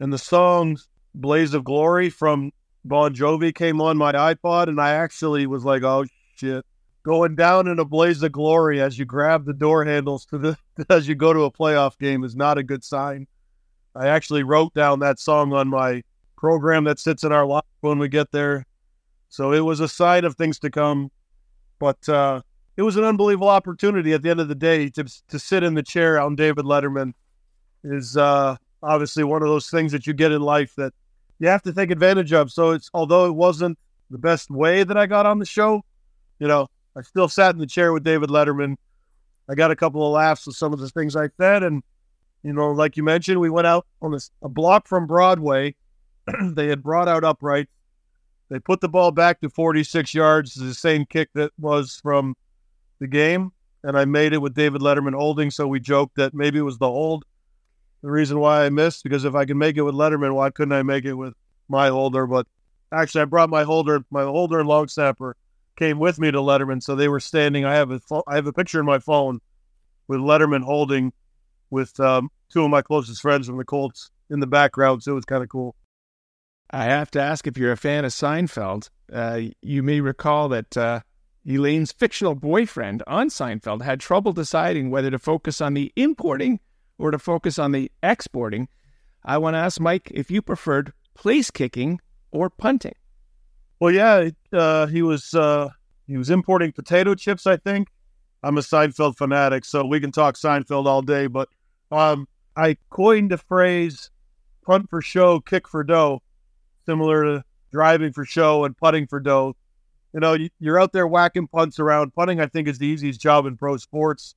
and 0.00 0.12
the 0.12 0.18
song 0.18 0.76
Blaze 1.14 1.54
of 1.54 1.64
Glory 1.64 2.10
from 2.10 2.50
Bon 2.84 3.14
Jovi 3.14 3.54
came 3.54 3.80
on 3.80 3.96
my 3.96 4.12
iPod, 4.12 4.68
and 4.68 4.80
I 4.80 4.90
actually 4.90 5.46
was 5.46 5.64
like, 5.64 5.82
"Oh 5.82 6.04
shit!" 6.36 6.64
Going 7.02 7.34
down 7.34 7.66
in 7.68 7.78
a 7.78 7.84
blaze 7.84 8.22
of 8.22 8.32
glory 8.32 8.80
as 8.80 8.98
you 8.98 9.04
grab 9.04 9.44
the 9.44 9.52
door 9.52 9.84
handles 9.84 10.26
to 10.26 10.38
the 10.38 10.58
as 10.90 11.08
you 11.08 11.14
go 11.14 11.32
to 11.32 11.44
a 11.44 11.50
playoff 11.50 11.98
game 11.98 12.24
is 12.24 12.36
not 12.36 12.58
a 12.58 12.62
good 12.62 12.84
sign. 12.84 13.26
I 13.94 14.08
actually 14.08 14.42
wrote 14.42 14.74
down 14.74 14.98
that 15.00 15.18
song 15.18 15.52
on 15.52 15.68
my 15.68 16.02
program 16.36 16.84
that 16.84 16.98
sits 16.98 17.24
in 17.24 17.32
our 17.32 17.46
locker 17.46 17.66
when 17.80 17.98
we 17.98 18.08
get 18.08 18.30
there, 18.32 18.66
so 19.28 19.52
it 19.52 19.60
was 19.60 19.80
a 19.80 19.88
sign 19.88 20.24
of 20.24 20.36
things 20.36 20.58
to 20.60 20.70
come. 20.70 21.10
But 21.78 22.08
uh, 22.08 22.42
it 22.76 22.82
was 22.82 22.96
an 22.96 23.04
unbelievable 23.04 23.48
opportunity 23.48 24.12
at 24.12 24.22
the 24.22 24.30
end 24.30 24.40
of 24.40 24.48
the 24.48 24.54
day 24.54 24.90
to 24.90 25.04
to 25.28 25.38
sit 25.38 25.62
in 25.62 25.74
the 25.74 25.82
chair 25.82 26.20
on 26.20 26.36
David 26.36 26.64
Letterman 26.64 27.14
is 27.82 28.16
uh, 28.16 28.56
obviously 28.82 29.24
one 29.24 29.42
of 29.42 29.48
those 29.48 29.70
things 29.70 29.92
that 29.92 30.06
you 30.06 30.12
get 30.12 30.32
in 30.32 30.42
life 30.42 30.74
that 30.76 30.92
you 31.38 31.48
have 31.48 31.62
to 31.62 31.72
take 31.72 31.90
advantage 31.90 32.32
of. 32.32 32.50
So 32.50 32.70
it's 32.70 32.90
although 32.94 33.26
it 33.26 33.34
wasn't 33.34 33.78
the 34.10 34.18
best 34.18 34.50
way 34.50 34.84
that 34.84 34.96
I 34.96 35.06
got 35.06 35.26
on 35.26 35.38
the 35.38 35.46
show, 35.46 35.82
you 36.38 36.48
know, 36.48 36.68
I 36.96 37.02
still 37.02 37.28
sat 37.28 37.54
in 37.54 37.58
the 37.58 37.66
chair 37.66 37.92
with 37.92 38.04
David 38.04 38.30
Letterman. 38.30 38.76
I 39.48 39.54
got 39.54 39.70
a 39.70 39.76
couple 39.76 40.06
of 40.06 40.12
laughs 40.12 40.46
with 40.46 40.56
some 40.56 40.72
of 40.72 40.78
the 40.78 40.88
things 40.88 41.16
I 41.16 41.28
said, 41.38 41.62
and 41.62 41.82
you 42.42 42.52
know, 42.52 42.70
like 42.72 42.96
you 42.96 43.02
mentioned, 43.02 43.40
we 43.40 43.50
went 43.50 43.66
out 43.66 43.86
on 44.02 44.12
this, 44.12 44.30
a 44.42 44.48
block 44.48 44.86
from 44.86 45.06
Broadway. 45.06 45.74
they 46.42 46.68
had 46.68 46.82
brought 46.82 47.08
out 47.08 47.24
upright. 47.24 47.68
They 48.50 48.58
put 48.58 48.80
the 48.80 48.88
ball 48.88 49.10
back 49.10 49.40
to 49.40 49.48
46 49.48 50.14
yards, 50.14 50.54
the 50.54 50.74
same 50.74 51.06
kick 51.06 51.30
that 51.34 51.52
was 51.58 51.98
from 52.02 52.36
the 53.00 53.06
game, 53.06 53.52
and 53.82 53.98
I 53.98 54.04
made 54.04 54.32
it 54.32 54.38
with 54.38 54.54
David 54.54 54.82
Letterman 54.82 55.14
holding. 55.14 55.50
So 55.50 55.66
we 55.66 55.80
joked 55.80 56.16
that 56.16 56.34
maybe 56.34 56.58
it 56.58 56.62
was 56.62 56.78
the 56.78 56.88
hold 56.88 57.24
the 58.04 58.10
reason 58.10 58.38
why 58.38 58.66
I 58.66 58.68
missed 58.68 59.02
because 59.02 59.24
if 59.24 59.34
I 59.34 59.46
can 59.46 59.56
make 59.56 59.78
it 59.78 59.82
with 59.82 59.94
Letterman, 59.94 60.34
why 60.34 60.50
couldn't 60.50 60.72
I 60.72 60.82
make 60.82 61.06
it 61.06 61.14
with 61.14 61.32
my 61.68 61.88
holder? 61.88 62.26
But 62.26 62.46
actually, 62.92 63.22
I 63.22 63.24
brought 63.24 63.48
my 63.48 63.62
holder, 63.62 64.04
my 64.10 64.24
holder 64.24 64.60
and 64.60 64.68
long 64.68 64.88
snapper 64.88 65.36
came 65.76 65.98
with 65.98 66.18
me 66.18 66.30
to 66.30 66.36
Letterman, 66.36 66.82
so 66.82 66.94
they 66.94 67.08
were 67.08 67.18
standing. 67.18 67.64
I 67.64 67.76
have 67.76 67.90
a 67.90 68.00
I 68.26 68.34
have 68.34 68.46
a 68.46 68.52
picture 68.52 68.78
in 68.78 68.84
my 68.84 68.98
phone 68.98 69.40
with 70.06 70.20
Letterman 70.20 70.62
holding 70.62 71.14
with 71.70 71.98
um, 71.98 72.30
two 72.50 72.62
of 72.62 72.68
my 72.68 72.82
closest 72.82 73.22
friends 73.22 73.46
from 73.46 73.56
the 73.56 73.64
Colts 73.64 74.10
in 74.28 74.38
the 74.38 74.46
background, 74.46 75.02
so 75.02 75.12
it 75.12 75.14
was 75.14 75.24
kind 75.24 75.42
of 75.42 75.48
cool. 75.48 75.74
I 76.70 76.84
have 76.84 77.10
to 77.12 77.22
ask 77.22 77.46
if 77.46 77.56
you're 77.56 77.72
a 77.72 77.76
fan 77.76 78.04
of 78.04 78.12
Seinfeld. 78.12 78.90
Uh, 79.10 79.40
you 79.62 79.82
may 79.82 80.02
recall 80.02 80.50
that 80.50 80.76
uh, 80.76 81.00
Elaine's 81.48 81.92
fictional 81.92 82.34
boyfriend 82.34 83.02
on 83.06 83.30
Seinfeld 83.30 83.80
had 83.80 84.00
trouble 84.00 84.34
deciding 84.34 84.90
whether 84.90 85.10
to 85.10 85.18
focus 85.18 85.62
on 85.62 85.72
the 85.72 85.90
importing 85.96 86.60
or 86.98 87.10
to 87.10 87.18
focus 87.18 87.58
on 87.58 87.72
the 87.72 87.90
exporting, 88.02 88.68
I 89.24 89.38
want 89.38 89.54
to 89.54 89.58
ask 89.58 89.80
Mike 89.80 90.10
if 90.14 90.30
you 90.30 90.42
preferred 90.42 90.92
place 91.14 91.50
kicking 91.50 92.00
or 92.30 92.50
punting. 92.50 92.94
Well, 93.80 93.92
yeah, 93.92 94.30
uh, 94.52 94.86
he 94.86 95.02
was 95.02 95.34
uh, 95.34 95.68
he 96.06 96.16
was 96.16 96.30
importing 96.30 96.72
potato 96.72 97.14
chips. 97.14 97.46
I 97.46 97.56
think 97.56 97.88
I'm 98.42 98.58
a 98.58 98.60
Seinfeld 98.60 99.16
fanatic, 99.16 99.64
so 99.64 99.84
we 99.84 100.00
can 100.00 100.12
talk 100.12 100.36
Seinfeld 100.36 100.86
all 100.86 101.02
day. 101.02 101.26
But 101.26 101.48
um, 101.90 102.28
I 102.56 102.76
coined 102.90 103.30
the 103.30 103.38
phrase 103.38 104.10
"punt 104.64 104.88
for 104.90 105.00
show, 105.00 105.40
kick 105.40 105.68
for 105.68 105.82
dough," 105.82 106.22
similar 106.86 107.24
to 107.24 107.44
driving 107.72 108.12
for 108.12 108.24
show 108.24 108.64
and 108.64 108.76
putting 108.76 109.06
for 109.06 109.20
dough. 109.20 109.56
You 110.12 110.20
know, 110.20 110.36
you're 110.60 110.80
out 110.80 110.92
there 110.92 111.08
whacking 111.08 111.48
punts 111.48 111.80
around. 111.80 112.14
Punting, 112.14 112.40
I 112.40 112.46
think, 112.46 112.68
is 112.68 112.78
the 112.78 112.86
easiest 112.86 113.20
job 113.20 113.46
in 113.46 113.56
pro 113.56 113.76
sports. 113.76 114.36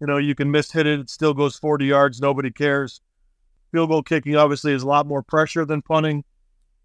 You 0.00 0.06
know, 0.06 0.18
you 0.18 0.34
can 0.34 0.50
miss 0.50 0.72
hit 0.72 0.86
it, 0.86 1.00
it 1.00 1.10
still 1.10 1.34
goes 1.34 1.56
40 1.56 1.86
yards, 1.86 2.20
nobody 2.20 2.50
cares. 2.50 3.00
Field 3.72 3.90
goal 3.90 4.02
kicking 4.02 4.36
obviously 4.36 4.72
is 4.72 4.82
a 4.82 4.86
lot 4.86 5.06
more 5.06 5.22
pressure 5.22 5.64
than 5.64 5.82
punting. 5.82 6.24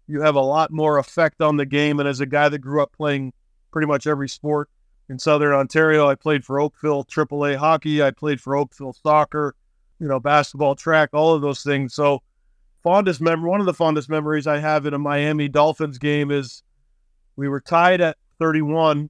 You 0.06 0.22
have 0.22 0.34
a 0.34 0.40
lot 0.40 0.70
more 0.70 0.98
effect 0.98 1.40
on 1.40 1.56
the 1.56 1.66
game. 1.66 2.00
And 2.00 2.08
as 2.08 2.20
a 2.20 2.26
guy 2.26 2.48
that 2.48 2.58
grew 2.58 2.82
up 2.82 2.92
playing 2.92 3.32
pretty 3.70 3.86
much 3.86 4.06
every 4.06 4.28
sport 4.28 4.68
in 5.08 5.18
Southern 5.18 5.52
Ontario, 5.52 6.08
I 6.08 6.14
played 6.14 6.44
for 6.44 6.60
Oakville 6.60 7.04
AAA 7.04 7.56
hockey, 7.56 8.02
I 8.02 8.10
played 8.10 8.40
for 8.40 8.56
Oakville 8.56 8.94
soccer, 8.94 9.54
you 10.00 10.08
know, 10.08 10.20
basketball, 10.20 10.74
track, 10.74 11.10
all 11.12 11.34
of 11.34 11.42
those 11.42 11.62
things. 11.62 11.94
So, 11.94 12.22
fondest 12.82 13.20
memory, 13.20 13.48
one 13.48 13.60
of 13.60 13.66
the 13.66 13.74
fondest 13.74 14.08
memories 14.08 14.46
I 14.46 14.58
have 14.58 14.86
in 14.86 14.94
a 14.94 14.98
Miami 14.98 15.48
Dolphins 15.48 15.98
game 15.98 16.30
is 16.30 16.62
we 17.36 17.48
were 17.48 17.60
tied 17.60 18.00
at 18.00 18.16
31, 18.38 19.08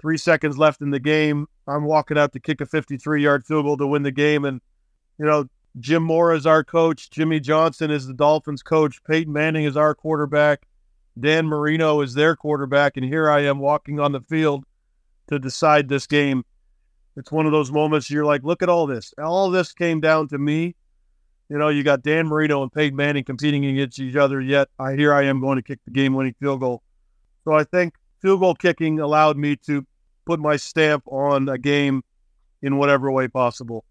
three 0.00 0.16
seconds 0.16 0.58
left 0.58 0.80
in 0.80 0.90
the 0.90 1.00
game. 1.00 1.46
I'm 1.66 1.84
walking 1.84 2.18
out 2.18 2.32
to 2.32 2.40
kick 2.40 2.60
a 2.60 2.66
53 2.66 3.22
yard 3.22 3.44
field 3.44 3.64
goal 3.64 3.76
to 3.76 3.86
win 3.86 4.02
the 4.02 4.10
game. 4.10 4.44
And, 4.44 4.60
you 5.18 5.26
know, 5.26 5.46
Jim 5.78 6.02
Mora 6.02 6.36
is 6.36 6.46
our 6.46 6.64
coach. 6.64 7.10
Jimmy 7.10 7.40
Johnson 7.40 7.90
is 7.90 8.06
the 8.06 8.14
Dolphins 8.14 8.62
coach. 8.62 9.02
Peyton 9.04 9.32
Manning 9.32 9.64
is 9.64 9.76
our 9.76 9.94
quarterback. 9.94 10.66
Dan 11.18 11.46
Marino 11.46 12.00
is 12.00 12.14
their 12.14 12.34
quarterback. 12.34 12.96
And 12.96 13.04
here 13.04 13.30
I 13.30 13.40
am 13.40 13.58
walking 13.58 14.00
on 14.00 14.12
the 14.12 14.20
field 14.20 14.64
to 15.28 15.38
decide 15.38 15.88
this 15.88 16.06
game. 16.06 16.44
It's 17.16 17.30
one 17.30 17.46
of 17.46 17.52
those 17.52 17.70
moments 17.70 18.10
you're 18.10 18.24
like, 18.24 18.42
look 18.44 18.62
at 18.62 18.68
all 18.68 18.86
this. 18.86 19.12
All 19.22 19.50
this 19.50 19.72
came 19.72 20.00
down 20.00 20.28
to 20.28 20.38
me. 20.38 20.74
You 21.48 21.58
know, 21.58 21.68
you 21.68 21.82
got 21.82 22.02
Dan 22.02 22.28
Marino 22.28 22.62
and 22.62 22.72
Peyton 22.72 22.96
Manning 22.96 23.24
competing 23.24 23.64
against 23.66 23.98
each 23.98 24.14
other, 24.14 24.40
yet 24.40 24.68
I 24.78 24.94
here 24.94 25.12
I 25.12 25.24
am 25.24 25.40
going 25.40 25.56
to 25.56 25.62
kick 25.62 25.80
the 25.84 25.90
game 25.90 26.14
winning 26.14 26.34
field 26.40 26.60
goal. 26.60 26.82
So 27.44 27.52
I 27.52 27.64
think 27.64 27.94
field 28.22 28.40
goal 28.40 28.54
kicking 28.54 29.00
allowed 29.00 29.36
me 29.36 29.56
to 29.66 29.84
put 30.26 30.40
my 30.40 30.56
stamp 30.56 31.04
on 31.06 31.48
a 31.48 31.58
game 31.58 32.02
in 32.62 32.76
whatever 32.76 33.10
way 33.10 33.28
possible. 33.28 33.84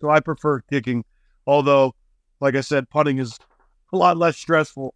So 0.00 0.10
I 0.10 0.20
prefer 0.20 0.60
kicking, 0.60 1.04
although, 1.46 1.94
like 2.40 2.54
I 2.54 2.62
said, 2.62 2.88
punting 2.88 3.18
is 3.18 3.38
a 3.92 3.96
lot 3.96 4.16
less 4.16 4.36
stressful. 4.36 4.94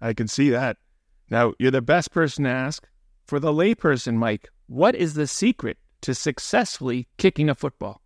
I 0.00 0.12
can 0.12 0.28
see 0.28 0.50
that. 0.50 0.76
Now, 1.30 1.54
you're 1.58 1.70
the 1.70 1.82
best 1.82 2.12
person 2.12 2.44
to 2.44 2.50
ask. 2.50 2.86
For 3.26 3.40
the 3.40 3.52
layperson, 3.52 4.14
Mike, 4.14 4.48
what 4.68 4.94
is 4.94 5.14
the 5.14 5.26
secret 5.26 5.78
to 6.02 6.14
successfully 6.14 7.08
kicking 7.16 7.48
a 7.48 7.54
football? 7.56 8.00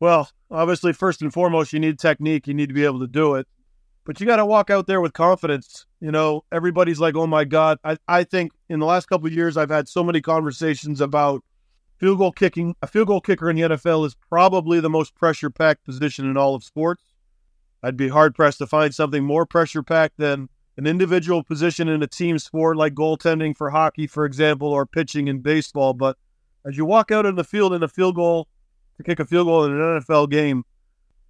Well, 0.00 0.28
obviously, 0.50 0.92
first 0.92 1.22
and 1.22 1.32
foremost, 1.32 1.72
you 1.72 1.78
need 1.78 2.00
technique. 2.00 2.48
You 2.48 2.54
need 2.54 2.68
to 2.68 2.74
be 2.74 2.84
able 2.84 3.00
to 3.00 3.06
do 3.06 3.36
it. 3.36 3.46
But 4.04 4.20
you 4.20 4.26
got 4.26 4.36
to 4.36 4.46
walk 4.46 4.68
out 4.70 4.86
there 4.86 5.00
with 5.00 5.12
confidence. 5.12 5.86
You 6.00 6.10
know, 6.10 6.44
everybody's 6.50 6.98
like, 6.98 7.14
oh 7.14 7.26
my 7.26 7.44
God. 7.44 7.78
I, 7.84 7.96
I 8.08 8.24
think 8.24 8.52
in 8.68 8.80
the 8.80 8.86
last 8.86 9.06
couple 9.06 9.28
of 9.28 9.32
years, 9.32 9.56
I've 9.56 9.70
had 9.70 9.88
so 9.88 10.02
many 10.02 10.20
conversations 10.20 11.00
about 11.00 11.44
field 11.98 12.18
goal 12.18 12.32
kicking. 12.32 12.74
A 12.82 12.86
field 12.86 13.08
goal 13.08 13.20
kicker 13.20 13.48
in 13.48 13.56
the 13.56 13.62
NFL 13.62 14.04
is 14.06 14.16
probably 14.28 14.80
the 14.80 14.90
most 14.90 15.14
pressure 15.14 15.50
packed 15.50 15.84
position 15.84 16.28
in 16.28 16.36
all 16.36 16.54
of 16.54 16.64
sports. 16.64 17.02
I'd 17.82 17.96
be 17.96 18.08
hard 18.08 18.34
pressed 18.34 18.58
to 18.58 18.66
find 18.66 18.94
something 18.94 19.24
more 19.24 19.46
pressure 19.46 19.82
packed 19.82 20.18
than 20.18 20.48
an 20.76 20.86
individual 20.86 21.42
position 21.42 21.88
in 21.88 22.02
a 22.02 22.06
team 22.06 22.38
sport 22.38 22.76
like 22.76 22.94
goaltending 22.94 23.56
for 23.56 23.70
hockey, 23.70 24.06
for 24.06 24.24
example, 24.24 24.68
or 24.68 24.86
pitching 24.86 25.28
in 25.28 25.40
baseball. 25.40 25.92
But 25.92 26.16
as 26.64 26.76
you 26.76 26.84
walk 26.84 27.10
out 27.10 27.26
in 27.26 27.34
the 27.34 27.44
field 27.44 27.72
in 27.74 27.82
a 27.82 27.88
field 27.88 28.16
goal 28.16 28.48
to 28.96 29.02
kick 29.02 29.20
a 29.20 29.24
field 29.24 29.46
goal 29.46 29.64
in 29.64 29.72
an 29.72 30.00
NFL 30.00 30.30
game, 30.30 30.64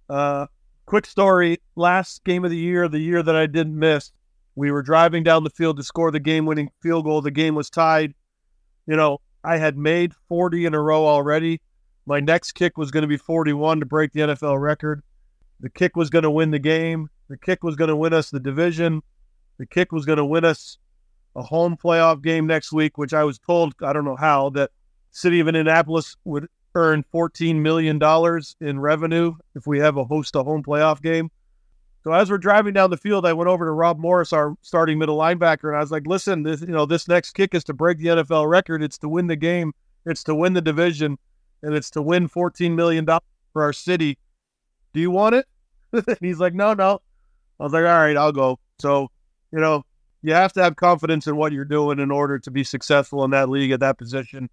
uh, 0.09 0.47
quick 0.85 1.05
story 1.05 1.59
last 1.75 2.23
game 2.23 2.43
of 2.45 2.51
the 2.51 2.57
year, 2.57 2.87
the 2.87 2.99
year 2.99 3.23
that 3.23 3.35
I 3.35 3.45
didn't 3.45 3.77
miss, 3.77 4.11
we 4.55 4.71
were 4.71 4.81
driving 4.81 5.23
down 5.23 5.43
the 5.43 5.49
field 5.49 5.77
to 5.77 5.83
score 5.83 6.11
the 6.11 6.19
game 6.19 6.45
winning 6.45 6.69
field 6.81 7.05
goal. 7.05 7.21
The 7.21 7.31
game 7.31 7.55
was 7.55 7.69
tied. 7.69 8.13
You 8.85 8.95
know, 8.95 9.19
I 9.43 9.57
had 9.57 9.77
made 9.77 10.13
40 10.27 10.65
in 10.65 10.73
a 10.73 10.79
row 10.79 11.05
already. 11.05 11.61
My 12.05 12.19
next 12.19 12.51
kick 12.53 12.77
was 12.77 12.91
going 12.91 13.01
to 13.01 13.07
be 13.07 13.17
41 13.17 13.79
to 13.79 13.85
break 13.85 14.11
the 14.11 14.21
NFL 14.21 14.61
record. 14.61 15.01
The 15.59 15.69
kick 15.69 15.95
was 15.95 16.09
going 16.09 16.23
to 16.23 16.31
win 16.31 16.51
the 16.51 16.59
game. 16.59 17.09
The 17.29 17.37
kick 17.37 17.63
was 17.63 17.75
going 17.75 17.87
to 17.87 17.95
win 17.95 18.13
us 18.13 18.29
the 18.29 18.39
division. 18.39 19.01
The 19.57 19.65
kick 19.65 19.91
was 19.91 20.05
going 20.05 20.17
to 20.17 20.25
win 20.25 20.43
us 20.43 20.77
a 21.35 21.41
home 21.41 21.77
playoff 21.81 22.21
game 22.21 22.45
next 22.45 22.71
week, 22.71 22.97
which 22.97 23.13
I 23.13 23.23
was 23.23 23.39
told, 23.39 23.73
I 23.81 23.93
don't 23.93 24.05
know 24.05 24.15
how, 24.15 24.49
that 24.51 24.71
City 25.11 25.39
of 25.39 25.47
Indianapolis 25.47 26.15
would 26.25 26.47
earn 26.75 27.03
$14 27.13 27.55
million 27.55 27.99
in 28.61 28.79
revenue 28.79 29.35
if 29.55 29.67
we 29.67 29.79
have 29.79 29.97
a 29.97 30.03
host 30.03 30.35
a 30.35 30.43
home 30.43 30.63
playoff 30.63 31.01
game. 31.01 31.29
So 32.03 32.11
as 32.11 32.29
we're 32.29 32.37
driving 32.37 32.73
down 32.73 32.89
the 32.89 32.97
field, 32.97 33.25
I 33.25 33.31
went 33.31 33.49
over 33.49 33.65
to 33.65 33.71
Rob 33.71 33.97
Morris, 33.97 34.33
our 34.33 34.55
starting 34.61 34.99
middle 34.99 35.17
linebacker, 35.17 35.69
and 35.69 35.77
I 35.77 35.79
was 35.79 35.91
like, 35.91 36.05
"Listen, 36.05 36.43
this 36.43 36.59
you 36.59 36.67
know 36.67 36.85
this 36.85 37.07
next 37.07 37.31
kick 37.31 37.55
is 37.55 37.63
to 37.65 37.73
break 37.73 37.97
the 37.97 38.07
NFL 38.07 38.49
record. 38.49 38.83
It's 38.83 38.97
to 38.99 39.09
win 39.09 39.27
the 39.27 39.37
game. 39.37 39.73
It's 40.05 40.21
to 40.25 40.35
win 40.35 40.51
the 40.51 40.61
division, 40.61 41.17
and 41.61 41.73
it's 41.73 41.89
to 41.91 42.01
win 42.01 42.27
14 42.27 42.75
million 42.75 43.05
dollars 43.05 43.23
for 43.53 43.63
our 43.63 43.71
city. 43.71 44.17
Do 44.93 44.99
you 44.99 45.11
want 45.11 45.35
it?" 45.35 45.45
he's 46.19 46.39
like, 46.39 46.53
"No, 46.53 46.73
no." 46.73 46.99
I 47.57 47.63
was 47.63 47.71
like, 47.71 47.85
"All 47.85 47.99
right, 47.99 48.17
I'll 48.17 48.33
go." 48.33 48.59
So 48.79 49.09
you 49.53 49.59
know, 49.59 49.85
you 50.23 50.33
have 50.33 50.51
to 50.53 50.63
have 50.63 50.75
confidence 50.75 51.27
in 51.27 51.37
what 51.37 51.53
you're 51.53 51.63
doing 51.63 51.99
in 51.99 52.11
order 52.11 52.37
to 52.37 52.51
be 52.51 52.65
successful 52.65 53.23
in 53.23 53.31
that 53.31 53.47
league 53.47 53.71
at 53.71 53.79
that 53.79 53.97
position. 53.97 54.49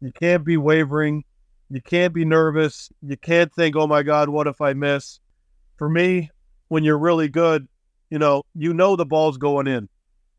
You 0.00 0.12
can't 0.12 0.44
be 0.44 0.56
wavering. 0.56 1.24
You 1.72 1.80
can't 1.80 2.12
be 2.12 2.26
nervous. 2.26 2.90
You 3.00 3.16
can't 3.16 3.50
think, 3.54 3.76
oh 3.76 3.86
my 3.86 4.02
God, 4.02 4.28
what 4.28 4.46
if 4.46 4.60
I 4.60 4.74
miss? 4.74 5.20
For 5.78 5.88
me, 5.88 6.30
when 6.68 6.84
you're 6.84 6.98
really 6.98 7.28
good, 7.28 7.66
you 8.10 8.18
know, 8.18 8.42
you 8.54 8.74
know 8.74 8.94
the 8.94 9.06
ball's 9.06 9.38
going 9.38 9.66
in. 9.66 9.88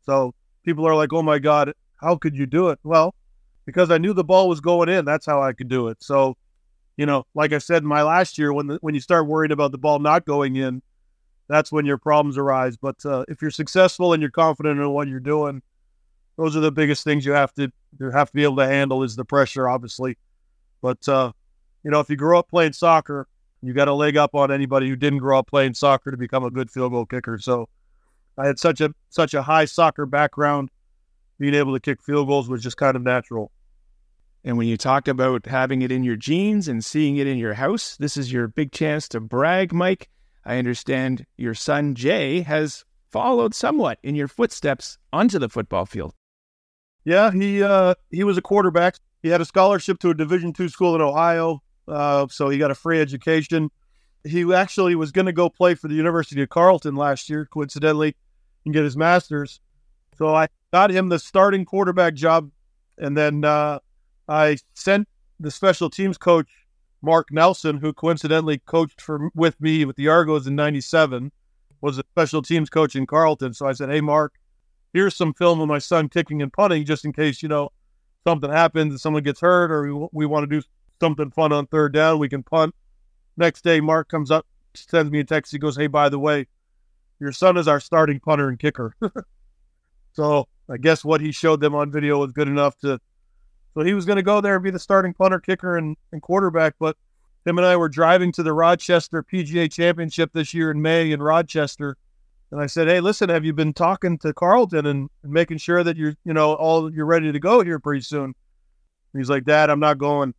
So 0.06 0.32
people 0.62 0.86
are 0.86 0.94
like, 0.94 1.12
oh 1.12 1.22
my 1.22 1.40
God, 1.40 1.72
how 2.00 2.14
could 2.14 2.36
you 2.36 2.46
do 2.46 2.68
it? 2.68 2.78
Well, 2.84 3.16
because 3.66 3.90
I 3.90 3.98
knew 3.98 4.12
the 4.12 4.22
ball 4.22 4.48
was 4.48 4.60
going 4.60 4.88
in. 4.88 5.04
That's 5.04 5.26
how 5.26 5.42
I 5.42 5.52
could 5.52 5.66
do 5.66 5.88
it. 5.88 6.00
So, 6.00 6.36
you 6.96 7.04
know, 7.04 7.26
like 7.34 7.52
I 7.52 7.58
said 7.58 7.82
in 7.82 7.88
my 7.88 8.04
last 8.04 8.38
year, 8.38 8.52
when 8.52 8.68
the, 8.68 8.78
when 8.80 8.94
you 8.94 9.00
start 9.00 9.26
worrying 9.26 9.50
about 9.50 9.72
the 9.72 9.78
ball 9.78 9.98
not 9.98 10.24
going 10.26 10.54
in, 10.54 10.82
that's 11.48 11.72
when 11.72 11.84
your 11.84 11.98
problems 11.98 12.38
arise. 12.38 12.76
But 12.76 13.04
uh, 13.04 13.24
if 13.26 13.42
you're 13.42 13.50
successful 13.50 14.12
and 14.12 14.22
you're 14.22 14.30
confident 14.30 14.78
in 14.78 14.88
what 14.90 15.08
you're 15.08 15.18
doing, 15.18 15.62
those 16.36 16.54
are 16.54 16.60
the 16.60 16.70
biggest 16.70 17.02
things 17.02 17.26
you 17.26 17.32
have 17.32 17.52
to 17.54 17.72
you 17.98 18.10
have 18.10 18.28
to 18.28 18.34
be 18.34 18.44
able 18.44 18.56
to 18.58 18.68
handle 18.68 19.02
is 19.02 19.16
the 19.16 19.24
pressure, 19.24 19.68
obviously. 19.68 20.16
But 20.84 21.08
uh, 21.08 21.32
you 21.82 21.90
know, 21.90 22.00
if 22.00 22.10
you 22.10 22.16
grew 22.16 22.38
up 22.38 22.50
playing 22.50 22.74
soccer, 22.74 23.26
you 23.62 23.72
got 23.72 23.88
a 23.88 23.94
leg 23.94 24.18
up 24.18 24.34
on 24.34 24.52
anybody 24.52 24.86
who 24.86 24.96
didn't 24.96 25.20
grow 25.20 25.38
up 25.38 25.46
playing 25.46 25.72
soccer 25.72 26.10
to 26.10 26.16
become 26.18 26.44
a 26.44 26.50
good 26.50 26.70
field 26.70 26.92
goal 26.92 27.06
kicker. 27.06 27.38
So 27.38 27.70
I 28.36 28.46
had 28.46 28.58
such 28.58 28.82
a 28.82 28.90
such 29.08 29.32
a 29.32 29.40
high 29.40 29.64
soccer 29.64 30.04
background, 30.04 30.68
being 31.38 31.54
able 31.54 31.72
to 31.72 31.80
kick 31.80 32.02
field 32.02 32.28
goals 32.28 32.50
was 32.50 32.62
just 32.62 32.76
kind 32.76 32.96
of 32.96 33.02
natural. 33.02 33.50
And 34.44 34.58
when 34.58 34.66
you 34.66 34.76
talk 34.76 35.08
about 35.08 35.46
having 35.46 35.80
it 35.80 35.90
in 35.90 36.04
your 36.04 36.16
genes 36.16 36.68
and 36.68 36.84
seeing 36.84 37.16
it 37.16 37.26
in 37.26 37.38
your 37.38 37.54
house, 37.54 37.96
this 37.96 38.18
is 38.18 38.30
your 38.30 38.46
big 38.46 38.70
chance 38.70 39.08
to 39.08 39.20
brag, 39.20 39.72
Mike. 39.72 40.10
I 40.44 40.58
understand 40.58 41.24
your 41.38 41.54
son 41.54 41.94
Jay 41.94 42.42
has 42.42 42.84
followed 43.10 43.54
somewhat 43.54 44.00
in 44.02 44.14
your 44.16 44.28
footsteps 44.28 44.98
onto 45.14 45.38
the 45.38 45.48
football 45.48 45.86
field. 45.86 46.12
Yeah, 47.06 47.30
he 47.30 47.62
uh, 47.62 47.94
he 48.10 48.22
was 48.22 48.36
a 48.36 48.42
quarterback 48.42 48.96
he 49.24 49.30
had 49.30 49.40
a 49.40 49.46
scholarship 49.46 49.98
to 50.00 50.10
a 50.10 50.14
Division 50.14 50.52
two 50.52 50.68
school 50.68 50.94
in 50.94 51.00
Ohio, 51.00 51.62
uh, 51.88 52.26
so 52.28 52.50
he 52.50 52.58
got 52.58 52.70
a 52.70 52.74
free 52.74 53.00
education. 53.00 53.70
He 54.22 54.52
actually 54.52 54.94
was 54.96 55.12
going 55.12 55.24
to 55.24 55.32
go 55.32 55.48
play 55.48 55.74
for 55.74 55.88
the 55.88 55.94
University 55.94 56.42
of 56.42 56.50
Carleton 56.50 56.94
last 56.94 57.30
year, 57.30 57.46
coincidentally, 57.46 58.16
and 58.66 58.74
get 58.74 58.84
his 58.84 58.98
master's. 58.98 59.60
So 60.18 60.34
I 60.34 60.48
got 60.74 60.90
him 60.90 61.08
the 61.08 61.18
starting 61.18 61.64
quarterback 61.64 62.12
job, 62.12 62.50
and 62.98 63.16
then 63.16 63.46
uh, 63.46 63.78
I 64.28 64.58
sent 64.74 65.08
the 65.40 65.50
special 65.50 65.88
teams 65.88 66.18
coach 66.18 66.50
Mark 67.00 67.28
Nelson, 67.32 67.78
who 67.78 67.94
coincidentally 67.94 68.58
coached 68.58 69.00
for 69.00 69.30
with 69.34 69.58
me 69.58 69.86
with 69.86 69.96
the 69.96 70.08
Argos 70.08 70.46
in 70.46 70.54
'97, 70.54 71.32
was 71.80 71.96
a 71.96 72.04
special 72.12 72.42
teams 72.42 72.68
coach 72.68 72.94
in 72.94 73.06
Carleton. 73.06 73.54
So 73.54 73.66
I 73.66 73.72
said, 73.72 73.88
"Hey, 73.88 74.02
Mark, 74.02 74.34
here's 74.92 75.16
some 75.16 75.32
film 75.32 75.62
of 75.62 75.68
my 75.68 75.78
son 75.78 76.10
kicking 76.10 76.42
and 76.42 76.52
punting, 76.52 76.84
just 76.84 77.06
in 77.06 77.14
case 77.14 77.42
you 77.42 77.48
know 77.48 77.70
something 78.24 78.50
happens 78.50 78.92
and 78.92 79.00
someone 79.00 79.22
gets 79.22 79.40
hurt 79.40 79.70
or 79.70 79.94
we, 79.94 80.08
we 80.12 80.26
want 80.26 80.48
to 80.48 80.60
do 80.60 80.66
something 81.00 81.30
fun 81.30 81.52
on 81.52 81.66
third 81.66 81.92
down, 81.92 82.18
we 82.18 82.28
can 82.28 82.42
punt. 82.42 82.74
Next 83.36 83.62
day, 83.62 83.80
Mark 83.80 84.08
comes 84.08 84.30
up, 84.30 84.46
sends 84.74 85.10
me 85.10 85.20
a 85.20 85.24
text. 85.24 85.52
He 85.52 85.58
goes, 85.58 85.76
Hey, 85.76 85.86
by 85.86 86.08
the 86.08 86.18
way, 86.18 86.46
your 87.20 87.32
son 87.32 87.56
is 87.56 87.68
our 87.68 87.80
starting 87.80 88.20
punter 88.20 88.48
and 88.48 88.58
kicker. 88.58 88.94
so 90.12 90.48
I 90.68 90.76
guess 90.78 91.04
what 91.04 91.20
he 91.20 91.32
showed 91.32 91.60
them 91.60 91.74
on 91.74 91.90
video 91.90 92.18
was 92.18 92.32
good 92.32 92.48
enough 92.48 92.78
to. 92.78 93.00
So 93.74 93.80
he 93.80 93.92
was 93.92 94.04
going 94.04 94.16
to 94.16 94.22
go 94.22 94.40
there 94.40 94.54
and 94.54 94.62
be 94.62 94.70
the 94.70 94.78
starting 94.78 95.14
punter, 95.14 95.40
kicker, 95.40 95.76
and, 95.76 95.96
and 96.12 96.22
quarterback. 96.22 96.74
But 96.78 96.96
him 97.44 97.58
and 97.58 97.66
I 97.66 97.76
were 97.76 97.88
driving 97.88 98.30
to 98.32 98.42
the 98.42 98.52
Rochester 98.52 99.22
PGA 99.22 99.70
Championship 99.70 100.32
this 100.32 100.54
year 100.54 100.70
in 100.70 100.80
May 100.80 101.10
in 101.10 101.20
Rochester 101.20 101.96
and 102.54 102.62
I 102.62 102.66
said, 102.66 102.86
"Hey, 102.86 103.00
listen, 103.00 103.30
have 103.30 103.44
you 103.44 103.52
been 103.52 103.72
talking 103.72 104.16
to 104.18 104.32
Carleton 104.32 104.86
and, 104.86 105.10
and 105.24 105.32
making 105.32 105.58
sure 105.58 105.82
that 105.82 105.96
you're, 105.96 106.14
you 106.24 106.32
know, 106.32 106.54
all 106.54 106.88
you're 106.88 107.04
ready 107.04 107.32
to 107.32 107.40
go 107.40 107.64
here 107.64 107.80
pretty 107.80 108.02
soon?" 108.02 108.26
And 108.26 109.20
he's 109.20 109.28
like, 109.28 109.44
"Dad, 109.44 109.70
I'm 109.70 109.80
not 109.80 109.98
going." 109.98 110.34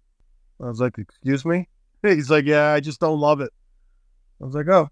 I 0.62 0.68
was 0.68 0.80
like, 0.80 0.98
"Excuse 0.98 1.44
me?" 1.44 1.68
He's 2.04 2.30
like, 2.30 2.46
"Yeah, 2.46 2.72
I 2.72 2.80
just 2.80 3.02
don't 3.02 3.20
love 3.20 3.42
it." 3.42 3.52
I 4.42 4.46
was 4.46 4.56
like, 4.56 4.70
"Oh, 4.70 4.88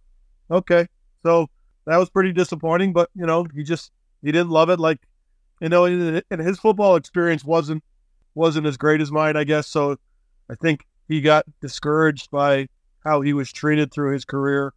okay." 0.52 0.86
So 1.26 1.48
that 1.86 1.96
was 1.96 2.10
pretty 2.10 2.34
disappointing, 2.34 2.92
but 2.92 3.10
you 3.16 3.26
know, 3.26 3.46
he 3.56 3.64
just 3.64 3.94
he 4.22 4.34
didn't 4.34 4.50
love 4.50 4.70
it. 4.70 4.82
Like, 4.82 5.00
you 5.62 5.70
know, 5.70 5.86
and 5.86 6.42
his 6.42 6.60
football 6.60 6.98
experience 6.98 7.46
wasn't 7.46 7.86
wasn't 8.36 8.68
as 8.68 8.76
great 8.76 9.00
as 9.00 9.14
mine, 9.14 9.38
I 9.38 9.46
guess. 9.46 9.68
So 9.70 9.96
I 10.52 10.56
think 10.56 10.86
he 11.08 11.22
got 11.22 11.46
discouraged 11.62 12.32
by 12.32 12.68
how 13.06 13.22
he 13.22 13.32
was 13.32 13.50
treated 13.50 13.94
through 13.94 14.12
his 14.12 14.26
career 14.26 14.74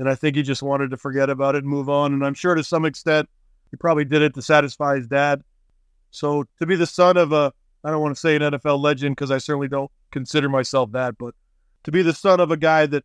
and 0.00 0.08
I 0.08 0.14
think 0.14 0.34
he 0.34 0.42
just 0.42 0.62
wanted 0.62 0.90
to 0.92 0.96
forget 0.96 1.28
about 1.28 1.54
it 1.54 1.58
and 1.58 1.66
move 1.66 1.90
on. 1.90 2.14
And 2.14 2.24
I'm 2.24 2.32
sure 2.32 2.54
to 2.54 2.64
some 2.64 2.86
extent 2.86 3.28
he 3.70 3.76
probably 3.76 4.06
did 4.06 4.22
it 4.22 4.32
to 4.34 4.40
satisfy 4.40 4.96
his 4.96 5.06
dad. 5.06 5.44
So 6.10 6.44
to 6.58 6.64
be 6.64 6.74
the 6.74 6.86
son 6.86 7.18
of 7.18 7.32
a, 7.32 7.52
I 7.84 7.90
don't 7.90 8.00
want 8.00 8.14
to 8.14 8.20
say 8.20 8.34
an 8.34 8.40
NFL 8.40 8.80
legend 8.80 9.14
because 9.14 9.30
I 9.30 9.36
certainly 9.36 9.68
don't 9.68 9.90
consider 10.10 10.48
myself 10.48 10.92
that, 10.92 11.18
but 11.18 11.34
to 11.84 11.92
be 11.92 12.00
the 12.00 12.14
son 12.14 12.40
of 12.40 12.50
a 12.50 12.56
guy 12.56 12.86
that 12.86 13.04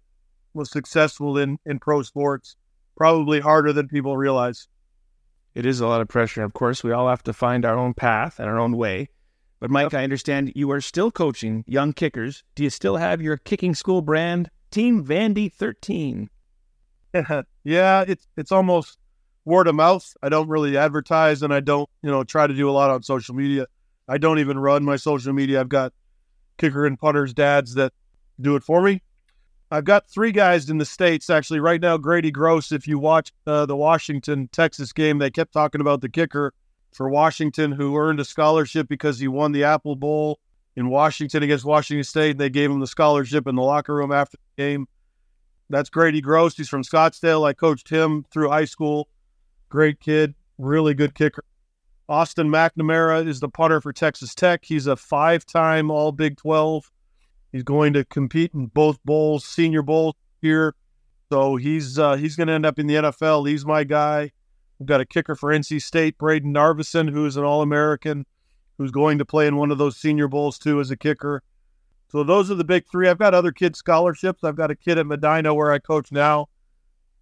was 0.53 0.71
successful 0.71 1.37
in 1.37 1.59
in 1.65 1.79
pro 1.79 2.01
sports, 2.01 2.55
probably 2.95 3.41
harder 3.41 3.73
than 3.73 3.89
people 3.89 4.15
realize. 4.15 4.69
It 5.53 5.65
is 5.65 5.81
a 5.81 5.87
lot 5.87 5.99
of 5.99 6.07
pressure. 6.07 6.43
Of 6.43 6.53
course, 6.53 6.81
we 6.81 6.93
all 6.93 7.09
have 7.09 7.23
to 7.23 7.33
find 7.33 7.65
our 7.65 7.77
own 7.77 7.93
path 7.93 8.39
and 8.39 8.47
our 8.47 8.57
own 8.57 8.77
way. 8.77 9.09
But 9.59 9.69
Mike, 9.69 9.93
I 9.93 10.05
understand 10.05 10.53
you 10.55 10.71
are 10.71 10.79
still 10.79 11.11
coaching 11.11 11.65
young 11.67 11.91
kickers. 11.91 12.45
Do 12.55 12.63
you 12.63 12.69
still 12.69 12.95
have 12.95 13.21
your 13.21 13.35
kicking 13.35 13.75
school 13.75 14.01
brand, 14.01 14.49
Team 14.71 15.03
Vandy 15.03 15.51
13? 15.51 16.29
yeah, 17.63 18.03
it's 18.07 18.27
it's 18.37 18.51
almost 18.51 18.97
word 19.45 19.67
of 19.67 19.75
mouth. 19.75 20.15
I 20.21 20.29
don't 20.29 20.49
really 20.49 20.77
advertise 20.77 21.43
and 21.43 21.53
I 21.53 21.59
don't, 21.59 21.89
you 22.01 22.09
know, 22.09 22.23
try 22.23 22.47
to 22.47 22.53
do 22.53 22.69
a 22.69 22.71
lot 22.71 22.89
on 22.89 23.03
social 23.03 23.35
media. 23.35 23.67
I 24.07 24.17
don't 24.17 24.39
even 24.39 24.57
run 24.59 24.83
my 24.83 24.97
social 24.97 25.33
media. 25.33 25.59
I've 25.59 25.69
got 25.69 25.93
kicker 26.57 26.85
and 26.85 26.99
punters 26.99 27.33
dads 27.33 27.75
that 27.75 27.93
do 28.39 28.55
it 28.55 28.63
for 28.63 28.81
me. 28.81 29.01
I've 29.71 29.85
got 29.85 30.07
three 30.09 30.31
guys 30.31 30.69
in 30.69 30.77
the 30.77 30.85
states 30.85 31.29
actually 31.29 31.59
right 31.59 31.81
now. 31.81 31.97
Grady 31.97 32.31
Gross, 32.31 32.71
if 32.71 32.87
you 32.87 32.99
watch 32.99 33.31
uh, 33.47 33.65
the 33.65 33.75
Washington 33.75 34.47
Texas 34.51 34.93
game, 34.93 35.17
they 35.17 35.31
kept 35.31 35.53
talking 35.53 35.81
about 35.81 36.01
the 36.01 36.09
kicker 36.09 36.53
for 36.93 37.09
Washington 37.09 37.71
who 37.71 37.97
earned 37.97 38.19
a 38.19 38.25
scholarship 38.25 38.87
because 38.87 39.19
he 39.19 39.27
won 39.27 39.51
the 39.51 39.63
Apple 39.63 39.95
Bowl 39.95 40.39
in 40.75 40.89
Washington 40.89 41.43
against 41.43 41.65
Washington 41.65 42.03
State. 42.03 42.31
And 42.31 42.39
they 42.39 42.49
gave 42.49 42.69
him 42.69 42.79
the 42.79 42.87
scholarship 42.87 43.47
in 43.47 43.55
the 43.55 43.61
locker 43.61 43.95
room 43.95 44.11
after 44.11 44.37
the 44.37 44.63
game. 44.63 44.87
That's 45.69 45.89
Grady 45.89 46.21
Gross. 46.21 46.55
He's 46.55 46.69
from 46.69 46.83
Scottsdale. 46.83 47.47
I 47.47 47.53
coached 47.53 47.89
him 47.89 48.25
through 48.31 48.49
high 48.49 48.65
school. 48.65 49.09
Great 49.69 49.99
kid, 49.99 50.35
really 50.57 50.93
good 50.93 51.15
kicker. 51.15 51.43
Austin 52.07 52.49
McNamara 52.49 53.27
is 53.27 53.39
the 53.39 53.49
punter 53.49 53.81
for 53.81 53.91
Texas 53.91 54.35
Tech. 54.35 54.63
He's 54.63 54.85
a 54.85 54.95
five 54.95 55.45
time 55.45 55.89
All 55.89 56.11
Big 56.11 56.37
12 56.37 56.91
He's 57.55 57.63
going 57.63 57.93
to 57.93 58.03
compete 58.03 58.53
in 58.53 58.65
both 58.65 58.99
bowls, 59.05 59.45
senior 59.45 59.81
bowl 59.81 60.17
here. 60.41 60.75
So 61.31 61.55
he's 61.55 61.97
uh, 61.97 62.15
he's 62.15 62.35
going 62.35 62.47
to 62.47 62.53
end 62.53 62.65
up 62.65 62.77
in 62.77 62.87
the 62.87 62.95
NFL. 62.95 63.47
He's 63.47 63.65
my 63.65 63.85
guy. 63.85 64.33
We've 64.77 64.87
got 64.87 64.99
a 64.99 65.05
kicker 65.05 65.35
for 65.35 65.53
NC 65.53 65.81
State, 65.81 66.17
Brayden 66.17 66.47
Narveson, 66.47 67.09
who's 67.09 67.37
an 67.37 67.45
All 67.45 67.61
American, 67.61 68.25
who's 68.77 68.91
going 68.91 69.19
to 69.19 69.25
play 69.25 69.47
in 69.47 69.55
one 69.55 69.71
of 69.71 69.77
those 69.77 69.95
senior 69.95 70.27
bowls 70.27 70.59
too 70.59 70.81
as 70.81 70.91
a 70.91 70.97
kicker. 70.97 71.43
So 72.15 72.23
those 72.23 72.49
are 72.49 72.55
the 72.55 72.63
big 72.63 72.85
three. 72.89 73.09
I've 73.09 73.17
got 73.17 73.33
other 73.33 73.51
kid 73.51 73.75
scholarships. 73.75 74.45
I've 74.45 74.55
got 74.55 74.71
a 74.71 74.75
kid 74.75 74.97
at 74.97 75.05
Medina 75.05 75.53
where 75.53 75.73
I 75.73 75.79
coach 75.79 76.13
now 76.13 76.47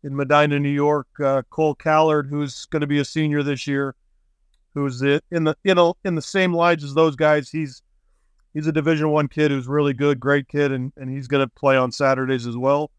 in 0.03 0.15
Medina, 0.15 0.59
New 0.59 0.69
York, 0.69 1.07
uh, 1.19 1.41
Cole 1.49 1.73
Callard, 1.73 2.27
who's 2.27 2.67
going 2.67 2.81
to 2.81 2.85
be 2.85 2.99
a 2.99 3.05
senior 3.05 3.41
this 3.41 3.65
year, 3.65 3.95
who's 4.75 5.01
in 5.01 5.45
the 5.45 5.57
you 5.63 5.73
know 5.73 5.95
in 6.05 6.13
the 6.13 6.21
same 6.21 6.53
lines 6.53 6.83
as 6.83 6.93
those 6.93 7.15
guys. 7.15 7.49
He's 7.49 7.81
he's 8.53 8.67
a 8.67 8.71
Division 8.71 9.09
One 9.09 9.27
kid 9.27 9.49
who's 9.49 9.65
really 9.65 9.93
good, 9.93 10.19
great 10.19 10.47
kid, 10.47 10.71
and, 10.71 10.93
and 10.95 11.09
he's 11.09 11.27
going 11.27 11.43
to 11.43 11.51
play 11.55 11.75
on 11.75 11.91
Saturdays 11.91 12.45
as 12.45 12.55
well. 12.55 12.91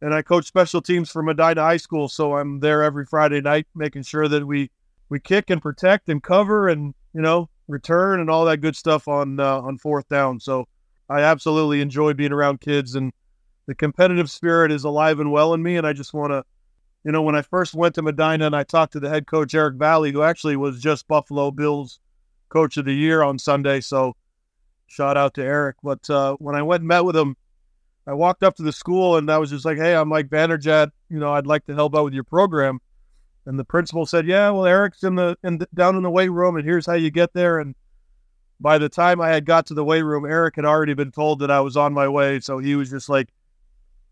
And 0.00 0.14
I 0.14 0.22
coach 0.22 0.46
special 0.46 0.80
teams 0.80 1.10
for 1.10 1.22
Medina 1.22 1.60
High 1.60 1.76
School, 1.76 2.08
so 2.08 2.38
I'm 2.38 2.60
there 2.60 2.82
every 2.82 3.04
Friday 3.04 3.42
night 3.42 3.66
making 3.74 4.04
sure 4.04 4.28
that 4.28 4.46
we 4.46 4.70
we 5.10 5.20
kick 5.20 5.50
and 5.50 5.60
protect 5.60 6.08
and 6.08 6.22
cover 6.22 6.70
and 6.70 6.94
you 7.12 7.20
know 7.20 7.50
return 7.66 8.18
and 8.18 8.30
all 8.30 8.46
that 8.46 8.62
good 8.62 8.76
stuff 8.76 9.08
on 9.08 9.38
uh, 9.38 9.60
on 9.60 9.76
fourth 9.76 10.08
down. 10.08 10.40
So 10.40 10.66
I 11.08 11.20
absolutely 11.20 11.80
enjoy 11.80 12.14
being 12.14 12.32
around 12.32 12.60
kids, 12.60 12.94
and 12.94 13.12
the 13.66 13.74
competitive 13.74 14.30
spirit 14.30 14.72
is 14.72 14.84
alive 14.84 15.20
and 15.20 15.32
well 15.32 15.54
in 15.54 15.62
me. 15.62 15.76
And 15.76 15.86
I 15.86 15.92
just 15.92 16.14
want 16.14 16.32
to, 16.32 16.44
you 17.04 17.12
know, 17.12 17.22
when 17.22 17.36
I 17.36 17.42
first 17.42 17.74
went 17.74 17.94
to 17.96 18.02
Medina 18.02 18.46
and 18.46 18.56
I 18.56 18.64
talked 18.64 18.92
to 18.94 19.00
the 19.00 19.08
head 19.08 19.26
coach 19.26 19.54
Eric 19.54 19.76
Valley, 19.76 20.12
who 20.12 20.22
actually 20.22 20.56
was 20.56 20.80
just 20.80 21.08
Buffalo 21.08 21.50
Bills 21.50 22.00
coach 22.48 22.76
of 22.76 22.84
the 22.84 22.94
year 22.94 23.22
on 23.22 23.38
Sunday, 23.38 23.80
so 23.80 24.14
Shout 24.88 25.18
out 25.18 25.34
to 25.34 25.44
Eric. 25.44 25.76
But 25.82 26.08
uh, 26.10 26.34
when 26.38 26.54
I 26.54 26.62
went 26.62 26.80
and 26.80 26.88
met 26.88 27.04
with 27.04 27.16
him, 27.16 27.36
I 28.06 28.14
walked 28.14 28.42
up 28.42 28.56
to 28.56 28.62
the 28.62 28.72
school 28.72 29.16
and 29.16 29.30
I 29.30 29.36
was 29.38 29.50
just 29.50 29.64
like, 29.64 29.76
"Hey, 29.76 29.94
I'm 29.94 30.08
Mike 30.08 30.28
Vanderjagt. 30.28 30.90
You 31.10 31.18
know, 31.18 31.32
I'd 31.32 31.46
like 31.46 31.66
to 31.66 31.74
help 31.74 31.94
out 31.94 32.04
with 32.04 32.14
your 32.14 32.24
program." 32.24 32.80
And 33.44 33.58
the 33.58 33.64
principal 33.64 34.06
said, 34.06 34.26
"Yeah, 34.26 34.50
well, 34.50 34.64
Eric's 34.64 35.04
in 35.04 35.14
the 35.14 35.36
in 35.44 35.58
the, 35.58 35.68
down 35.74 35.94
in 35.94 36.02
the 36.02 36.10
weight 36.10 36.30
room, 36.30 36.56
and 36.56 36.64
here's 36.64 36.86
how 36.86 36.94
you 36.94 37.10
get 37.10 37.34
there." 37.34 37.58
And 37.58 37.74
by 38.60 38.78
the 38.78 38.88
time 38.88 39.20
I 39.20 39.28
had 39.28 39.44
got 39.44 39.66
to 39.66 39.74
the 39.74 39.84
weight 39.84 40.02
room, 40.02 40.24
Eric 40.24 40.56
had 40.56 40.64
already 40.64 40.94
been 40.94 41.12
told 41.12 41.40
that 41.40 41.50
I 41.50 41.60
was 41.60 41.76
on 41.76 41.92
my 41.92 42.08
way. 42.08 42.40
So 42.40 42.58
he 42.58 42.74
was 42.74 42.90
just 42.90 43.08
like, 43.08 43.28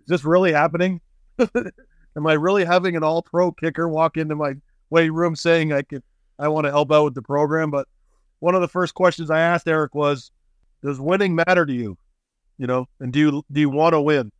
"Is 0.02 0.06
this 0.06 0.24
really 0.24 0.52
happening? 0.52 1.00
Am 1.38 2.26
I 2.26 2.32
really 2.34 2.64
having 2.64 2.96
an 2.96 3.02
all-pro 3.02 3.52
kicker 3.52 3.88
walk 3.88 4.16
into 4.16 4.36
my 4.36 4.54
weight 4.90 5.10
room 5.10 5.36
saying 5.36 5.72
I 5.72 5.82
could 5.82 6.02
I 6.38 6.48
want 6.48 6.64
to 6.66 6.70
help 6.70 6.92
out 6.92 7.04
with 7.04 7.14
the 7.14 7.22
program?" 7.22 7.70
But 7.70 7.88
one 8.38 8.54
of 8.54 8.60
the 8.60 8.68
first 8.68 8.94
questions 8.94 9.30
I 9.30 9.40
asked 9.40 9.68
Eric 9.68 9.94
was, 9.94 10.30
does 10.82 11.00
winning 11.00 11.34
matter 11.34 11.66
to 11.66 11.72
you? 11.72 11.98
You 12.58 12.66
know, 12.66 12.86
and 13.00 13.12
do 13.12 13.18
you 13.18 13.42
do 13.50 13.60
you 13.60 13.70
want 13.70 13.92
to 13.94 14.00
win? 14.00 14.30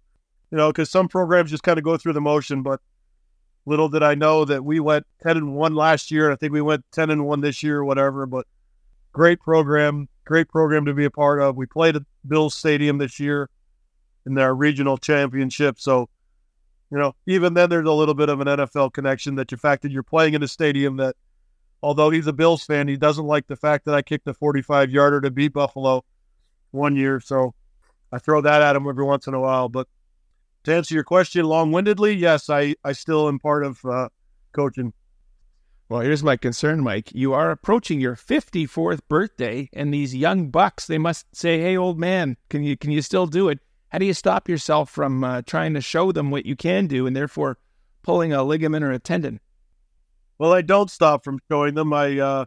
You 0.51 0.59
know, 0.59 0.71
because 0.71 0.91
some 0.91 1.09
programs 1.09 1.51
just 1.51 1.63
kind 1.63 1.79
of 1.79 1.85
go 1.85 1.97
through 1.97 2.13
the 2.15 2.21
motion, 2.21 2.63
but 2.63 2.81
little 3.67 3.89
did 3.89 4.03
I 4.03 4.15
know 4.15 4.45
that 4.45 4.65
we 4.65 4.81
went 4.81 5.07
ten 5.23 5.37
and 5.37 5.55
one 5.55 5.75
last 5.75 6.11
year. 6.11 6.27
and 6.27 6.33
I 6.33 6.37
think 6.37 6.53
we 6.53 6.63
went 6.63 6.85
ten 6.93 7.11
and 7.11 7.27
one 7.27 7.41
this 7.41 7.63
year 7.63 7.79
or 7.79 7.85
whatever. 7.85 8.25
But 8.25 8.47
great 9.17 9.41
program, 9.41 10.11
great 10.27 10.47
program 10.47 10.85
to 10.85 10.93
be 10.93 11.07
a 11.07 11.11
part 11.11 11.41
of. 11.41 11.57
We 11.57 11.65
played 11.65 11.97
at 11.97 12.03
Bills 12.29 12.55
Stadium 12.55 12.99
this 12.99 13.19
year 13.19 13.49
in 14.27 14.35
their 14.35 14.55
regional 14.55 14.99
championship. 14.99 15.81
So, 15.81 16.11
you 16.91 16.99
know, 16.99 17.15
even 17.27 17.55
then 17.55 17.71
there's 17.71 17.89
a 17.89 17.93
little 17.93 18.13
bit 18.13 18.29
of 18.29 18.43
an 18.43 18.47
NFL 18.47 18.93
connection 18.93 19.37
that 19.37 19.49
the 19.49 19.57
fact 19.57 19.81
that 19.83 19.91
you're 19.91 20.03
playing 20.03 20.35
in 20.35 20.43
a 20.43 20.49
stadium 20.49 20.99
that 20.99 21.17
although 21.83 22.11
he's 22.11 22.27
a 22.27 22.33
Bills 22.35 22.63
fan, 22.65 22.89
he 22.89 22.99
doesn't 22.99 23.25
like 23.25 23.47
the 23.47 23.57
fact 23.57 23.87
that 23.87 23.95
I 23.95 24.03
kicked 24.03 24.29
a 24.29 24.35
45 24.35 24.91
yarder 24.91 25.23
to 25.23 25.31
beat 25.31 25.55
Buffalo 25.55 26.05
one 26.73 26.95
year. 26.95 27.19
So 27.19 27.55
I 28.13 28.19
throw 28.19 28.43
that 28.43 28.61
at 28.61 28.77
him 28.77 28.87
every 28.87 29.05
once 29.05 29.27
in 29.27 29.33
a 29.33 29.41
while. 29.41 29.71
But 29.71 29.89
to 30.65 30.75
answer 30.75 30.95
your 30.95 31.05
question 31.05 31.47
long 31.47 31.73
windedly, 31.73 32.13
yes, 32.13 32.51
I, 32.51 32.75
I 32.85 32.93
still 32.93 33.29
am 33.29 33.39
part 33.39 33.65
of 33.65 33.83
uh, 33.83 34.11
coaching. 34.53 34.93
Well, 35.89 36.01
here's 36.01 36.23
my 36.23 36.37
concern, 36.37 36.83
Mike. 36.83 37.15
You 37.15 37.33
are 37.33 37.51
approaching 37.51 38.01
your 38.01 38.17
54th 38.17 39.01
birthday, 39.09 39.69
and 39.73 39.95
these 39.95 40.17
young 40.17 40.51
bucks, 40.51 40.87
they 40.87 40.99
must 40.99 41.27
say, 41.35 41.61
"Hey, 41.61 41.77
old 41.77 41.99
man, 41.99 42.37
can 42.49 42.65
you 42.65 42.77
can 42.77 42.91
you 42.91 43.03
still 43.03 43.27
do 43.27 43.49
it?" 43.49 43.61
How 43.91 43.99
do 43.99 44.05
you 44.05 44.15
stop 44.15 44.49
yourself 44.49 44.91
from 44.91 45.23
uh, 45.23 45.43
trying 45.43 45.75
to 45.75 45.81
show 45.81 46.11
them 46.11 46.31
what 46.31 46.45
you 46.45 46.57
can 46.57 46.89
do, 46.89 47.07
and 47.07 47.15
therefore 47.15 47.59
pulling 48.03 48.33
a 48.33 48.43
ligament 48.43 48.85
or 48.85 48.91
a 48.91 48.99
tendon? 48.99 49.39
Well, 50.39 50.53
I 50.53 50.63
don't 50.63 50.91
stop 50.91 51.23
from 51.23 51.39
showing 51.49 51.75
them. 51.75 51.89
My 51.89 52.19
uh, 52.19 52.45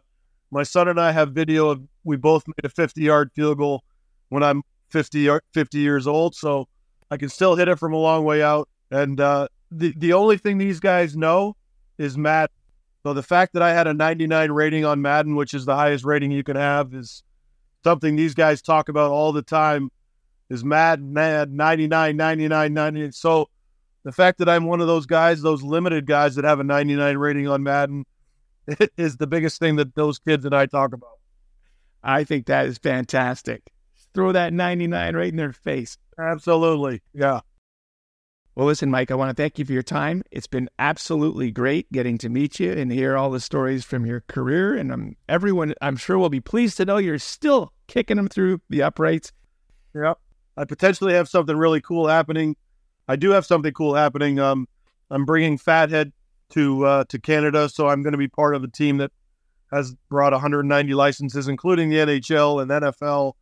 my 0.50 0.62
son 0.62 0.88
and 0.88 1.00
I 1.00 1.12
have 1.12 1.32
video 1.32 1.70
of 1.70 1.82
we 2.04 2.16
both 2.16 2.46
made 2.46 2.64
a 2.64 2.68
50 2.68 3.00
yard 3.00 3.30
field 3.34 3.58
goal 3.58 3.84
when 4.28 4.42
I'm 4.42 4.62
50, 4.90 5.28
50 5.54 5.78
years 5.78 6.06
old. 6.06 6.34
So 6.34 6.68
I 7.10 7.16
can 7.16 7.28
still 7.28 7.56
hit 7.56 7.68
it 7.68 7.78
from 7.78 7.92
a 7.92 7.98
long 7.98 8.24
way 8.24 8.42
out. 8.42 8.68
And 8.90 9.20
uh, 9.20 9.48
the, 9.70 9.94
the 9.96 10.12
only 10.12 10.36
thing 10.36 10.58
these 10.58 10.80
guys 10.80 11.16
know 11.16 11.56
is 11.98 12.16
Madden. 12.18 12.54
So 13.02 13.14
the 13.14 13.22
fact 13.22 13.54
that 13.54 13.62
I 13.62 13.72
had 13.72 13.86
a 13.86 13.94
99 13.94 14.52
rating 14.52 14.84
on 14.84 15.00
Madden, 15.00 15.36
which 15.36 15.54
is 15.54 15.64
the 15.64 15.74
highest 15.74 16.04
rating 16.04 16.30
you 16.30 16.44
can 16.44 16.56
have, 16.56 16.94
is 16.94 17.22
something 17.82 18.16
these 18.16 18.34
guys 18.34 18.60
talk 18.60 18.88
about 18.88 19.10
all 19.10 19.32
the 19.32 19.42
time. 19.42 19.90
Is 20.48 20.64
Madden, 20.64 21.12
Mad 21.12 21.52
99, 21.52 22.16
99, 22.16 22.74
99. 22.74 23.12
So 23.12 23.48
the 24.02 24.12
fact 24.12 24.38
that 24.38 24.48
I'm 24.48 24.66
one 24.66 24.80
of 24.80 24.88
those 24.88 25.06
guys, 25.06 25.40
those 25.42 25.62
limited 25.62 26.06
guys 26.06 26.34
that 26.34 26.44
have 26.44 26.58
a 26.58 26.64
99 26.64 27.16
rating 27.18 27.46
on 27.46 27.62
Madden, 27.62 28.04
is 28.96 29.16
the 29.16 29.28
biggest 29.28 29.60
thing 29.60 29.76
that 29.76 29.94
those 29.94 30.18
kids 30.18 30.44
and 30.44 30.54
I 30.54 30.66
talk 30.66 30.92
about. 30.92 31.18
I 32.02 32.24
think 32.24 32.46
that 32.46 32.66
is 32.66 32.78
fantastic 32.78 33.62
throw 34.14 34.32
that 34.32 34.52
99 34.52 35.14
right 35.14 35.28
in 35.28 35.36
their 35.36 35.52
face. 35.52 35.96
Absolutely. 36.18 37.02
Yeah. 37.14 37.40
Well, 38.54 38.66
listen, 38.66 38.90
Mike, 38.90 39.10
I 39.10 39.14
want 39.14 39.34
to 39.34 39.40
thank 39.40 39.58
you 39.58 39.64
for 39.64 39.72
your 39.72 39.82
time. 39.82 40.22
It's 40.30 40.46
been 40.46 40.68
absolutely 40.78 41.50
great 41.50 41.90
getting 41.92 42.18
to 42.18 42.28
meet 42.28 42.58
you 42.58 42.72
and 42.72 42.92
hear 42.92 43.16
all 43.16 43.30
the 43.30 43.40
stories 43.40 43.84
from 43.84 44.04
your 44.04 44.22
career. 44.28 44.76
And 44.76 45.16
everyone, 45.28 45.74
I'm 45.80 45.96
sure, 45.96 46.18
will 46.18 46.30
be 46.30 46.40
pleased 46.40 46.76
to 46.78 46.84
know 46.84 46.98
you're 46.98 47.18
still 47.18 47.72
kicking 47.86 48.16
them 48.16 48.28
through 48.28 48.60
the 48.68 48.82
uprights. 48.82 49.32
Yep. 49.94 50.18
I 50.56 50.64
potentially 50.64 51.14
have 51.14 51.28
something 51.28 51.56
really 51.56 51.80
cool 51.80 52.08
happening. 52.08 52.56
I 53.08 53.16
do 53.16 53.30
have 53.30 53.46
something 53.46 53.72
cool 53.72 53.94
happening. 53.94 54.38
Um, 54.38 54.68
I'm 55.10 55.24
bringing 55.24 55.56
Fathead 55.56 56.12
to 56.50 56.84
uh, 56.84 57.04
to 57.04 57.18
Canada, 57.18 57.68
so 57.68 57.88
I'm 57.88 58.02
going 58.02 58.12
to 58.12 58.18
be 58.18 58.28
part 58.28 58.54
of 58.54 58.64
a 58.64 58.68
team 58.68 58.98
that 58.98 59.12
has 59.72 59.94
brought 60.08 60.32
190 60.32 60.94
licenses, 60.94 61.48
including 61.48 61.88
the 61.88 61.96
NHL 61.96 62.60
and 62.60 62.70
NFL 62.70 63.34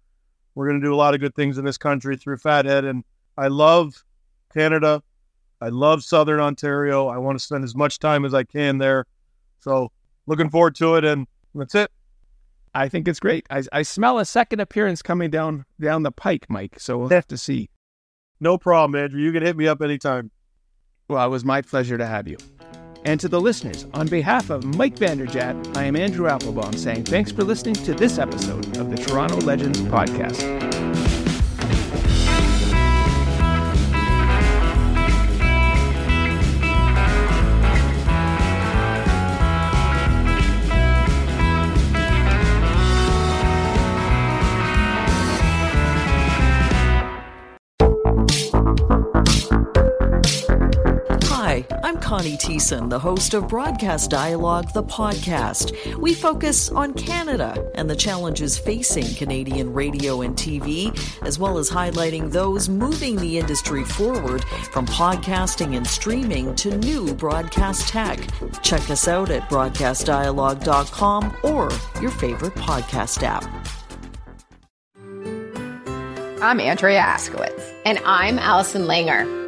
we're 0.59 0.67
going 0.67 0.81
to 0.81 0.85
do 0.85 0.93
a 0.93 0.97
lot 0.97 1.15
of 1.15 1.21
good 1.21 1.37
things 1.37 1.57
in 1.57 1.65
this 1.65 1.79
country 1.79 2.17
through 2.17 2.37
Fathead. 2.37 2.85
And 2.85 3.05
I 3.37 3.47
love 3.47 4.03
Canada. 4.53 5.03
I 5.61 5.69
love 5.69 6.05
Southern 6.05 6.41
Ontario. 6.41 7.09
I 7.09 7.19
want 7.19 7.39
to 7.39 7.45
spend 7.45 7.65
as 7.65 7.75
much 7.75 7.99
time 7.99 8.25
as 8.25 8.35
I 8.35 8.45
can 8.45 8.79
there. 8.79 9.07
So 9.61 9.91
looking 10.27 10.51
forward 10.51 10.75
to 10.77 10.95
it. 10.95 11.05
And 11.05 11.27
that's 11.55 11.75
it. 11.75 11.91
I 12.75 12.89
think 12.89 13.09
it's 13.09 13.21
great. 13.21 13.47
I, 13.51 13.63
I 13.73 13.83
smell 13.83 14.19
a 14.19 14.25
second 14.25 14.61
appearance 14.61 15.03
coming 15.03 15.31
down 15.31 15.65
down 15.81 16.03
the 16.03 16.13
pike, 16.13 16.47
Mike. 16.49 16.79
So 16.79 16.99
we'll 16.99 17.09
have 17.09 17.27
to 17.29 17.39
see. 17.39 17.71
No 18.41 18.57
problem, 18.57 19.01
Andrew. 19.01 19.21
You 19.21 19.33
can 19.33 19.43
hit 19.43 19.57
me 19.57 19.67
up 19.67 19.83
anytime. 19.83 20.31
Well, 21.09 21.27
it 21.27 21.31
was 21.31 21.45
my 21.45 21.63
pleasure 21.63 21.99
to 21.99 22.07
have 22.07 22.29
you. 22.29 22.37
And 23.05 23.19
to 23.21 23.29
the 23.29 23.41
listeners, 23.41 23.87
on 23.95 24.07
behalf 24.07 24.51
of 24.51 24.65
Mike 24.65 24.97
Vanderjagt, 24.97 25.77
I 25.77 25.85
am 25.85 25.97
Andrew 25.97 26.29
Applebaum 26.29 26.75
saying 26.75 27.05
thanks 27.05 27.33
for 27.33 27.43
listening 27.43 27.75
to 27.77 27.95
this 27.95 28.19
episode 28.19 28.77
of 28.77 28.91
the 28.91 28.97
Toronto 28.97 29.37
Legends 29.37 29.81
Podcast. 29.81 31.08
Connie 52.09 52.39
Thiessen, 52.39 52.89
the 52.89 52.99
host 52.99 53.35
of 53.35 53.49
Broadcast 53.49 54.09
Dialogue, 54.09 54.73
the 54.73 54.83
podcast. 54.83 55.95
We 55.99 56.15
focus 56.15 56.71
on 56.71 56.95
Canada 56.95 57.71
and 57.75 57.91
the 57.91 57.95
challenges 57.95 58.57
facing 58.57 59.15
Canadian 59.15 59.75
radio 59.75 60.23
and 60.23 60.35
TV, 60.35 60.89
as 61.21 61.39
well 61.39 61.59
as 61.59 61.69
highlighting 61.69 62.33
those 62.33 62.71
moving 62.71 63.17
the 63.17 63.37
industry 63.37 63.85
forward 63.85 64.43
from 64.73 64.87
podcasting 64.87 65.77
and 65.77 65.87
streaming 65.87 66.55
to 66.55 66.79
new 66.79 67.13
broadcast 67.13 67.89
tech. 67.89 68.19
Check 68.63 68.89
us 68.89 69.07
out 69.07 69.29
at 69.29 69.43
broadcastdialogue.com 69.51 71.37
or 71.43 71.69
your 72.01 72.11
favorite 72.13 72.55
podcast 72.55 73.23
app. 73.23 73.45
I'm 76.41 76.59
Andrea 76.59 77.03
Askowitz. 77.03 77.71
And 77.85 77.99
I'm 78.07 78.39
Allison 78.39 78.85
Langer. 78.85 79.48